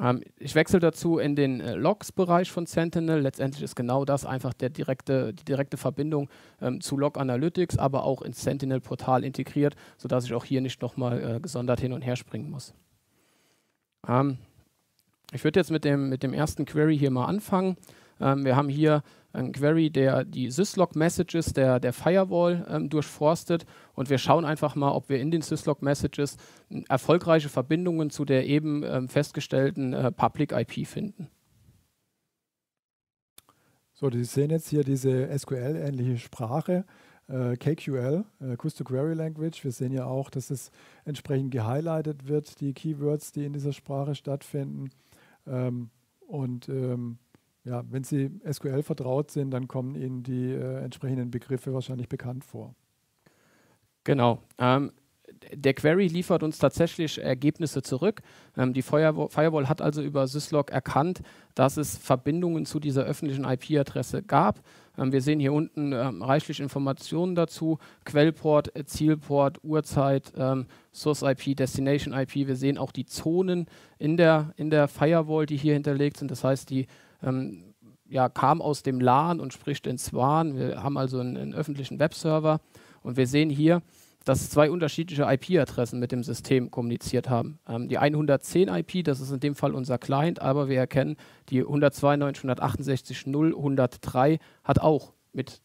Ähm, 0.00 0.22
ich 0.36 0.54
wechsle 0.54 0.80
dazu 0.80 1.18
in 1.18 1.36
den 1.36 1.60
äh, 1.60 1.74
Logs-Bereich 1.74 2.50
von 2.50 2.66
Sentinel. 2.66 3.20
Letztendlich 3.20 3.62
ist 3.62 3.76
genau 3.76 4.04
das 4.04 4.24
einfach 4.24 4.52
der 4.54 4.70
direkte, 4.70 5.32
die 5.34 5.44
direkte 5.44 5.76
Verbindung 5.76 6.28
ähm, 6.60 6.80
zu 6.80 6.96
Log 6.96 7.18
Analytics, 7.18 7.78
aber 7.78 8.04
auch 8.04 8.22
ins 8.22 8.42
Sentinel-Portal 8.42 9.24
integriert, 9.24 9.74
sodass 9.96 10.24
ich 10.24 10.34
auch 10.34 10.44
hier 10.44 10.60
nicht 10.60 10.80
nochmal 10.82 11.36
äh, 11.36 11.40
gesondert 11.40 11.80
hin 11.80 11.92
und 11.92 12.02
her 12.02 12.16
springen 12.16 12.50
muss. 12.50 12.74
Ähm, 14.06 14.38
ich 15.32 15.44
würde 15.44 15.60
jetzt 15.60 15.70
mit 15.70 15.84
dem, 15.84 16.08
mit 16.08 16.22
dem 16.22 16.32
ersten 16.32 16.64
Query 16.64 16.96
hier 16.96 17.10
mal 17.10 17.26
anfangen. 17.26 17.76
Ähm, 18.20 18.44
wir 18.44 18.56
haben 18.56 18.68
hier 18.68 19.02
ein 19.38 19.52
Query, 19.52 19.90
der 19.90 20.24
die 20.24 20.50
Syslog-Messages 20.50 21.52
der, 21.52 21.80
der 21.80 21.92
Firewall 21.92 22.66
ähm, 22.68 22.88
durchforstet 22.90 23.64
und 23.94 24.10
wir 24.10 24.18
schauen 24.18 24.44
einfach 24.44 24.74
mal, 24.74 24.92
ob 24.92 25.08
wir 25.08 25.20
in 25.20 25.30
den 25.30 25.42
Syslog-Messages 25.42 26.36
hm, 26.68 26.84
erfolgreiche 26.88 27.48
Verbindungen 27.48 28.10
zu 28.10 28.24
der 28.24 28.46
eben 28.46 28.82
ähm, 28.82 29.08
festgestellten 29.08 29.92
äh, 29.92 30.12
Public 30.12 30.52
IP 30.52 30.86
finden. 30.86 31.28
So, 33.94 34.10
Sie 34.10 34.24
sehen 34.24 34.50
jetzt 34.50 34.68
hier 34.68 34.84
diese 34.84 35.28
SQL-ähnliche 35.36 36.18
Sprache, 36.18 36.84
äh, 37.26 37.56
KQL, 37.56 38.24
äh, 38.40 38.56
Custom 38.56 38.86
Query 38.86 39.14
Language. 39.14 39.64
Wir 39.64 39.72
sehen 39.72 39.92
ja 39.92 40.04
auch, 40.04 40.30
dass 40.30 40.50
es 40.50 40.70
entsprechend 41.04 41.50
gehighlightet 41.50 42.28
wird, 42.28 42.60
die 42.60 42.74
Keywords, 42.74 43.32
die 43.32 43.44
in 43.44 43.52
dieser 43.52 43.72
Sprache 43.72 44.14
stattfinden. 44.14 44.90
Ähm, 45.46 45.90
und 46.28 46.68
ähm, 46.68 47.18
ja, 47.68 47.84
wenn 47.90 48.04
Sie 48.04 48.30
SQL 48.50 48.82
vertraut 48.82 49.30
sind, 49.30 49.50
dann 49.50 49.68
kommen 49.68 49.94
Ihnen 49.94 50.22
die 50.22 50.52
äh, 50.52 50.82
entsprechenden 50.82 51.30
Begriffe 51.30 51.72
wahrscheinlich 51.74 52.08
bekannt 52.08 52.44
vor. 52.44 52.74
Genau. 54.04 54.42
Ähm, 54.58 54.92
der 55.52 55.74
Query 55.74 56.06
liefert 56.06 56.42
uns 56.42 56.58
tatsächlich 56.58 57.22
Ergebnisse 57.22 57.82
zurück. 57.82 58.22
Ähm, 58.56 58.72
die 58.72 58.82
Firewall, 58.82 59.28
Firewall, 59.28 59.68
hat 59.68 59.82
also 59.82 60.02
über 60.02 60.26
Syslog 60.26 60.70
erkannt, 60.70 61.20
dass 61.54 61.76
es 61.76 61.96
Verbindungen 61.96 62.66
zu 62.66 62.80
dieser 62.80 63.04
öffentlichen 63.04 63.44
IP-Adresse 63.44 64.22
gab. 64.22 64.60
Ähm, 64.96 65.12
wir 65.12 65.20
sehen 65.20 65.40
hier 65.40 65.52
unten 65.52 65.92
ähm, 65.92 66.22
reichlich 66.22 66.60
Informationen 66.60 67.34
dazu: 67.34 67.78
Quellport, 68.04 68.72
Zielport, 68.86 69.62
Uhrzeit, 69.62 70.32
ähm, 70.36 70.66
Source 70.92 71.22
IP, 71.22 71.56
Destination 71.56 72.14
IP. 72.14 72.34
Wir 72.34 72.56
sehen 72.56 72.78
auch 72.78 72.92
die 72.92 73.06
Zonen 73.06 73.66
in 73.98 74.16
der, 74.16 74.54
in 74.56 74.70
der 74.70 74.88
Firewall, 74.88 75.46
die 75.46 75.56
hier 75.56 75.74
hinterlegt 75.74 76.16
sind. 76.16 76.30
Das 76.30 76.44
heißt, 76.44 76.70
die 76.70 76.86
ähm, 77.22 77.74
ja, 78.08 78.28
kam 78.28 78.60
aus 78.62 78.82
dem 78.82 79.00
LAN 79.00 79.40
und 79.40 79.52
spricht 79.52 79.86
in 79.86 79.98
SWAN. 79.98 80.56
Wir 80.56 80.82
haben 80.82 80.96
also 80.96 81.20
einen, 81.20 81.36
einen 81.36 81.54
öffentlichen 81.54 81.98
Webserver 81.98 82.60
und 83.02 83.16
wir 83.16 83.26
sehen 83.26 83.50
hier, 83.50 83.82
dass 84.24 84.48
zwei 84.50 84.70
unterschiedliche 84.70 85.22
IP-Adressen 85.22 85.98
mit 85.98 86.12
dem 86.12 86.22
System 86.22 86.70
kommuniziert 86.70 87.30
haben. 87.30 87.58
Ähm, 87.66 87.88
die 87.88 87.96
110 87.98 88.68
IP, 88.68 89.02
das 89.04 89.20
ist 89.20 89.30
in 89.30 89.40
dem 89.40 89.54
Fall 89.54 89.74
unser 89.74 89.96
Client, 89.98 90.42
aber 90.42 90.68
wir 90.68 90.78
erkennen, 90.78 91.16
die 91.48 91.64
192.168.0.103 91.64 94.38
hat 94.64 94.80
auch 94.80 95.14
mit 95.32 95.62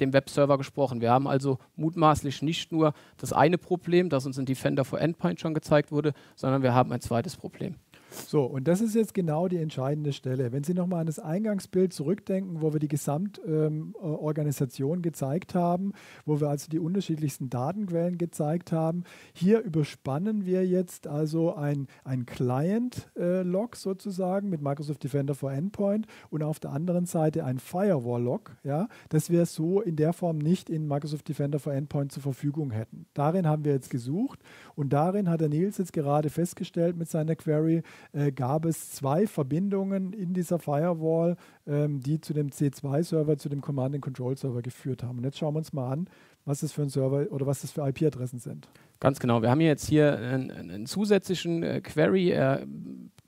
dem 0.00 0.12
Webserver 0.12 0.58
gesprochen. 0.58 1.00
Wir 1.00 1.10
haben 1.10 1.26
also 1.26 1.58
mutmaßlich 1.76 2.42
nicht 2.42 2.70
nur 2.72 2.94
das 3.16 3.32
eine 3.32 3.58
Problem, 3.58 4.08
das 4.08 4.26
uns 4.26 4.38
in 4.38 4.46
Defender 4.46 4.84
for 4.84 5.00
Endpoint 5.00 5.40
schon 5.40 5.54
gezeigt 5.54 5.92
wurde, 5.92 6.12
sondern 6.34 6.62
wir 6.62 6.74
haben 6.74 6.92
ein 6.92 7.00
zweites 7.00 7.36
Problem. 7.36 7.76
So, 8.14 8.44
und 8.44 8.68
das 8.68 8.80
ist 8.80 8.94
jetzt 8.94 9.14
genau 9.14 9.48
die 9.48 9.58
entscheidende 9.58 10.12
Stelle. 10.12 10.52
Wenn 10.52 10.64
Sie 10.64 10.74
nochmal 10.74 11.00
an 11.00 11.06
das 11.06 11.18
Eingangsbild 11.18 11.92
zurückdenken, 11.92 12.62
wo 12.62 12.72
wir 12.72 12.80
die 12.80 12.88
Gesamtorganisation 12.88 14.98
ähm, 14.98 15.02
gezeigt 15.02 15.54
haben, 15.54 15.92
wo 16.24 16.40
wir 16.40 16.48
also 16.48 16.68
die 16.70 16.78
unterschiedlichsten 16.78 17.50
Datenquellen 17.50 18.18
gezeigt 18.18 18.72
haben, 18.72 19.04
hier 19.32 19.60
überspannen 19.60 20.46
wir 20.46 20.66
jetzt 20.66 21.06
also 21.06 21.54
ein, 21.54 21.86
ein 22.04 22.26
Client-Log 22.26 23.74
äh, 23.74 23.78
sozusagen 23.78 24.48
mit 24.48 24.62
Microsoft 24.62 25.02
Defender 25.02 25.34
for 25.34 25.52
Endpoint 25.52 26.06
und 26.30 26.42
auf 26.42 26.60
der 26.60 26.70
anderen 26.70 27.06
Seite 27.06 27.44
ein 27.44 27.58
Firewall-Log, 27.58 28.52
ja, 28.62 28.88
das 29.08 29.30
wir 29.30 29.46
so 29.46 29.80
in 29.80 29.96
der 29.96 30.12
Form 30.12 30.38
nicht 30.38 30.70
in 30.70 30.86
Microsoft 30.86 31.28
Defender 31.28 31.58
for 31.58 31.74
Endpoint 31.74 32.12
zur 32.12 32.22
Verfügung 32.22 32.70
hätten. 32.70 33.06
Darin 33.14 33.46
haben 33.46 33.64
wir 33.64 33.72
jetzt 33.72 33.90
gesucht 33.90 34.40
und 34.74 34.92
darin 34.92 35.28
hat 35.28 35.40
der 35.40 35.48
Nils 35.48 35.78
jetzt 35.78 35.92
gerade 35.92 36.30
festgestellt 36.30 36.96
mit 36.96 37.08
seiner 37.08 37.36
Query, 37.36 37.82
äh, 38.12 38.32
gab 38.32 38.64
es 38.64 38.90
zwei 38.90 39.26
Verbindungen 39.26 40.12
in 40.12 40.34
dieser 40.34 40.58
Firewall, 40.58 41.36
ähm, 41.66 42.00
die 42.00 42.20
zu 42.20 42.32
dem 42.32 42.50
C2-Server, 42.50 43.38
zu 43.38 43.48
dem 43.48 43.60
Command-and-Control-Server 43.60 44.62
geführt 44.62 45.02
haben. 45.02 45.18
Und 45.18 45.24
jetzt 45.24 45.38
schauen 45.38 45.54
wir 45.54 45.58
uns 45.58 45.72
mal 45.72 45.92
an, 45.92 46.08
was 46.44 46.60
das 46.60 46.72
für 46.72 46.82
ein 46.82 46.88
Server 46.88 47.26
oder 47.30 47.46
was 47.46 47.62
das 47.62 47.72
für 47.72 47.86
IP-Adressen 47.86 48.38
sind. 48.38 48.68
Ganz 49.00 49.18
genau. 49.18 49.42
Wir 49.42 49.50
haben 49.50 49.60
jetzt 49.60 49.86
hier 49.86 50.18
einen, 50.18 50.50
einen 50.50 50.86
zusätzlichen 50.86 51.62
äh, 51.62 51.80
Query. 51.80 52.30
Er 52.30 52.66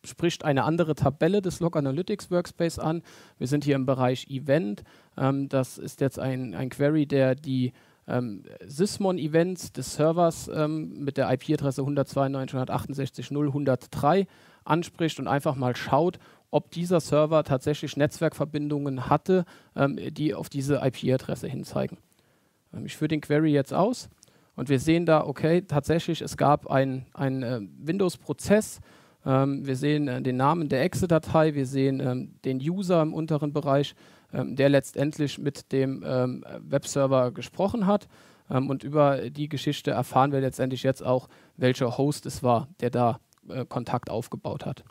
spricht 0.05 0.45
eine 0.45 0.65
andere 0.65 0.95
Tabelle 0.95 1.43
des 1.43 1.61
Log 1.61 1.77
Analytics 1.77 2.31
Workspace 2.31 2.79
an. 2.79 3.03
Wir 3.39 3.47
sind 3.47 3.65
hier 3.65 3.77
im 3.77 3.87
Bereich 3.87 4.29
Event. 4.29 4.85
Ähm, 5.17 5.49
das 5.49 5.79
ist 5.79 6.01
jetzt 6.01 6.19
ein, 6.19 6.55
ein 6.55 6.71
Query, 6.71 7.07
der 7.07 7.35
die 7.35 7.73
ähm, 8.09 8.45
Sysmon-Events 8.65 9.73
des 9.73 9.95
Servers 9.95 10.49
ähm, 10.53 11.01
mit 11.01 11.17
der 11.17 11.33
IP-Adresse 11.33 11.83
192.168.0.103 11.83 14.27
anspricht 14.67 15.19
und 15.19 15.29
einfach 15.29 15.55
mal 15.57 15.77
schaut, 15.77 16.19
ob 16.51 16.71
dieser 16.71 17.01
Server 17.01 17.45
tatsächlich 17.45 17.97
Netzwerkverbindungen 17.97 19.09
hatte, 19.09 19.45
ähm, 19.75 19.99
die 20.11 20.35
auf 20.35 20.49
diese 20.49 20.81
IP-Adresse 20.83 21.49
hinzeigen. 21.49 21.99
Ähm, 22.73 22.87
ich 22.87 22.97
führe 22.97 23.09
den 23.09 23.21
Query 23.21 23.53
jetzt 23.53 23.75
aus 23.75 24.09
und 24.55 24.69
wir 24.69 24.81
sehen 24.81 25.07
da, 25.07 25.25
okay, 25.25 25.63
tatsächlich, 25.63 26.23
es 26.23 26.37
gab 26.37 26.71
einen 26.71 27.07
äh, 27.15 27.61
Windows-Prozess, 27.79 28.81
ähm, 29.27 29.67
wir 29.67 29.77
sehen 29.77 30.09
äh, 30.09 30.23
den 30.23 30.37
Namen 30.37 30.69
der 30.69 30.83
Exe-Datei, 30.83 31.55
wir 31.55 31.67
sehen 31.67 32.01
ähm, 32.01 32.35
den 32.45 32.59
User 32.59 33.03
im 33.03 33.13
unteren 33.13 33.53
Bereich, 33.53 33.95
ähm, 34.33 34.57
der 34.57 34.69
letztendlich 34.69 35.39
mit 35.39 35.73
dem 35.73 36.05
ähm, 36.07 36.45
Webserver 36.61 37.33
gesprochen 37.33 37.87
hat. 37.87 38.09
Und 38.49 38.85
über 38.85 39.29
die 39.29 39.49
Geschichte 39.49 39.91
erfahren 39.91 40.31
wir 40.31 40.41
letztendlich 40.41 40.85
jetzt 40.85 41.05
auch, 41.05 41.29
welcher 41.57 41.99
Host 41.99 42.27
es 42.27 42.45
war, 42.45 42.69
der 42.79 42.91
da 42.91 43.19
äh, 43.51 43.65
Kontakt 43.65 44.11
aufgebaut 44.11 44.67
hat. 44.67 44.85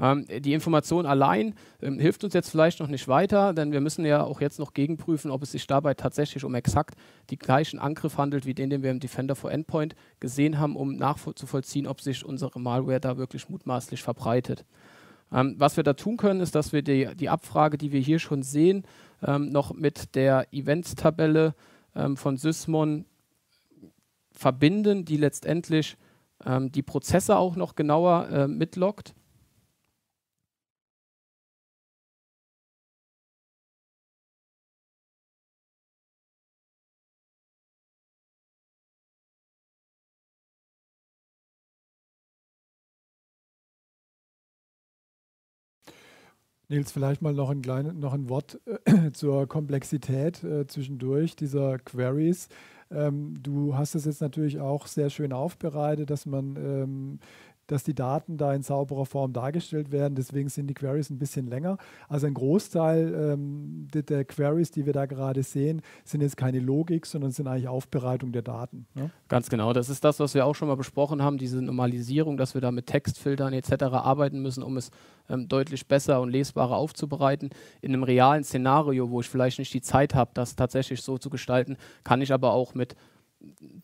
Ähm, 0.00 0.26
die 0.28 0.52
Information 0.52 1.06
allein 1.06 1.54
ähm, 1.82 1.98
hilft 1.98 2.24
uns 2.24 2.34
jetzt 2.34 2.50
vielleicht 2.50 2.80
noch 2.80 2.88
nicht 2.88 3.08
weiter, 3.08 3.52
denn 3.52 3.72
wir 3.72 3.80
müssen 3.80 4.04
ja 4.04 4.22
auch 4.22 4.40
jetzt 4.40 4.58
noch 4.58 4.72
gegenprüfen, 4.72 5.30
ob 5.30 5.42
es 5.42 5.52
sich 5.52 5.66
dabei 5.66 5.94
tatsächlich 5.94 6.44
um 6.44 6.54
exakt 6.54 6.94
die 7.30 7.38
gleichen 7.38 7.78
Angriff 7.78 8.16
handelt, 8.16 8.46
wie 8.46 8.54
den, 8.54 8.70
den 8.70 8.82
wir 8.82 8.90
im 8.90 9.00
Defender 9.00 9.34
for 9.34 9.50
Endpoint 9.50 9.94
gesehen 10.20 10.58
haben, 10.58 10.76
um 10.76 10.96
nachzuvollziehen, 10.96 11.86
ob 11.86 12.00
sich 12.00 12.24
unsere 12.24 12.60
Malware 12.60 13.00
da 13.00 13.16
wirklich 13.16 13.48
mutmaßlich 13.48 14.02
verbreitet. 14.02 14.64
Ähm, 15.32 15.56
was 15.58 15.76
wir 15.76 15.84
da 15.84 15.94
tun 15.94 16.16
können, 16.16 16.40
ist, 16.40 16.54
dass 16.54 16.72
wir 16.72 16.82
die, 16.82 17.08
die 17.16 17.28
Abfrage, 17.28 17.76
die 17.76 17.92
wir 17.92 18.00
hier 18.00 18.18
schon 18.18 18.42
sehen, 18.42 18.84
ähm, 19.26 19.50
noch 19.50 19.74
mit 19.74 20.14
der 20.14 20.46
Events-Tabelle 20.52 21.54
ähm, 21.96 22.16
von 22.16 22.36
Sysmon 22.36 23.04
verbinden, 24.32 25.04
die 25.04 25.16
letztendlich 25.16 25.96
ähm, 26.44 26.72
die 26.72 26.82
Prozesse 26.82 27.36
auch 27.36 27.56
noch 27.56 27.74
genauer 27.74 28.28
äh, 28.30 28.48
mitloggt. 28.48 29.14
Nils, 46.70 46.92
vielleicht 46.92 47.22
mal 47.22 47.32
noch 47.32 47.48
ein, 47.48 47.62
klein, 47.62 47.98
noch 47.98 48.12
ein 48.12 48.28
Wort 48.28 48.60
äh, 48.84 49.10
zur 49.12 49.46
Komplexität 49.46 50.44
äh, 50.44 50.66
zwischendurch 50.66 51.34
dieser 51.34 51.78
Queries. 51.78 52.48
Ähm, 52.90 53.34
du 53.42 53.76
hast 53.76 53.94
es 53.94 54.04
jetzt 54.04 54.22
natürlich 54.22 54.60
auch 54.60 54.86
sehr 54.86 55.10
schön 55.10 55.32
aufbereitet, 55.32 56.10
dass 56.10 56.26
man 56.26 56.56
ähm, 56.56 57.18
dass 57.68 57.84
die 57.84 57.94
Daten 57.94 58.36
da 58.36 58.52
in 58.52 58.62
sauberer 58.62 59.06
Form 59.06 59.32
dargestellt 59.32 59.92
werden. 59.92 60.14
Deswegen 60.14 60.48
sind 60.48 60.66
die 60.66 60.74
Queries 60.74 61.10
ein 61.10 61.18
bisschen 61.18 61.46
länger. 61.46 61.78
Also 62.08 62.26
ein 62.26 62.34
Großteil 62.34 63.14
ähm, 63.14 63.86
der, 63.92 64.02
der, 64.02 64.24
Queries, 64.24 64.70
die 64.70 64.86
wir 64.86 64.92
da 64.92 65.06
gerade 65.06 65.42
sehen, 65.42 65.82
sind 66.04 66.22
jetzt 66.22 66.36
keine 66.36 66.58
Logik, 66.60 67.06
sondern 67.06 67.30
sind 67.30 67.46
eigentlich 67.46 67.68
Aufbereitung 67.68 68.32
der 68.32 68.42
Daten. 68.42 68.86
Ne? 68.94 69.10
Ganz 69.28 69.50
genau. 69.50 69.72
Das 69.72 69.90
ist 69.90 70.02
das, 70.02 70.18
was 70.18 70.34
wir 70.34 70.46
auch 70.46 70.54
schon 70.54 70.68
mal 70.68 70.76
besprochen 70.76 71.22
haben, 71.22 71.38
diese 71.38 71.62
Normalisierung, 71.62 72.36
dass 72.36 72.54
wir 72.54 72.60
da 72.60 72.72
mit 72.72 72.86
Textfiltern 72.86 73.52
etc. 73.52 73.84
arbeiten 73.84 74.40
müssen, 74.40 74.62
um 74.62 74.76
es 74.78 74.90
ähm, 75.28 75.46
deutlich 75.48 75.86
besser 75.86 76.22
und 76.22 76.30
lesbarer 76.30 76.76
aufzubereiten. 76.76 77.50
In 77.82 77.92
einem 77.92 78.02
realen 78.02 78.44
Szenario, 78.44 79.10
wo 79.10 79.20
ich 79.20 79.28
vielleicht 79.28 79.58
nicht 79.58 79.74
die 79.74 79.82
Zeit 79.82 80.14
habe, 80.14 80.30
das 80.32 80.56
tatsächlich 80.56 81.02
so 81.02 81.18
zu 81.18 81.28
gestalten, 81.28 81.76
kann 82.02 82.22
ich 82.22 82.32
aber 82.32 82.52
auch 82.52 82.74
mit 82.74 82.96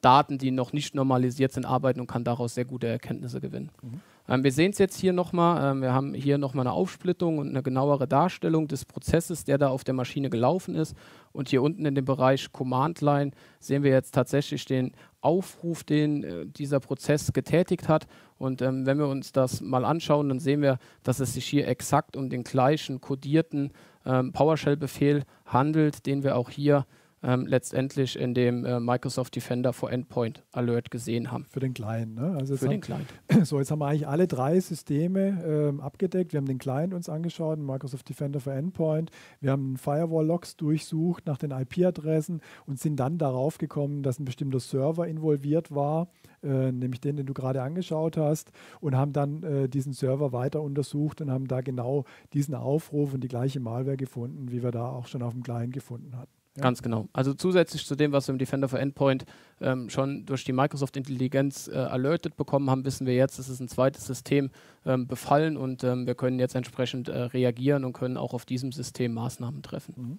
Daten, 0.01 0.39
die 0.39 0.51
noch 0.51 0.73
nicht 0.73 0.95
normalisiert 0.95 1.53
sind, 1.53 1.65
arbeiten 1.65 2.01
und 2.01 2.07
kann 2.07 2.25
daraus 2.25 2.55
sehr 2.55 2.65
gute 2.65 2.89
Erkenntnisse 2.89 3.41
gewinnen. 3.41 3.71
Mhm. 3.83 4.01
Ähm, 4.29 4.45
wir 4.45 4.53
sehen 4.53 4.73
es 4.73 4.79
jetzt 4.79 4.99
hier 4.99 5.13
nochmal. 5.13 5.73
Ähm, 5.73 5.83
wir 5.83 5.93
haben 5.93 6.15
hier 6.15 6.39
nochmal 6.39 6.67
eine 6.67 6.75
Aufsplittung 6.75 7.39
und 7.39 7.49
eine 7.49 7.63
genauere 7.63 8.09
Darstellung 8.09 8.69
des 8.69 8.85
Prozesses, 8.85 9.45
der 9.45 9.59
da 9.59 9.69
auf 9.69 9.85
der 9.85 9.95
Maschine 9.95 10.31
gelaufen 10.31 10.75
ist. 10.75 10.97
Und 11.33 11.49
hier 11.49 11.63
unten 11.63 11.85
in 11.85 11.95
dem 11.95 12.05
Bereich 12.05 12.53
Command 12.53 13.01
Line 13.01 13.33
sehen 13.61 13.83
wir 13.83 13.91
jetzt 13.91 14.15
tatsächlich 14.15 14.65
den 14.65 14.93
Aufruf, 15.21 15.85
den 15.85 16.25
äh, 16.25 16.47
dieser 16.47 16.81
Prozess 16.81 17.33
getätigt 17.33 17.89
hat. 17.89 18.07
Und 18.39 18.63
ähm, 18.63 18.87
wenn 18.87 18.99
wir 18.99 19.09
uns 19.09 19.33
das 19.33 19.61
mal 19.61 19.85
anschauen, 19.85 20.29
dann 20.29 20.41
sehen 20.41 20.63
wir, 20.63 20.79
dass 21.03 21.21
es 21.21 21.35
sich 21.35 21.47
hier 21.47 21.69
exakt 21.69 22.17
um 22.17 22.29
den 22.29 22.45
gleichen 22.45 23.01
kodierten 23.01 23.73
ähm, 24.05 24.33
PowerShell-Befehl 24.33 25.25
handelt, 25.47 26.07
den 26.07 26.23
wir 26.23 26.37
auch 26.37 26.51
hier 26.51 26.87
ähm, 27.25 27.47
letztendlich 27.47 28.19
in 28.19 28.35
dem 28.35 28.65
äh, 28.65 28.79
Microsoft 28.81 29.35
Defender 29.35 29.73
for 29.73 29.91
Endpoint 29.91 30.45
Alert 30.53 30.91
gesehen 30.91 31.33
haben. 31.33 31.47
Für 31.51 31.61
den 31.61 31.73
Client, 31.73 32.15
ne? 32.15 32.37
Also 32.39 32.57
Für 32.57 32.69
den 32.69 32.81
Client. 32.81 33.09
So, 33.45 33.59
jetzt 33.59 33.71
haben 33.71 33.81
wir 33.81 33.87
eigentlich 33.87 34.07
alle 34.07 34.27
drei 34.27 34.61
Systeme 34.61 35.43
ähm, 35.45 35.81
abgedeckt. 35.81 36.33
Wir 36.33 36.39
haben 36.39 36.47
den 36.47 36.59
Client 36.59 36.95
uns 36.95 37.09
angeschaut, 37.09 37.59
Microsoft 37.59 38.09
Defender 38.09 38.41
for 38.41 38.53
Endpoint. 38.53 39.11
Wir 39.41 39.51
haben 39.51 39.77
Firewall-Logs 39.77 40.57
durchsucht 40.57 41.27
nach 41.27 41.39
den 41.39 41.51
IP-Adressen 41.51 42.41
und 42.67 42.79
sind 42.79 42.97
dann 42.97 43.19
darauf 43.19 43.59
gekommen, 43.59 44.03
dass 44.03 44.19
ein 44.19 44.25
bestimmter 44.25 44.61
Server 44.61 45.07
involviert 45.07 45.75
war, 45.75 46.09
äh, 46.43 46.73
nämlich 46.73 47.01
den, 47.01 47.17
den 47.17 47.27
du 47.27 47.35
gerade 47.35 47.63
angeschaut 47.63 48.17
hast, 48.17 48.53
und 48.81 48.97
haben 48.97 49.13
dann 49.13 49.43
äh, 49.43 49.69
diesen 49.69 49.93
Server 49.93 50.33
weiter 50.33 50.63
untersucht 50.63 51.21
und 51.21 51.31
haben 51.31 51.49
da 51.49 51.61
genau 51.61 52.05
diesen 52.33 52.55
Aufruf 52.55 53.15
und 53.15 53.23
die 53.23 53.29
gleiche 53.29 53.61
Malware 53.61 53.97
gefunden, 53.97 54.51
wie 54.51 54.63
wir 54.63 54.71
da 54.71 54.89
auch 54.89 55.07
schon 55.07 55.23
auf 55.23 55.33
dem 55.33 55.43
Client 55.43 55.73
gefunden 55.73 56.17
hatten. 56.17 56.44
Ja. 56.57 56.63
Ganz 56.63 56.83
genau. 56.83 57.09
Also 57.13 57.35
zusätzlich 57.35 57.85
zu 57.85 57.97
dem, 57.97 58.13
was 58.13 58.29
wir 58.29 58.33
im 58.33 58.39
Defender 58.39 58.69
for 58.69 58.79
Endpoint 58.79 59.25
ähm, 59.61 59.91
schon 59.91 60.25
durch 60.25 60.45
die 60.45 60.53
Microsoft 60.53 60.97
Intelligenz 60.97 61.67
äh, 61.67 61.75
alerted 61.75 62.37
bekommen 62.37 62.71
haben, 62.71 62.85
wissen 62.85 63.07
wir 63.09 63.15
jetzt, 63.15 63.41
es 63.41 63.49
ist 63.49 63.59
ein 63.59 63.67
zweites 63.67 64.07
System 64.07 64.51
ähm, 64.87 65.09
befallen 65.09 65.57
und 65.57 65.83
ähm, 65.83 66.07
wir 66.07 66.15
können 66.15 66.39
jetzt 66.39 66.55
entsprechend 66.55 67.09
äh, 67.09 67.19
reagieren 67.19 67.85
und 67.85 67.93
können 67.93 68.17
auch 68.17 68.35
auf 68.35 68.45
diesem 68.45 68.71
System 68.71 69.15
Maßnahmen 69.15 69.63
treffen. 69.63 69.95
Mhm. 69.97 70.19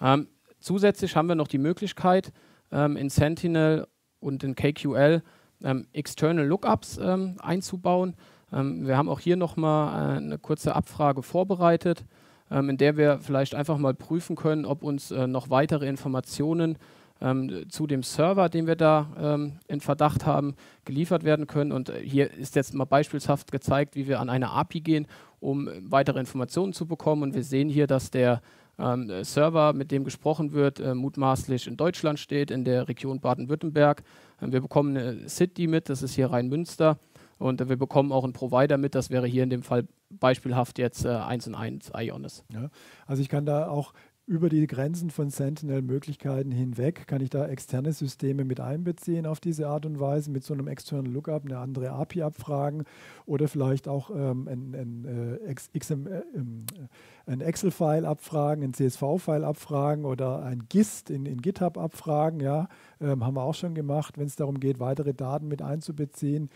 Ähm, 0.00 0.28
zusätzlich 0.58 1.16
haben 1.16 1.28
wir 1.28 1.34
noch 1.34 1.48
die 1.48 1.58
Möglichkeit, 1.58 2.32
ähm, 2.72 2.96
in 2.96 3.10
Sentinel 3.10 3.86
und 4.20 4.42
in 4.42 4.54
KQL 4.54 5.22
ähm, 5.62 5.86
External 5.92 6.46
Lookups 6.46 6.98
einzubauen. 6.98 8.16
wir 8.50 8.96
haben 8.96 9.08
auch 9.08 9.20
hier 9.20 9.36
nochmal 9.36 10.14
äh, 10.14 10.16
eine 10.16 10.38
kurze 10.38 10.74
Abfrage 10.74 11.22
vorbereitet 11.22 12.04
in 12.50 12.76
der 12.76 12.96
wir 12.96 13.18
vielleicht 13.18 13.54
einfach 13.54 13.78
mal 13.78 13.94
prüfen 13.94 14.36
können, 14.36 14.64
ob 14.64 14.82
uns 14.82 15.10
äh, 15.10 15.26
noch 15.26 15.50
weitere 15.50 15.88
Informationen 15.88 16.78
ähm, 17.20 17.64
zu 17.68 17.86
dem 17.86 18.02
Server, 18.02 18.48
den 18.48 18.66
wir 18.66 18.76
da 18.76 19.08
ähm, 19.18 19.52
in 19.68 19.80
Verdacht 19.80 20.26
haben, 20.26 20.54
geliefert 20.84 21.24
werden 21.24 21.46
können. 21.46 21.72
Und 21.72 21.88
äh, 21.88 22.00
hier 22.00 22.32
ist 22.32 22.56
jetzt 22.56 22.74
mal 22.74 22.84
beispielshaft 22.84 23.50
gezeigt, 23.52 23.96
wie 23.96 24.08
wir 24.08 24.20
an 24.20 24.28
eine 24.28 24.50
API 24.50 24.80
gehen, 24.80 25.06
um 25.40 25.68
weitere 25.80 26.20
Informationen 26.20 26.72
zu 26.72 26.86
bekommen. 26.86 27.22
Und 27.22 27.34
wir 27.34 27.44
sehen 27.44 27.68
hier, 27.68 27.86
dass 27.86 28.10
der 28.10 28.42
ähm, 28.78 29.10
Server, 29.22 29.72
mit 29.72 29.90
dem 29.90 30.04
gesprochen 30.04 30.52
wird, 30.52 30.80
äh, 30.80 30.94
mutmaßlich 30.94 31.66
in 31.66 31.76
Deutschland 31.76 32.18
steht, 32.18 32.50
in 32.50 32.64
der 32.64 32.88
Region 32.88 33.20
Baden-Württemberg. 33.20 34.02
Ähm, 34.42 34.52
wir 34.52 34.60
bekommen 34.60 34.96
eine 34.96 35.28
City 35.28 35.66
mit, 35.66 35.88
das 35.88 36.02
ist 36.02 36.14
hier 36.14 36.30
Rhein-Münster. 36.30 36.98
Und 37.38 37.60
äh, 37.60 37.68
wir 37.68 37.76
bekommen 37.76 38.12
auch 38.12 38.24
einen 38.24 38.32
Provider 38.32 38.78
mit, 38.78 38.94
das 38.94 39.10
wäre 39.10 39.26
hier 39.26 39.42
in 39.42 39.50
dem 39.50 39.62
Fall 39.62 39.86
beispielhaft 40.10 40.78
jetzt 40.78 41.04
äh, 41.04 41.08
1 41.08 41.48
und 41.48 41.54
1 41.54 41.92
Ionis. 41.94 42.44
Ja, 42.52 42.70
also 43.06 43.22
ich 43.22 43.28
kann 43.28 43.46
da 43.46 43.68
auch 43.68 43.92
über 44.26 44.48
die 44.48 44.66
Grenzen 44.66 45.10
von 45.10 45.28
Sentinel-Möglichkeiten 45.28 46.50
hinweg 46.50 47.06
kann 47.06 47.20
ich 47.20 47.28
da 47.28 47.46
externe 47.46 47.92
Systeme 47.92 48.44
mit 48.44 48.58
einbeziehen 48.58 49.26
auf 49.26 49.38
diese 49.38 49.68
Art 49.68 49.84
und 49.84 50.00
Weise, 50.00 50.30
mit 50.30 50.44
so 50.44 50.54
einem 50.54 50.66
externen 50.66 51.12
Lookup 51.12 51.44
eine 51.44 51.58
andere 51.58 51.90
API 51.90 52.22
abfragen 52.22 52.84
oder 53.26 53.48
vielleicht 53.48 53.86
auch 53.86 54.10
ähm, 54.10 54.48
ein, 54.48 54.74
ein, 54.74 55.04
äh, 55.04 55.52
äh, 55.52 56.22
ähm, 56.34 56.64
ein 57.26 57.40
Excel-File 57.42 58.06
abfragen, 58.06 58.64
ein 58.64 58.72
CSV-File 58.72 59.44
abfragen 59.44 60.06
oder 60.06 60.42
ein 60.42 60.62
GIST 60.70 61.10
in, 61.10 61.26
in 61.26 61.42
GitHub 61.42 61.76
abfragen. 61.76 62.40
Ja, 62.40 62.68
ähm, 63.02 63.26
haben 63.26 63.36
wir 63.36 63.42
auch 63.42 63.54
schon 63.54 63.74
gemacht. 63.74 64.16
Wenn 64.16 64.26
es 64.26 64.36
darum 64.36 64.58
geht, 64.58 64.80
weitere 64.80 65.12
Daten 65.12 65.48
mit 65.48 65.60
einzubeziehen, 65.60 66.48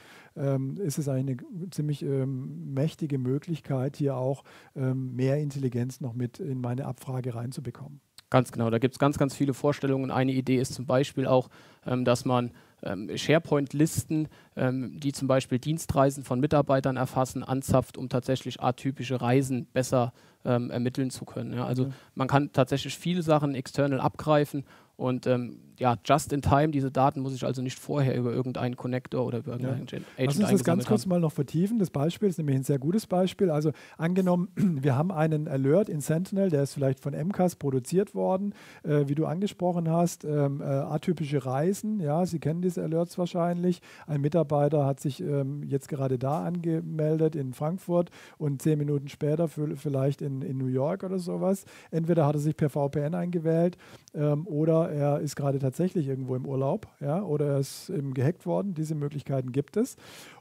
ist 0.77 0.99
es 0.99 1.09
eine 1.09 1.37
ziemlich 1.71 2.03
ähm, 2.03 2.73
mächtige 2.73 3.19
Möglichkeit, 3.19 3.97
hier 3.97 4.17
auch 4.17 4.45
ähm, 4.77 5.17
mehr 5.17 5.39
Intelligenz 5.39 6.01
noch 6.01 6.15
mit 6.15 6.39
in 6.39 6.61
meine 6.61 6.87
Abfrage 6.87 7.35
reinzubekommen. 7.35 8.01
Ganz 8.31 8.53
genau, 8.53 8.69
da 8.69 8.79
gibt 8.79 8.95
es 8.95 8.99
ganz, 8.99 9.17
ganz 9.17 9.35
viele 9.35 9.55
Vorstellungen. 9.55 10.11
Eine 10.11 10.33
Idee 10.33 10.59
ist 10.59 10.75
zum 10.75 10.85
Beispiel 10.85 11.27
auch, 11.27 11.49
ähm, 11.87 12.05
dass 12.05 12.27
man 12.27 12.53
ähm, 12.83 13.11
SharePoint-Listen, 13.17 14.29
ähm, 14.55 15.01
die 15.01 15.13
zum 15.13 15.29
Beispiel 15.29 15.59
Dienstreisen 15.59 16.25
von 16.25 16.39
Mitarbeitern 16.39 16.97
erfassen, 16.97 17.43
anzapft, 17.43 17.97
um 17.97 18.09
tatsächlich 18.09 18.61
atypische 18.61 19.21
Reisen 19.21 19.67
besser 19.73 20.13
ähm, 20.45 20.71
ermitteln 20.71 21.11
zu 21.11 21.25
können. 21.25 21.59
Also 21.59 21.91
man 22.15 22.29
kann 22.29 22.53
tatsächlich 22.53 22.99
viele 22.99 23.23
Sachen 23.23 23.55
external 23.55 24.01
abgreifen 24.01 24.65
und 24.97 25.27
ähm, 25.27 25.61
ja, 25.79 25.97
just 26.05 26.33
in 26.33 26.43
time, 26.43 26.69
diese 26.69 26.91
Daten 26.91 27.21
muss 27.21 27.35
ich 27.35 27.45
also 27.45 27.63
nicht 27.63 27.79
vorher 27.79 28.17
über 28.17 28.33
irgendeinen 28.33 28.77
Connector 28.77 29.25
oder 29.25 29.39
über 29.39 29.53
irgendeinen 29.53 29.79
ja. 29.79 29.85
Agent 29.85 30.07
Lass 30.19 30.39
uns 30.39 30.51
das 30.51 30.65
ganz 30.65 30.87
kurz 30.87 31.03
haben. 31.03 31.11
mal 31.11 31.21
noch 31.21 31.33
vertiefen. 31.33 31.79
Das 31.79 31.91
Beispiel 31.91 32.29
ist 32.29 32.39
nämlich 32.39 32.57
ein 32.57 32.65
sehr 32.65 32.79
gutes 32.79 33.07
Beispiel. 33.07 33.51
Also 33.51 33.71
angenommen, 33.97 34.49
wir 34.57 34.97
haben 34.97 35.13
einen 35.13 35.47
Alert 35.47 35.89
in 35.89 36.01
Sentinel, 36.01 36.51
der 36.51 36.65
ist 36.65 36.75
vielleicht 36.75 37.01
von 37.01 37.15
MCAS 37.15 37.57
produziert 37.57 38.15
worden, 38.15 38.55
äh, 38.83 39.05
wie 39.07 39.15
du 39.15 39.27
angesprochen 39.27 39.89
hast, 39.89 40.25
ähm, 40.25 40.61
äh, 40.61 40.65
atypische 40.65 41.47
Reisen. 41.47 42.01
Ja, 42.01 42.27
Sie 42.27 42.41
kennen 42.41 42.61
diese 42.61 42.83
Alerts 42.83 43.17
wahrscheinlich. 43.17 43.81
Ein 44.07 44.21
Mitarbeiter 44.21 44.85
hat 44.85 44.99
sich 44.99 45.21
ähm, 45.21 45.63
jetzt 45.63 45.89
gerade 45.89 46.19
da 46.19 46.45
angemeldet 46.45 47.37
in 47.37 47.53
Frankfurt 47.53 48.11
und 48.37 48.63
zehn 48.63 48.79
Minuten 48.79 49.09
später 49.09 49.49
vielleicht 49.49 50.23
in, 50.23 50.43
in 50.43 50.59
New 50.59 50.67
York 50.67 51.05
oder 51.05 51.19
sowas. 51.19 51.65
Entweder 51.93 52.27
hat 52.27 52.35
er 52.35 52.41
sich 52.41 52.57
per 52.57 52.69
VPN 52.69 53.15
eingewählt 53.15 53.79
ähm, 54.15 54.47
oder 54.47 54.91
er 54.91 55.21
ist 55.21 55.37
gerade 55.37 55.59
tatsächlich 55.59 55.68
irgendwo 56.09 56.37
im 56.37 56.47
Urlaub 56.47 56.89
ja, 57.01 57.23
oder 57.23 57.47
er 57.47 57.59
ist 57.59 57.91
eben 57.91 58.15
gehackt 58.15 58.47
worden. 58.47 58.75
Diese 58.75 58.95
Möglichkeiten 58.95 59.53
gibt 59.53 59.77
es. 59.77 59.97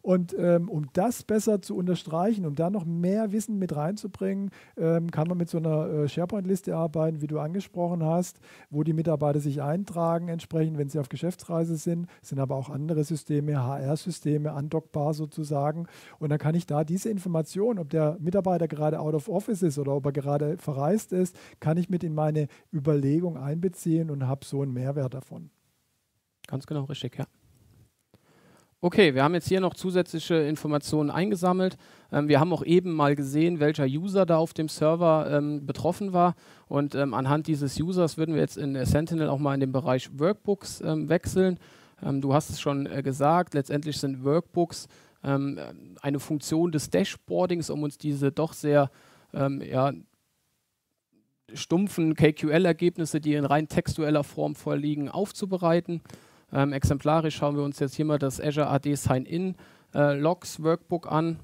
Und 0.07 0.33
ähm, 0.39 0.69
um 0.69 0.87
das 0.93 1.23
besser 1.23 1.61
zu 1.61 1.75
unterstreichen, 1.75 2.45
um 2.45 2.55
da 2.55 2.69
noch 2.69 2.85
mehr 2.85 3.33
Wissen 3.33 3.59
mit 3.59 3.75
reinzubringen, 3.75 4.51
ähm, 4.77 5.11
kann 5.11 5.27
man 5.27 5.37
mit 5.37 5.49
so 5.49 5.57
einer 5.57 5.89
äh, 5.89 6.07
SharePoint-Liste 6.07 6.77
arbeiten, 6.77 7.21
wie 7.21 7.27
du 7.27 7.39
angesprochen 7.39 8.01
hast, 8.01 8.39
wo 8.69 8.83
die 8.83 8.93
Mitarbeiter 8.93 9.41
sich 9.41 9.61
eintragen, 9.61 10.29
entsprechend, 10.29 10.77
wenn 10.77 10.87
sie 10.87 10.99
auf 10.99 11.09
Geschäftsreise 11.09 11.75
sind. 11.75 12.07
Es 12.21 12.29
sind 12.29 12.39
aber 12.39 12.55
auch 12.55 12.69
andere 12.69 13.03
Systeme, 13.03 13.61
HR-Systeme, 13.61 14.53
andockbar 14.53 15.13
sozusagen. 15.13 15.87
Und 16.19 16.29
dann 16.29 16.39
kann 16.39 16.55
ich 16.55 16.65
da 16.65 16.85
diese 16.85 17.09
Information, 17.09 17.77
ob 17.77 17.89
der 17.89 18.15
Mitarbeiter 18.21 18.69
gerade 18.69 19.01
out 19.01 19.13
of 19.13 19.27
office 19.27 19.61
ist 19.61 19.77
oder 19.77 19.93
ob 19.93 20.05
er 20.05 20.13
gerade 20.13 20.57
verreist 20.57 21.11
ist, 21.11 21.37
kann 21.59 21.75
ich 21.75 21.89
mit 21.89 22.05
in 22.05 22.15
meine 22.15 22.47
Überlegung 22.73 23.35
einbeziehen 23.35 24.09
und 24.09 24.25
habe 24.25 24.45
so 24.45 24.61
einen 24.61 24.71
Mehrwert 24.71 25.13
davon. 25.13 25.49
Ganz 26.47 26.65
genau, 26.65 26.85
richtig, 26.85 27.17
ja. 27.17 27.25
Okay, 28.79 29.15
wir 29.15 29.23
haben 29.23 29.33
jetzt 29.33 29.47
hier 29.47 29.59
noch 29.59 29.73
zusätzliche 29.73 30.35
Informationen 30.35 31.09
eingesammelt. 31.09 31.77
Ähm, 32.11 32.27
wir 32.27 32.39
haben 32.39 32.53
auch 32.53 32.63
eben 32.63 32.93
mal 32.93 33.15
gesehen, 33.15 33.59
welcher 33.59 33.85
User 33.85 34.27
da 34.27 34.37
auf 34.37 34.53
dem 34.53 34.69
Server 34.69 35.27
ähm, 35.31 35.65
betroffen 35.65 36.13
war. 36.13 36.35
Und 36.67 36.93
ähm, 36.93 37.15
anhand 37.15 37.47
dieses 37.47 37.79
Users 37.79 38.19
würden 38.19 38.35
wir 38.35 38.41
jetzt 38.41 38.55
in 38.55 38.85
Sentinel 38.85 39.29
auch 39.29 39.39
mal 39.39 39.55
in 39.55 39.61
den 39.61 39.71
Bereich 39.71 40.11
Workbooks 40.19 40.81
ähm, 40.81 41.09
wechseln. 41.09 41.57
Ähm, 42.03 42.21
du 42.21 42.35
hast 42.35 42.51
es 42.51 42.59
schon 42.59 42.85
äh, 42.85 43.01
gesagt, 43.01 43.55
letztendlich 43.55 43.97
sind 43.97 44.23
Workbooks 44.23 44.87
ähm, 45.23 45.59
eine 46.03 46.19
Funktion 46.19 46.71
des 46.71 46.91
Dashboardings, 46.91 47.71
um 47.71 47.81
uns 47.81 47.97
diese 47.97 48.31
doch 48.31 48.53
sehr 48.53 48.91
ja, 49.33 49.91
stumpfen 51.53 52.15
KQL-Ergebnisse, 52.15 53.19
die 53.19 53.33
in 53.33 53.43
rein 53.43 53.67
textueller 53.67 54.23
Form 54.23 54.55
vorliegen, 54.55 55.09
aufzubereiten. 55.09 56.01
Ähm, 56.51 56.73
exemplarisch 56.73 57.35
schauen 57.35 57.55
wir 57.55 57.63
uns 57.63 57.79
jetzt 57.79 57.95
hier 57.95 58.05
mal 58.05 58.19
das 58.19 58.39
Azure 58.39 58.67
AD 58.67 58.95
Sign-In 58.95 59.55
äh, 59.93 60.13
Logs 60.13 60.63
Workbook 60.63 61.11
an. 61.11 61.39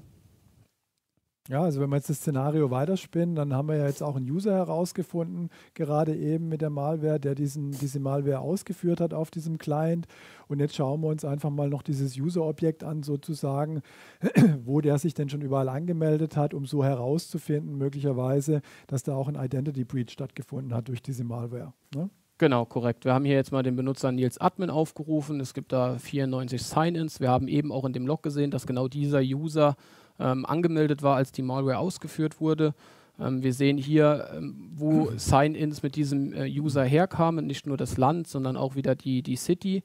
Ja, 1.50 1.62
also 1.62 1.78
wenn 1.82 1.90
wir 1.90 1.96
jetzt 1.96 2.08
das 2.08 2.20
Szenario 2.20 2.70
weiterspinnen, 2.70 3.34
dann 3.34 3.52
haben 3.52 3.68
wir 3.68 3.76
ja 3.76 3.86
jetzt 3.86 4.02
auch 4.02 4.16
einen 4.16 4.30
User 4.30 4.54
herausgefunden, 4.54 5.50
gerade 5.74 6.16
eben 6.16 6.48
mit 6.48 6.62
der 6.62 6.70
Malware, 6.70 7.20
der 7.20 7.34
diesen, 7.34 7.70
diese 7.72 8.00
Malware 8.00 8.38
ausgeführt 8.38 8.98
hat 8.98 9.12
auf 9.12 9.30
diesem 9.30 9.58
Client. 9.58 10.06
Und 10.48 10.60
jetzt 10.60 10.74
schauen 10.74 11.02
wir 11.02 11.08
uns 11.08 11.22
einfach 11.22 11.50
mal 11.50 11.68
noch 11.68 11.82
dieses 11.82 12.16
User-Objekt 12.16 12.82
an, 12.82 13.02
sozusagen, 13.02 13.82
wo 14.64 14.80
der 14.80 14.98
sich 14.98 15.12
denn 15.12 15.28
schon 15.28 15.42
überall 15.42 15.68
angemeldet 15.68 16.34
hat, 16.34 16.54
um 16.54 16.64
so 16.64 16.82
herauszufinden, 16.82 17.76
möglicherweise, 17.76 18.62
dass 18.86 19.02
da 19.02 19.14
auch 19.14 19.28
ein 19.28 19.36
Identity 19.36 19.84
Breach 19.84 20.12
stattgefunden 20.12 20.72
hat 20.72 20.88
durch 20.88 21.02
diese 21.02 21.24
Malware. 21.24 21.74
Ne? 21.94 22.08
Genau, 22.38 22.64
korrekt. 22.64 23.04
Wir 23.04 23.14
haben 23.14 23.24
hier 23.24 23.36
jetzt 23.36 23.52
mal 23.52 23.62
den 23.62 23.76
Benutzer 23.76 24.10
Nils 24.10 24.38
Admin 24.38 24.68
aufgerufen. 24.68 25.38
Es 25.38 25.54
gibt 25.54 25.72
da 25.72 25.98
94 25.98 26.60
Sign-ins. 26.60 27.20
Wir 27.20 27.30
haben 27.30 27.46
eben 27.46 27.70
auch 27.70 27.84
in 27.84 27.92
dem 27.92 28.08
Log 28.08 28.24
gesehen, 28.24 28.50
dass 28.50 28.66
genau 28.66 28.88
dieser 28.88 29.20
User 29.20 29.76
ähm, 30.18 30.44
angemeldet 30.44 31.04
war, 31.04 31.14
als 31.14 31.30
die 31.30 31.42
Malware 31.42 31.78
ausgeführt 31.78 32.40
wurde. 32.40 32.74
Ähm, 33.20 33.44
wir 33.44 33.52
sehen 33.52 33.78
hier, 33.78 34.30
ähm, 34.34 34.72
wo 34.74 35.12
Sign-ins 35.16 35.84
mit 35.84 35.94
diesem 35.94 36.32
äh, 36.32 36.48
User 36.48 36.82
herkamen, 36.82 37.46
nicht 37.46 37.68
nur 37.68 37.76
das 37.76 37.98
Land, 37.98 38.26
sondern 38.26 38.56
auch 38.56 38.74
wieder 38.74 38.96
die, 38.96 39.22
die 39.22 39.36
City. 39.36 39.84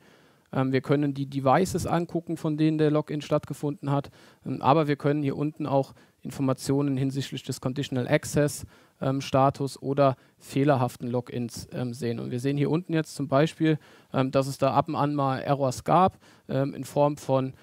Ähm, 0.52 0.72
wir 0.72 0.82
können 0.82 1.14
die 1.14 1.28
Devices 1.28 1.86
angucken, 1.86 2.38
von 2.38 2.58
denen 2.58 2.80
der 2.80 2.90
Login 2.90 3.22
stattgefunden 3.22 3.92
hat, 3.92 4.10
ähm, 4.46 4.62
aber 4.62 4.88
wir 4.88 4.96
können 4.96 5.22
hier 5.22 5.38
unten 5.38 5.68
auch 5.68 5.94
Informationen 6.22 6.98
hinsichtlich 6.98 7.44
des 7.44 7.62
Conditional 7.62 8.08
Access 8.08 8.66
ähm, 9.02 9.22
Status 9.22 9.82
oder 9.82 10.16
fehlerhaften 10.38 11.08
Logins 11.08 11.68
ähm, 11.72 11.94
sehen. 11.94 12.20
Und 12.20 12.32
wir 12.32 12.40
sehen 12.40 12.58
hier 12.58 12.70
unten 12.70 12.94
jetzt 12.94 13.16
zum 13.16 13.28
Beispiel, 13.28 13.78
ähm, 14.14 14.32
dass 14.32 14.48
es 14.48 14.58
da 14.58 14.74
ab 14.74 14.88
und 14.88 14.96
an 14.96 15.16
mal 15.16 15.40
Errors 15.40 15.84
gab 15.84 16.18
in 16.48 16.84
Form 16.84 17.16
von 17.18 17.54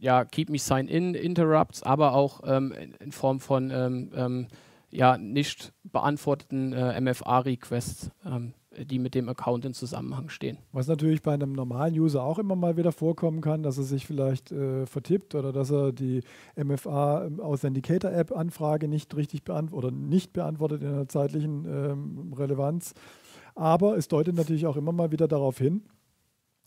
ja, 0.00 0.24
Keep 0.24 0.50
Me 0.50 0.58
Sign 0.58 0.88
In 0.88 1.14
Interrupts, 1.14 1.82
aber 1.82 2.14
auch 2.14 2.40
ähm, 2.44 2.74
in 2.98 3.12
Form 3.12 3.38
von 3.38 3.70
ähm, 3.70 4.10
ähm, 4.14 4.48
ja, 4.90 5.18
nicht 5.18 5.72
beantworteten 5.84 6.72
äh, 6.72 7.00
MFA-Requests, 7.00 8.10
ähm, 8.26 8.54
die 8.76 8.98
mit 8.98 9.14
dem 9.14 9.28
Account 9.28 9.64
in 9.64 9.74
Zusammenhang 9.74 10.28
stehen. 10.28 10.58
Was 10.72 10.86
natürlich 10.86 11.22
bei 11.22 11.34
einem 11.34 11.52
normalen 11.52 11.98
User 11.98 12.22
auch 12.22 12.38
immer 12.38 12.54
mal 12.54 12.76
wieder 12.76 12.92
vorkommen 12.92 13.40
kann, 13.40 13.62
dass 13.62 13.78
er 13.78 13.84
sich 13.84 14.06
vielleicht 14.06 14.52
äh, 14.52 14.86
vertippt 14.86 15.34
oder 15.34 15.52
dass 15.52 15.70
er 15.70 15.92
die 15.92 16.22
MFA 16.56 17.26
ähm, 17.26 17.40
Authenticator 17.40 18.12
App 18.12 18.32
Anfrage 18.32 18.86
nicht 18.86 19.16
richtig 19.16 19.42
beantwortet 19.42 19.90
oder 19.90 19.96
nicht 19.96 20.32
beantwortet 20.32 20.82
in 20.82 20.92
der 20.92 21.08
zeitlichen 21.08 21.64
ähm, 21.66 22.32
Relevanz. 22.32 22.94
Aber 23.56 23.96
es 23.96 24.08
deutet 24.08 24.36
natürlich 24.36 24.66
auch 24.66 24.76
immer 24.76 24.92
mal 24.92 25.10
wieder 25.10 25.26
darauf 25.26 25.58
hin, 25.58 25.82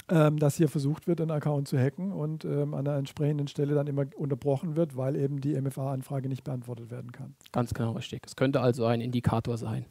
ähm, 0.09 0.37
dass 0.37 0.57
hier 0.57 0.67
versucht 0.67 1.07
wird, 1.07 1.21
einen 1.21 1.31
Account 1.31 1.69
zu 1.69 1.77
hacken 1.77 2.11
und 2.11 2.43
ähm, 2.43 2.73
an 2.73 2.85
einer 2.85 2.97
entsprechenden 2.97 3.47
Stelle 3.47 3.73
dann 3.75 3.87
immer 3.87 4.05
unterbrochen 4.17 4.75
wird, 4.75 4.97
weil 4.97 5.15
eben 5.15 5.39
die 5.39 5.59
MFA-Anfrage 5.59 6.27
nicht 6.27 6.43
beantwortet 6.43 6.91
werden 6.91 7.13
kann. 7.13 7.35
Ganz 7.53 7.73
genau 7.73 7.93
richtig. 7.93 8.23
Es 8.25 8.35
könnte 8.35 8.59
also 8.59 8.85
ein 8.85 8.99
Indikator 8.99 9.57
sein. 9.57 9.85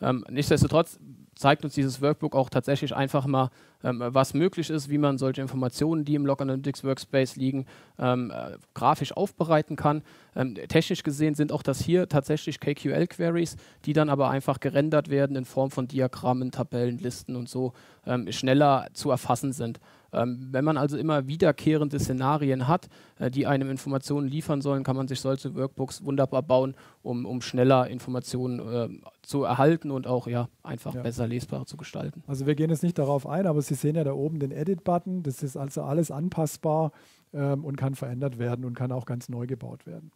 Ähm, 0.00 0.24
nichtsdestotrotz 0.30 0.98
zeigt 1.36 1.64
uns 1.64 1.74
dieses 1.74 2.00
Workbook 2.00 2.34
auch 2.34 2.48
tatsächlich 2.48 2.96
einfach 2.96 3.26
mal, 3.26 3.50
ähm, 3.84 4.02
was 4.04 4.34
möglich 4.34 4.70
ist, 4.70 4.88
wie 4.88 4.98
man 4.98 5.18
solche 5.18 5.42
Informationen, 5.42 6.04
die 6.04 6.14
im 6.14 6.26
Log 6.26 6.40
Analytics 6.40 6.82
Workspace 6.82 7.36
liegen, 7.36 7.66
ähm, 7.98 8.32
äh, 8.34 8.56
grafisch 8.74 9.12
aufbereiten 9.12 9.76
kann. 9.76 10.02
Ähm, 10.34 10.54
technisch 10.54 11.02
gesehen 11.02 11.34
sind 11.34 11.52
auch 11.52 11.62
das 11.62 11.80
hier 11.80 12.08
tatsächlich 12.08 12.58
KQL-Queries, 12.58 13.56
die 13.84 13.92
dann 13.92 14.08
aber 14.08 14.30
einfach 14.30 14.60
gerendert 14.60 15.10
werden 15.10 15.36
in 15.36 15.44
Form 15.44 15.70
von 15.70 15.86
Diagrammen, 15.88 16.50
Tabellen, 16.50 16.98
Listen 16.98 17.36
und 17.36 17.48
so 17.48 17.74
ähm, 18.06 18.32
schneller 18.32 18.86
zu 18.94 19.10
erfassen 19.10 19.52
sind. 19.52 19.78
Ähm, 20.16 20.48
wenn 20.50 20.64
man 20.64 20.76
also 20.76 20.96
immer 20.96 21.28
wiederkehrende 21.28 21.98
Szenarien 21.98 22.66
hat, 22.66 22.88
äh, 23.18 23.30
die 23.30 23.46
einem 23.46 23.70
Informationen 23.70 24.26
liefern 24.26 24.62
sollen, 24.62 24.82
kann 24.82 24.96
man 24.96 25.08
sich 25.08 25.20
solche 25.20 25.54
Workbooks 25.54 26.04
wunderbar 26.04 26.42
bauen, 26.42 26.74
um, 27.02 27.26
um 27.26 27.42
schneller 27.42 27.88
Informationen 27.88 28.60
äh, 28.60 28.88
zu 29.22 29.44
erhalten 29.44 29.90
und 29.90 30.06
auch 30.06 30.26
ja, 30.26 30.48
einfach 30.62 30.94
ja. 30.94 31.02
besser 31.02 31.26
lesbar 31.26 31.66
zu 31.66 31.76
gestalten. 31.76 32.22
Also 32.26 32.46
wir 32.46 32.54
gehen 32.54 32.70
jetzt 32.70 32.82
nicht 32.82 32.98
darauf 32.98 33.26
ein, 33.26 33.46
aber 33.46 33.60
Sie 33.62 33.74
sehen 33.74 33.96
ja 33.96 34.04
da 34.04 34.12
oben 34.12 34.38
den 34.38 34.50
Edit-Button. 34.50 35.22
Das 35.22 35.42
ist 35.42 35.56
also 35.56 35.82
alles 35.82 36.10
anpassbar 36.10 36.92
ähm, 37.32 37.64
und 37.64 37.76
kann 37.76 37.94
verändert 37.94 38.38
werden 38.38 38.64
und 38.64 38.74
kann 38.74 38.92
auch 38.92 39.04
ganz 39.04 39.28
neu 39.28 39.46
gebaut 39.46 39.86
werden. 39.86 40.10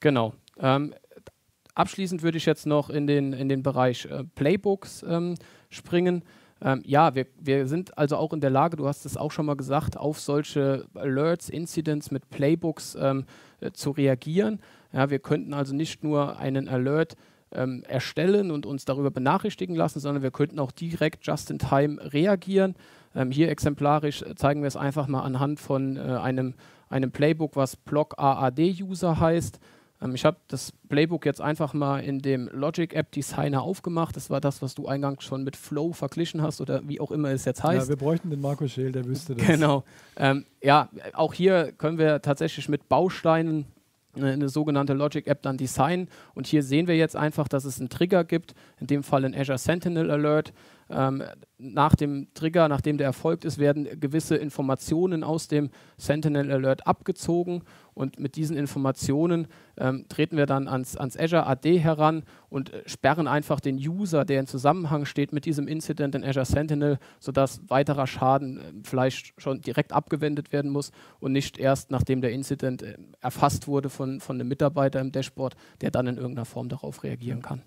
Genau. 0.00 0.34
Ähm, 0.58 0.94
abschließend 1.74 2.22
würde 2.22 2.38
ich 2.38 2.46
jetzt 2.46 2.66
noch 2.66 2.90
in 2.90 3.06
den, 3.06 3.32
in 3.32 3.48
den 3.48 3.62
Bereich 3.62 4.04
äh, 4.06 4.24
Playbooks 4.34 5.04
ähm, 5.08 5.36
springen. 5.70 6.24
Ähm, 6.64 6.82
ja, 6.84 7.14
wir, 7.14 7.26
wir 7.40 7.66
sind 7.66 7.96
also 7.98 8.16
auch 8.16 8.32
in 8.32 8.40
der 8.40 8.50
Lage, 8.50 8.76
du 8.76 8.86
hast 8.86 9.04
es 9.04 9.16
auch 9.16 9.32
schon 9.32 9.46
mal 9.46 9.56
gesagt, 9.56 9.96
auf 9.96 10.20
solche 10.20 10.86
Alerts, 10.94 11.48
Incidents 11.48 12.10
mit 12.10 12.30
Playbooks 12.30 12.96
ähm, 13.00 13.24
äh, 13.60 13.72
zu 13.72 13.90
reagieren. 13.90 14.60
Ja, 14.92 15.10
wir 15.10 15.18
könnten 15.18 15.54
also 15.54 15.74
nicht 15.74 16.04
nur 16.04 16.38
einen 16.38 16.68
Alert 16.68 17.16
ähm, 17.52 17.82
erstellen 17.88 18.50
und 18.50 18.64
uns 18.66 18.84
darüber 18.84 19.10
benachrichtigen 19.10 19.74
lassen, 19.74 20.00
sondern 20.00 20.22
wir 20.22 20.30
könnten 20.30 20.58
auch 20.58 20.70
direkt 20.70 21.26
just 21.26 21.50
in 21.50 21.58
time 21.58 21.98
reagieren. 22.12 22.74
Ähm, 23.14 23.30
hier 23.30 23.50
exemplarisch 23.50 24.24
zeigen 24.36 24.62
wir 24.62 24.68
es 24.68 24.76
einfach 24.76 25.08
mal 25.08 25.22
anhand 25.22 25.60
von 25.60 25.96
äh, 25.96 26.00
einem, 26.00 26.54
einem 26.88 27.10
Playbook, 27.10 27.56
was 27.56 27.76
Block 27.76 28.14
AAD 28.18 28.60
User 28.82 29.18
heißt. 29.18 29.58
Ähm, 30.02 30.14
ich 30.14 30.24
habe 30.24 30.36
das 30.48 30.72
Playbook 30.88 31.24
jetzt 31.24 31.40
einfach 31.40 31.74
mal 31.74 32.00
in 32.00 32.20
dem 32.20 32.48
Logic 32.52 32.92
App 32.94 33.12
Designer 33.12 33.62
aufgemacht. 33.62 34.16
Das 34.16 34.30
war 34.30 34.40
das, 34.40 34.62
was 34.62 34.74
du 34.74 34.86
eingangs 34.86 35.24
schon 35.24 35.44
mit 35.44 35.56
Flow 35.56 35.92
verglichen 35.92 36.42
hast 36.42 36.60
oder 36.60 36.86
wie 36.88 37.00
auch 37.00 37.10
immer 37.10 37.30
es 37.30 37.44
jetzt 37.44 37.62
heißt. 37.62 37.86
Ja, 37.86 37.88
wir 37.88 37.96
bräuchten 37.96 38.30
den 38.30 38.40
Marco 38.40 38.66
Scheel, 38.66 38.92
der 38.92 39.04
wüsste 39.04 39.34
das. 39.34 39.46
Genau. 39.46 39.84
Ähm, 40.16 40.44
ja, 40.62 40.88
auch 41.14 41.34
hier 41.34 41.72
können 41.72 41.98
wir 41.98 42.22
tatsächlich 42.22 42.68
mit 42.68 42.88
Bausteinen 42.88 43.66
eine 44.14 44.48
sogenannte 44.48 44.92
Logic 44.92 45.26
App 45.26 45.42
dann 45.42 45.56
designen. 45.56 46.08
Und 46.34 46.46
hier 46.46 46.62
sehen 46.62 46.86
wir 46.86 46.96
jetzt 46.96 47.16
einfach, 47.16 47.48
dass 47.48 47.64
es 47.64 47.78
einen 47.80 47.88
Trigger 47.88 48.24
gibt, 48.24 48.54
in 48.78 48.86
dem 48.86 49.02
Fall 49.02 49.24
ein 49.24 49.34
Azure 49.34 49.58
Sentinel 49.58 50.10
Alert. 50.10 50.52
Ähm, 50.92 51.22
nach 51.58 51.94
dem 51.94 52.26
Trigger, 52.34 52.68
nachdem 52.68 52.98
der 52.98 53.06
erfolgt 53.06 53.44
ist, 53.44 53.58
werden 53.58 53.88
gewisse 53.98 54.36
Informationen 54.36 55.22
aus 55.22 55.48
dem 55.48 55.70
Sentinel 55.96 56.50
Alert 56.50 56.86
abgezogen 56.86 57.62
und 57.94 58.18
mit 58.18 58.36
diesen 58.36 58.56
Informationen 58.56 59.46
ähm, 59.78 60.06
treten 60.08 60.36
wir 60.36 60.46
dann 60.46 60.66
ans, 60.66 60.96
ans, 60.96 61.16
Azure 61.16 61.46
AD 61.46 61.78
heran 61.78 62.24
und 62.48 62.72
äh, 62.72 62.82
sperren 62.86 63.28
einfach 63.28 63.60
den 63.60 63.76
User, 63.76 64.24
der 64.24 64.40
in 64.40 64.46
Zusammenhang 64.46 65.04
steht 65.04 65.32
mit 65.32 65.44
diesem 65.44 65.68
Incident 65.68 66.14
in 66.14 66.24
Azure 66.24 66.46
Sentinel, 66.46 66.98
sodass 67.20 67.60
weiterer 67.68 68.06
Schaden 68.06 68.58
äh, 68.58 68.62
vielleicht 68.82 69.40
schon 69.40 69.60
direkt 69.60 69.92
abgewendet 69.92 70.52
werden 70.52 70.70
muss 70.70 70.90
und 71.20 71.32
nicht 71.32 71.58
erst 71.58 71.90
nachdem 71.90 72.20
der 72.20 72.32
Incident 72.32 72.82
äh, 72.82 72.96
erfasst 73.20 73.68
wurde 73.68 73.88
von, 73.88 74.20
von 74.20 74.36
einem 74.36 74.48
Mitarbeiter 74.48 75.00
im 75.00 75.12
Dashboard, 75.12 75.54
der 75.80 75.90
dann 75.90 76.06
in 76.06 76.16
irgendeiner 76.16 76.46
Form 76.46 76.68
darauf 76.68 77.04
reagieren 77.04 77.40
kann. 77.40 77.62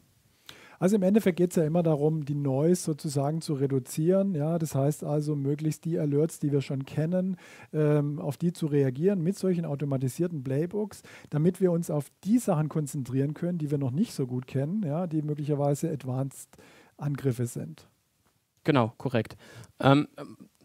Also 0.80 0.96
im 0.96 1.04
Endeffekt 1.04 1.38
geht 1.38 1.52
es 1.52 1.56
ja 1.56 1.64
immer 1.64 1.84
darum, 1.84 2.26
die 2.26 2.36
Noise 2.36 2.82
sozusagen 2.82 3.42
zu 3.42 3.54
reduzieren. 3.54 4.36
Ja, 4.36 4.60
das 4.60 4.76
heißt 4.76 5.04
also, 5.04 5.36
möglichst 5.36 5.86
die 5.86 6.00
Alerts, 6.00 6.40
die 6.40 6.52
wir 6.52 6.62
schon 6.62 6.86
kennen, 6.86 7.38
ähm, 7.74 8.20
auf 8.20 8.38
die 8.38 8.54
zu 8.54 8.68
reagieren 8.68 9.22
mit 9.22 9.38
solchen 9.38 9.66
automatisierten 9.66 10.44
Playbooks, 10.44 11.02
damit 11.30 11.62
wir 11.62 11.72
uns 11.72 11.90
auf 11.90 12.08
die 12.24 12.38
Sachen 12.38 12.70
konzentrieren 12.70 13.34
können, 13.34 13.58
die 13.58 13.72
wir 13.72 13.78
noch 13.78 13.92
nicht 13.92 14.14
so 14.14 14.28
gut 14.28 14.48
kennen, 14.48 14.84
ja, 14.84 15.08
die 15.08 15.22
möglicherweise 15.22 15.90
Advanced 15.90 16.50
Angriffe 16.98 17.46
sind. 17.46 17.88
Genau, 18.64 18.94
korrekt. 18.98 19.36
Ähm, 19.80 20.08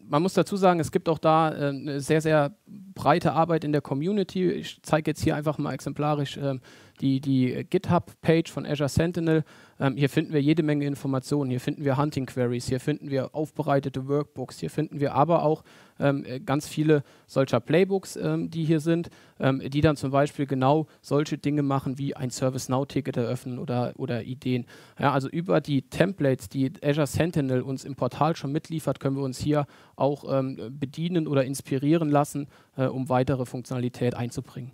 man 0.03 0.21
muss 0.21 0.33
dazu 0.33 0.57
sagen, 0.57 0.79
es 0.79 0.91
gibt 0.91 1.07
auch 1.07 1.19
da 1.19 1.51
äh, 1.51 1.69
eine 1.69 1.99
sehr, 2.01 2.21
sehr 2.21 2.55
breite 2.65 3.33
Arbeit 3.33 3.63
in 3.63 3.71
der 3.71 3.81
Community. 3.81 4.49
Ich 4.49 4.81
zeige 4.81 5.11
jetzt 5.11 5.23
hier 5.23 5.35
einfach 5.35 5.57
mal 5.57 5.73
exemplarisch 5.73 6.37
äh, 6.37 6.55
die, 7.01 7.19
die 7.19 7.65
GitHub-Page 7.69 8.51
von 8.51 8.65
Azure 8.65 8.89
Sentinel. 8.89 9.43
Ähm, 9.79 9.97
hier 9.97 10.09
finden 10.09 10.33
wir 10.33 10.41
jede 10.41 10.63
Menge 10.63 10.85
Informationen. 10.85 11.49
Hier 11.49 11.59
finden 11.59 11.83
wir 11.83 11.97
Hunting 11.97 12.25
Queries, 12.25 12.67
hier 12.67 12.79
finden 12.79 13.09
wir 13.09 13.33
aufbereitete 13.33 14.07
Workbooks, 14.07 14.59
hier 14.59 14.69
finden 14.69 14.99
wir 14.99 15.13
aber 15.13 15.43
auch 15.43 15.63
ähm, 15.99 16.25
ganz 16.45 16.67
viele 16.67 17.03
solcher 17.27 17.59
Playbooks, 17.59 18.15
ähm, 18.15 18.49
die 18.49 18.63
hier 18.63 18.79
sind, 18.79 19.09
ähm, 19.39 19.61
die 19.65 19.81
dann 19.81 19.95
zum 19.95 20.11
Beispiel 20.11 20.45
genau 20.45 20.87
solche 21.01 21.37
Dinge 21.37 21.63
machen 21.63 21.97
wie 21.97 22.15
ein 22.15 22.29
ServiceNow-Ticket 22.29 23.17
eröffnen 23.17 23.59
oder, 23.59 23.93
oder 23.97 24.23
Ideen. 24.23 24.65
Ja, 24.99 25.11
also 25.11 25.29
über 25.29 25.61
die 25.61 25.83
Templates, 25.83 26.49
die 26.49 26.71
Azure 26.83 27.07
Sentinel 27.07 27.61
uns 27.61 27.85
im 27.85 27.95
Portal 27.95 28.35
schon 28.35 28.51
mitliefert, 28.51 28.99
können 28.99 29.15
wir 29.15 29.23
uns 29.23 29.39
hier 29.39 29.65
auch 29.95 30.25
ähm, 30.31 30.57
bedienen 30.79 31.27
oder 31.27 31.43
inspirieren 31.45 32.09
lassen, 32.09 32.47
äh, 32.77 32.85
um 32.85 33.09
weitere 33.09 33.45
Funktionalität 33.45 34.15
einzubringen. 34.15 34.71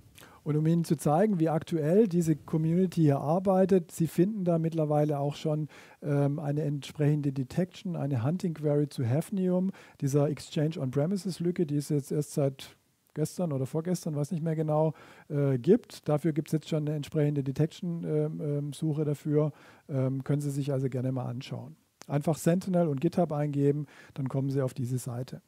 Und 0.47 0.55
um 0.55 0.65
Ihnen 0.65 0.85
zu 0.85 0.95
zeigen, 0.95 1.41
wie 1.41 1.49
aktuell 1.49 2.07
diese 2.07 2.37
Community 2.37 3.01
hier 3.01 3.19
arbeitet, 3.19 3.91
Sie 3.91 4.07
finden 4.07 4.45
da 4.45 4.57
mittlerweile 4.59 5.19
auch 5.19 5.35
schon 5.35 5.67
ähm, 6.01 6.39
eine 6.39 6.61
entsprechende 6.61 7.33
Detection, 7.33 7.97
eine 7.97 8.23
Hunting 8.23 8.53
Query 8.53 8.87
zu 8.87 9.05
Hafnium, 9.05 9.71
dieser 9.99 10.29
Exchange 10.29 10.79
On-Premises-Lücke, 10.79 11.65
die 11.65 11.75
es 11.75 11.89
jetzt 11.89 12.13
erst 12.13 12.31
seit 12.31 12.77
gestern 13.13 13.51
oder 13.51 13.65
vorgestern, 13.65 14.15
weiß 14.15 14.31
nicht 14.31 14.41
mehr 14.41 14.55
genau, 14.55 14.93
äh, 15.27 15.57
gibt. 15.57 16.07
Dafür 16.07 16.31
gibt 16.31 16.47
es 16.47 16.53
jetzt 16.53 16.69
schon 16.69 16.87
eine 16.87 16.95
entsprechende 16.95 17.43
Detection-Suche 17.43 19.01
ähm, 19.01 19.01
ähm, 19.01 19.05
dafür. 19.05 19.51
Ähm, 19.89 20.23
können 20.23 20.39
Sie 20.39 20.51
sich 20.51 20.71
also 20.71 20.87
gerne 20.87 21.11
mal 21.11 21.25
anschauen. 21.25 21.75
Einfach 22.07 22.37
Sentinel 22.37 22.87
und 22.87 23.01
GitHub 23.01 23.33
eingeben, 23.33 23.85
dann 24.13 24.29
kommen 24.29 24.49
Sie 24.49 24.61
auf 24.61 24.73
diese 24.73 24.97
Seite. 24.97 25.41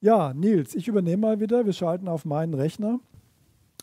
Ja, 0.00 0.32
Nils, 0.32 0.74
ich 0.74 0.88
übernehme 0.88 1.20
mal 1.20 1.40
wieder. 1.40 1.66
Wir 1.66 1.74
schalten 1.74 2.08
auf 2.08 2.24
meinen 2.24 2.54
Rechner. 2.54 3.00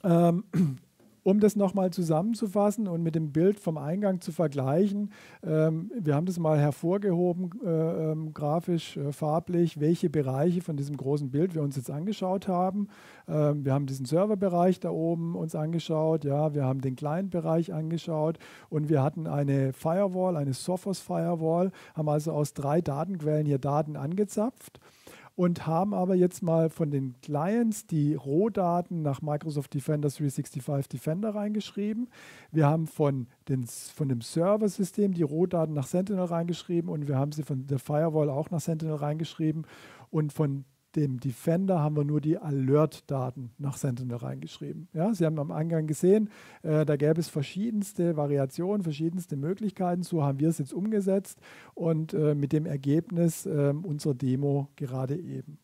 Ähm, 0.03 0.43
um 1.23 1.39
das 1.39 1.55
nochmal 1.55 1.91
zusammenzufassen 1.91 2.87
und 2.87 3.03
mit 3.03 3.15
dem 3.15 3.31
Bild 3.31 3.59
vom 3.59 3.77
Eingang 3.77 4.21
zu 4.21 4.31
vergleichen, 4.31 5.11
ähm, 5.43 5.91
wir 5.99 6.15
haben 6.15 6.25
das 6.25 6.39
mal 6.39 6.59
hervorgehoben, 6.59 7.51
äh, 7.63 8.11
ähm, 8.11 8.33
grafisch, 8.33 8.97
äh, 8.97 9.11
farblich, 9.11 9.79
welche 9.79 10.09
Bereiche 10.09 10.61
von 10.61 10.77
diesem 10.77 10.97
großen 10.97 11.29
Bild 11.29 11.53
wir 11.53 11.61
uns 11.61 11.75
jetzt 11.75 11.91
angeschaut 11.91 12.47
haben. 12.47 12.87
Ähm, 13.27 13.63
wir 13.63 13.73
haben 13.73 13.85
diesen 13.85 14.05
Serverbereich 14.05 14.79
da 14.79 14.89
oben 14.89 15.35
uns 15.35 15.53
angeschaut, 15.53 16.23
ja, 16.23 16.55
wir 16.55 16.65
haben 16.65 16.81
den 16.81 16.95
Client-Bereich 16.95 17.71
angeschaut 17.73 18.39
und 18.69 18.89
wir 18.89 19.03
hatten 19.03 19.27
eine 19.27 19.73
Firewall, 19.73 20.35
eine 20.35 20.53
Sophos 20.53 20.99
Firewall, 20.99 21.71
haben 21.93 22.09
also 22.09 22.31
aus 22.31 22.53
drei 22.53 22.81
Datenquellen 22.81 23.45
hier 23.45 23.59
Daten 23.59 23.95
angezapft 23.95 24.79
und 25.41 25.65
haben 25.65 25.95
aber 25.95 26.13
jetzt 26.13 26.43
mal 26.43 26.69
von 26.69 26.91
den 26.91 27.15
Clients 27.23 27.87
die 27.87 28.13
Rohdaten 28.13 29.01
nach 29.01 29.23
Microsoft 29.23 29.73
Defender 29.73 30.07
365 30.07 30.87
Defender 30.87 31.33
reingeschrieben. 31.33 32.11
Wir 32.51 32.67
haben 32.67 32.85
von, 32.85 33.25
den, 33.49 33.65
von 33.65 34.07
dem 34.07 34.21
Server-System 34.21 35.15
die 35.15 35.23
Rohdaten 35.23 35.73
nach 35.73 35.87
Sentinel 35.87 36.25
reingeschrieben 36.25 36.91
und 36.91 37.07
wir 37.07 37.17
haben 37.17 37.31
sie 37.31 37.41
von 37.41 37.65
der 37.65 37.79
Firewall 37.79 38.29
auch 38.29 38.51
nach 38.51 38.61
Sentinel 38.61 38.97
reingeschrieben 38.97 39.65
und 40.11 40.31
von 40.31 40.63
dem 40.95 41.19
Defender 41.19 41.79
haben 41.79 41.95
wir 41.95 42.03
nur 42.03 42.21
die 42.21 42.37
Alert-Daten 42.37 43.51
nach 43.57 43.77
Sentinel 43.77 44.17
reingeschrieben. 44.17 44.87
Ja, 44.93 45.13
Sie 45.13 45.25
haben 45.25 45.39
am 45.39 45.51
Eingang 45.51 45.87
gesehen, 45.87 46.29
äh, 46.63 46.85
da 46.85 46.95
gäbe 46.95 47.19
es 47.19 47.29
verschiedenste 47.29 48.17
Variationen, 48.17 48.83
verschiedenste 48.83 49.37
Möglichkeiten. 49.37 50.03
So 50.03 50.23
haben 50.23 50.39
wir 50.39 50.49
es 50.49 50.57
jetzt 50.57 50.73
umgesetzt 50.73 51.39
und 51.73 52.13
äh, 52.13 52.35
mit 52.35 52.53
dem 52.53 52.65
Ergebnis 52.65 53.45
äh, 53.45 53.73
unserer 53.81 54.13
Demo 54.13 54.69
gerade 54.75 55.15
eben. 55.15 55.59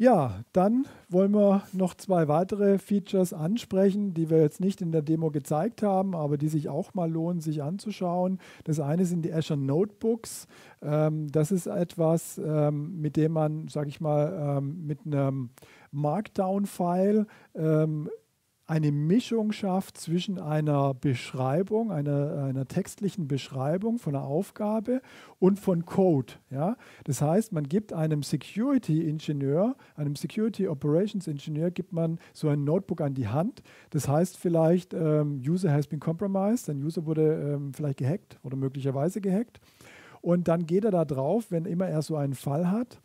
Ja, 0.00 0.44
dann 0.54 0.86
wollen 1.10 1.34
wir 1.34 1.62
noch 1.74 1.92
zwei 1.92 2.26
weitere 2.26 2.78
Features 2.78 3.34
ansprechen, 3.34 4.14
die 4.14 4.30
wir 4.30 4.40
jetzt 4.40 4.58
nicht 4.58 4.80
in 4.80 4.92
der 4.92 5.02
Demo 5.02 5.30
gezeigt 5.30 5.82
haben, 5.82 6.16
aber 6.16 6.38
die 6.38 6.48
sich 6.48 6.70
auch 6.70 6.94
mal 6.94 7.10
lohnen, 7.10 7.42
sich 7.42 7.62
anzuschauen. 7.62 8.38
Das 8.64 8.80
eine 8.80 9.04
sind 9.04 9.26
die 9.26 9.32
Azure 9.34 9.58
Notebooks. 9.60 10.46
Ähm, 10.80 11.30
das 11.30 11.52
ist 11.52 11.66
etwas, 11.66 12.40
ähm, 12.42 12.98
mit 12.98 13.18
dem 13.18 13.32
man, 13.32 13.68
sage 13.68 13.90
ich 13.90 14.00
mal, 14.00 14.56
ähm, 14.56 14.86
mit 14.86 15.00
einem 15.04 15.50
Markdown-File 15.90 17.26
eine 18.70 18.92
Mischung 18.92 19.50
schafft 19.50 19.98
zwischen 19.98 20.38
einer 20.38 20.94
Beschreibung, 20.94 21.90
einer, 21.90 22.44
einer 22.44 22.68
textlichen 22.68 23.26
Beschreibung 23.26 23.98
von 23.98 24.14
einer 24.14 24.24
Aufgabe 24.24 25.02
und 25.40 25.58
von 25.58 25.84
Code. 25.84 26.34
Ja? 26.50 26.76
Das 27.02 27.20
heißt, 27.20 27.52
man 27.52 27.68
gibt 27.68 27.92
einem 27.92 28.22
Security-Ingenieur, 28.22 29.74
einem 29.96 30.14
Security 30.14 30.68
Operations 30.68 31.26
Ingenieur, 31.26 31.72
gibt 31.72 31.92
man 31.92 32.20
so 32.32 32.48
ein 32.48 32.62
Notebook 32.62 33.00
an 33.00 33.14
die 33.14 33.26
Hand. 33.26 33.64
Das 33.90 34.06
heißt 34.06 34.36
vielleicht, 34.36 34.94
ähm, 34.94 35.42
User 35.44 35.72
has 35.72 35.88
been 35.88 35.98
compromised, 35.98 36.70
ein 36.70 36.80
User 36.80 37.04
wurde 37.06 37.54
ähm, 37.54 37.74
vielleicht 37.74 37.98
gehackt 37.98 38.38
oder 38.44 38.56
möglicherweise 38.56 39.20
gehackt. 39.20 39.58
Und 40.20 40.48
dann 40.48 40.66
geht 40.66 40.84
er 40.84 40.90
da 40.90 41.04
drauf, 41.04 41.46
wenn 41.50 41.64
immer 41.64 41.86
er 41.86 42.02
so 42.02 42.16
einen 42.16 42.34
Fall 42.34 42.70
hat 42.70 43.00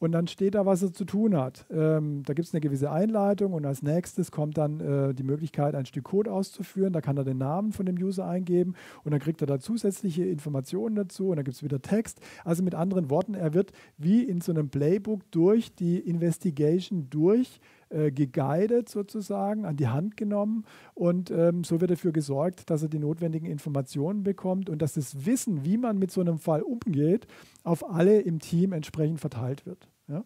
und 0.00 0.12
dann 0.12 0.26
steht 0.26 0.54
da, 0.54 0.66
was 0.66 0.82
er 0.82 0.92
zu 0.92 1.04
tun 1.04 1.36
hat. 1.36 1.66
Ähm, 1.70 2.22
da 2.24 2.32
gibt 2.32 2.48
es 2.48 2.54
eine 2.54 2.62
gewisse 2.62 2.90
Einleitung 2.90 3.52
und 3.52 3.66
als 3.66 3.82
nächstes 3.82 4.32
kommt 4.32 4.56
dann 4.56 4.80
äh, 4.80 5.14
die 5.14 5.22
Möglichkeit, 5.22 5.74
ein 5.74 5.84
Stück 5.84 6.04
Code 6.04 6.32
auszuführen. 6.32 6.92
Da 6.92 7.02
kann 7.02 7.18
er 7.18 7.24
den 7.24 7.38
Namen 7.38 7.72
von 7.72 7.86
dem 7.86 7.96
User 7.96 8.26
eingeben 8.26 8.74
und 9.04 9.12
dann 9.12 9.20
kriegt 9.20 9.42
er 9.42 9.46
da 9.46 9.60
zusätzliche 9.60 10.24
Informationen 10.24 10.96
dazu 10.96 11.28
und 11.28 11.36
dann 11.36 11.44
gibt 11.44 11.56
es 11.56 11.62
wieder 11.62 11.82
Text. 11.82 12.20
Also 12.44 12.62
mit 12.62 12.74
anderen 12.74 13.10
Worten, 13.10 13.34
er 13.34 13.52
wird 13.52 13.72
wie 13.98 14.22
in 14.22 14.40
so 14.40 14.52
einem 14.52 14.70
Playbook 14.70 15.30
durch 15.30 15.74
die 15.74 15.98
Investigation 15.98 17.08
durch 17.10 17.60
äh, 17.90 18.10
geguidet 18.10 18.88
sozusagen, 18.88 19.64
an 19.64 19.76
die 19.76 19.88
Hand 19.88 20.16
genommen 20.16 20.64
und 20.94 21.30
ähm, 21.30 21.64
so 21.64 21.80
wird 21.80 21.90
dafür 21.90 22.12
gesorgt, 22.12 22.70
dass 22.70 22.82
er 22.82 22.88
die 22.88 22.98
notwendigen 22.98 23.46
Informationen 23.46 24.22
bekommt 24.22 24.70
und 24.70 24.80
dass 24.80 24.94
das 24.94 25.26
Wissen, 25.26 25.64
wie 25.64 25.76
man 25.76 25.98
mit 25.98 26.10
so 26.10 26.20
einem 26.20 26.38
Fall 26.38 26.62
umgeht, 26.62 27.26
auf 27.64 27.88
alle 27.90 28.20
im 28.20 28.38
Team 28.38 28.72
entsprechend 28.72 29.20
verteilt 29.20 29.66
wird. 29.66 29.88
Ja? 30.08 30.24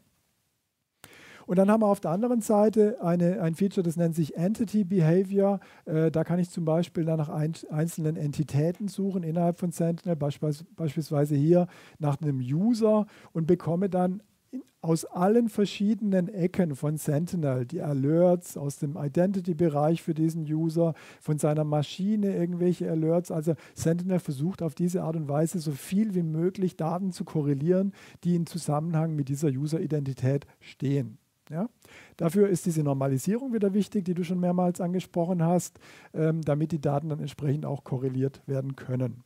Und 1.47 1.59
dann 1.59 1.71
haben 1.71 1.83
wir 1.83 1.89
auf 1.89 2.01
der 2.01 2.11
anderen 2.11 2.41
Seite 2.41 2.99
eine, 3.03 3.41
ein 3.43 3.55
Feature, 3.55 3.83
das 3.83 3.97
nennt 3.97 4.15
sich 4.15 4.37
Entity 4.37 4.85
Behavior. 4.85 5.61
Äh, 5.85 6.11
da 6.11 6.25
kann 6.25 6.39
ich 6.39 6.51
zum 6.51 6.65
Beispiel 6.65 7.05
dann 7.05 7.19
nach 7.19 7.29
ein, 7.29 7.53
einzelnen 7.71 8.17
Entitäten 8.17 8.89
suchen 8.89 9.23
innerhalb 9.23 9.59
von 9.59 9.71
Sentinel, 9.71 10.17
beispielsweise 10.17 11.35
hier 11.35 11.67
nach 11.99 12.21
einem 12.21 12.41
User 12.41 13.07
und 13.33 13.47
bekomme 13.47 13.89
dann 13.89 14.23
aus 14.85 15.07
allen 15.07 15.49
verschiedenen 15.49 16.29
Ecken 16.29 16.77
von 16.77 16.99
Sentinel, 16.99 17.65
die 17.65 17.81
Alerts 17.81 18.59
aus 18.59 18.77
dem 18.77 18.99
Identity-Bereich 18.99 20.03
für 20.03 20.13
diesen 20.13 20.45
User, 20.45 20.93
von 21.23 21.39
seiner 21.39 21.65
Maschine 21.65 22.37
irgendwelche 22.37 22.91
Alerts. 22.91 23.31
Also 23.31 23.55
Sentinel 23.75 24.19
versucht 24.19 24.61
auf 24.61 24.75
diese 24.75 25.03
Art 25.03 25.17
und 25.17 25.27
Weise 25.27 25.59
so 25.59 25.73
viel 25.73 26.15
wie 26.15 26.23
möglich 26.23 26.77
Daten 26.77 27.13
zu 27.13 27.25
korrelieren, 27.25 27.95
die 28.25 28.37
in 28.37 28.45
Zusammenhang 28.45 29.17
mit 29.17 29.31
dieser 29.31 29.49
User-Identität 29.49 30.47
stehen. 30.61 31.17
Ja? 31.51 31.71
Dafür 32.19 32.49
ist 32.49 32.67
diese 32.67 32.83
Normalisierung 32.83 33.55
wieder 33.55 33.73
wichtig, 33.73 34.05
die 34.05 34.15
du 34.15 34.23
schon 34.23 34.39
mehrmals 34.39 34.83
angesprochen 34.83 35.43
hast, 35.43 35.79
ähm, 36.13 36.43
damit 36.43 36.73
die 36.73 36.81
Daten 36.81 37.09
dann 37.09 37.21
entsprechend 37.21 37.65
auch 37.65 37.85
korreliert 37.85 38.43
werden 38.47 38.77
können. 38.77 39.25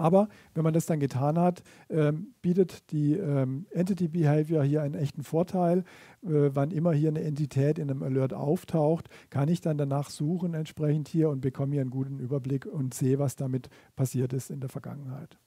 Aber 0.00 0.28
wenn 0.54 0.64
man 0.64 0.72
das 0.72 0.86
dann 0.86 0.98
getan 0.98 1.38
hat, 1.38 1.62
ähm, 1.90 2.34
bietet 2.40 2.90
die 2.90 3.12
ähm, 3.14 3.66
Entity 3.70 4.08
Behavior 4.08 4.64
hier 4.64 4.80
einen 4.82 4.94
echten 4.94 5.22
Vorteil. 5.22 5.84
Äh, 6.22 6.50
wann 6.54 6.70
immer 6.70 6.92
hier 6.92 7.10
eine 7.10 7.20
Entität 7.20 7.78
in 7.78 7.90
einem 7.90 8.02
Alert 8.02 8.32
auftaucht, 8.32 9.10
kann 9.28 9.48
ich 9.48 9.60
dann 9.60 9.76
danach 9.76 10.08
suchen 10.08 10.54
entsprechend 10.54 11.08
hier 11.08 11.28
und 11.28 11.42
bekomme 11.42 11.72
hier 11.72 11.82
einen 11.82 11.90
guten 11.90 12.18
Überblick 12.18 12.64
und 12.64 12.94
sehe, 12.94 13.18
was 13.18 13.36
damit 13.36 13.68
passiert 13.94 14.32
ist 14.32 14.50
in 14.50 14.60
der 14.60 14.70
Vergangenheit. 14.70 15.38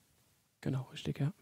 Genau, 0.61 0.87
richtig, 0.93 1.19
ja. 1.19 1.33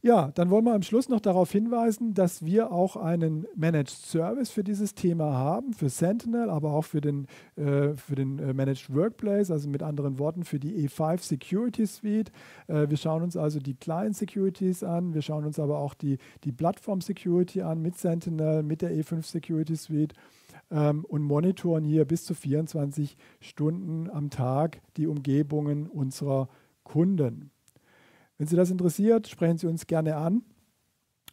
Ja, 0.00 0.30
dann 0.36 0.48
wollen 0.48 0.64
wir 0.64 0.74
am 0.74 0.82
Schluss 0.82 1.08
noch 1.08 1.18
darauf 1.18 1.50
hinweisen, 1.50 2.14
dass 2.14 2.44
wir 2.44 2.70
auch 2.70 2.94
einen 2.94 3.48
Managed 3.56 3.88
Service 3.88 4.48
für 4.48 4.62
dieses 4.62 4.94
Thema 4.94 5.32
haben, 5.32 5.72
für 5.72 5.88
Sentinel, 5.88 6.50
aber 6.50 6.70
auch 6.70 6.84
für 6.84 7.00
den, 7.00 7.26
äh, 7.56 7.96
für 7.96 8.14
den 8.14 8.38
äh, 8.38 8.54
Managed 8.54 8.94
Workplace, 8.94 9.50
also 9.50 9.68
mit 9.68 9.82
anderen 9.82 10.20
Worten 10.20 10.44
für 10.44 10.60
die 10.60 10.86
E5 10.86 11.20
Security 11.22 11.84
Suite. 11.84 12.30
Äh, 12.68 12.88
wir 12.88 12.96
schauen 12.96 13.24
uns 13.24 13.36
also 13.36 13.58
die 13.58 13.74
Client 13.74 14.14
Securities 14.14 14.84
an, 14.84 15.14
wir 15.14 15.22
schauen 15.22 15.44
uns 15.44 15.58
aber 15.58 15.78
auch 15.78 15.94
die, 15.94 16.18
die 16.44 16.52
Plattform 16.52 17.00
Security 17.00 17.62
an 17.62 17.82
mit 17.82 17.98
Sentinel, 17.98 18.62
mit 18.62 18.82
der 18.82 18.92
E5 18.92 19.24
Security 19.24 19.74
Suite 19.74 20.14
ähm, 20.70 21.04
und 21.06 21.22
monitoren 21.22 21.82
hier 21.82 22.04
bis 22.04 22.24
zu 22.24 22.34
24 22.34 23.16
Stunden 23.40 24.08
am 24.08 24.30
Tag 24.30 24.80
die 24.96 25.08
Umgebungen 25.08 25.88
unserer 25.88 26.48
Kunden. 26.84 27.50
Wenn 28.38 28.46
Sie 28.46 28.56
das 28.56 28.70
interessiert, 28.70 29.28
sprechen 29.28 29.58
Sie 29.58 29.66
uns 29.66 29.86
gerne 29.86 30.16
an. 30.16 30.42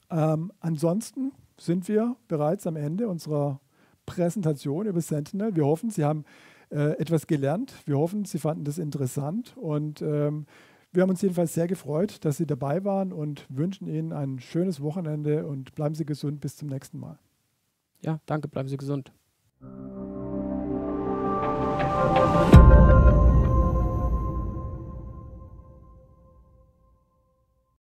Ähm, 0.10 0.52
ansonsten 0.60 1.32
sind 1.60 1.88
wir 1.88 2.16
bereits 2.28 2.68
am 2.68 2.76
Ende 2.76 3.08
unserer 3.08 3.62
Präsentation 4.06 4.88
über 4.88 5.02
Sentinel. 5.02 5.56
Wir 5.56 5.66
hoffen, 5.66 5.90
Sie 5.90 6.04
haben 6.04 6.26
äh, 6.72 6.98
etwas 7.00 7.28
gelernt. 7.28 7.74
Wir 7.86 7.98
hoffen, 7.98 8.26
Sie 8.26 8.40
fanden 8.40 8.66
das 8.66 8.78
interessant 8.78 9.56
und 9.58 10.02
ähm, 10.02 10.46
wir 10.92 11.02
haben 11.02 11.10
uns 11.10 11.22
jedenfalls 11.22 11.54
sehr 11.54 11.68
gefreut, 11.68 12.24
dass 12.24 12.38
Sie 12.38 12.48
dabei 12.48 12.84
waren 12.86 13.12
und 13.12 13.46
wünschen 13.50 13.88
Ihnen 13.88 14.14
ein 14.14 14.40
schönes 14.40 14.82
Wochenende 14.82 15.46
und 15.46 15.76
bleiben 15.76 15.94
Sie 15.94 16.06
gesund. 16.06 16.40
Bis 16.40 16.56
zum 16.56 16.70
nächsten 16.70 17.00
Mal. 17.00 17.20
Ja, 18.02 18.20
danke, 18.26 18.48
bleiben 18.48 18.70
Sie 18.70 18.78
gesund. 18.78 19.12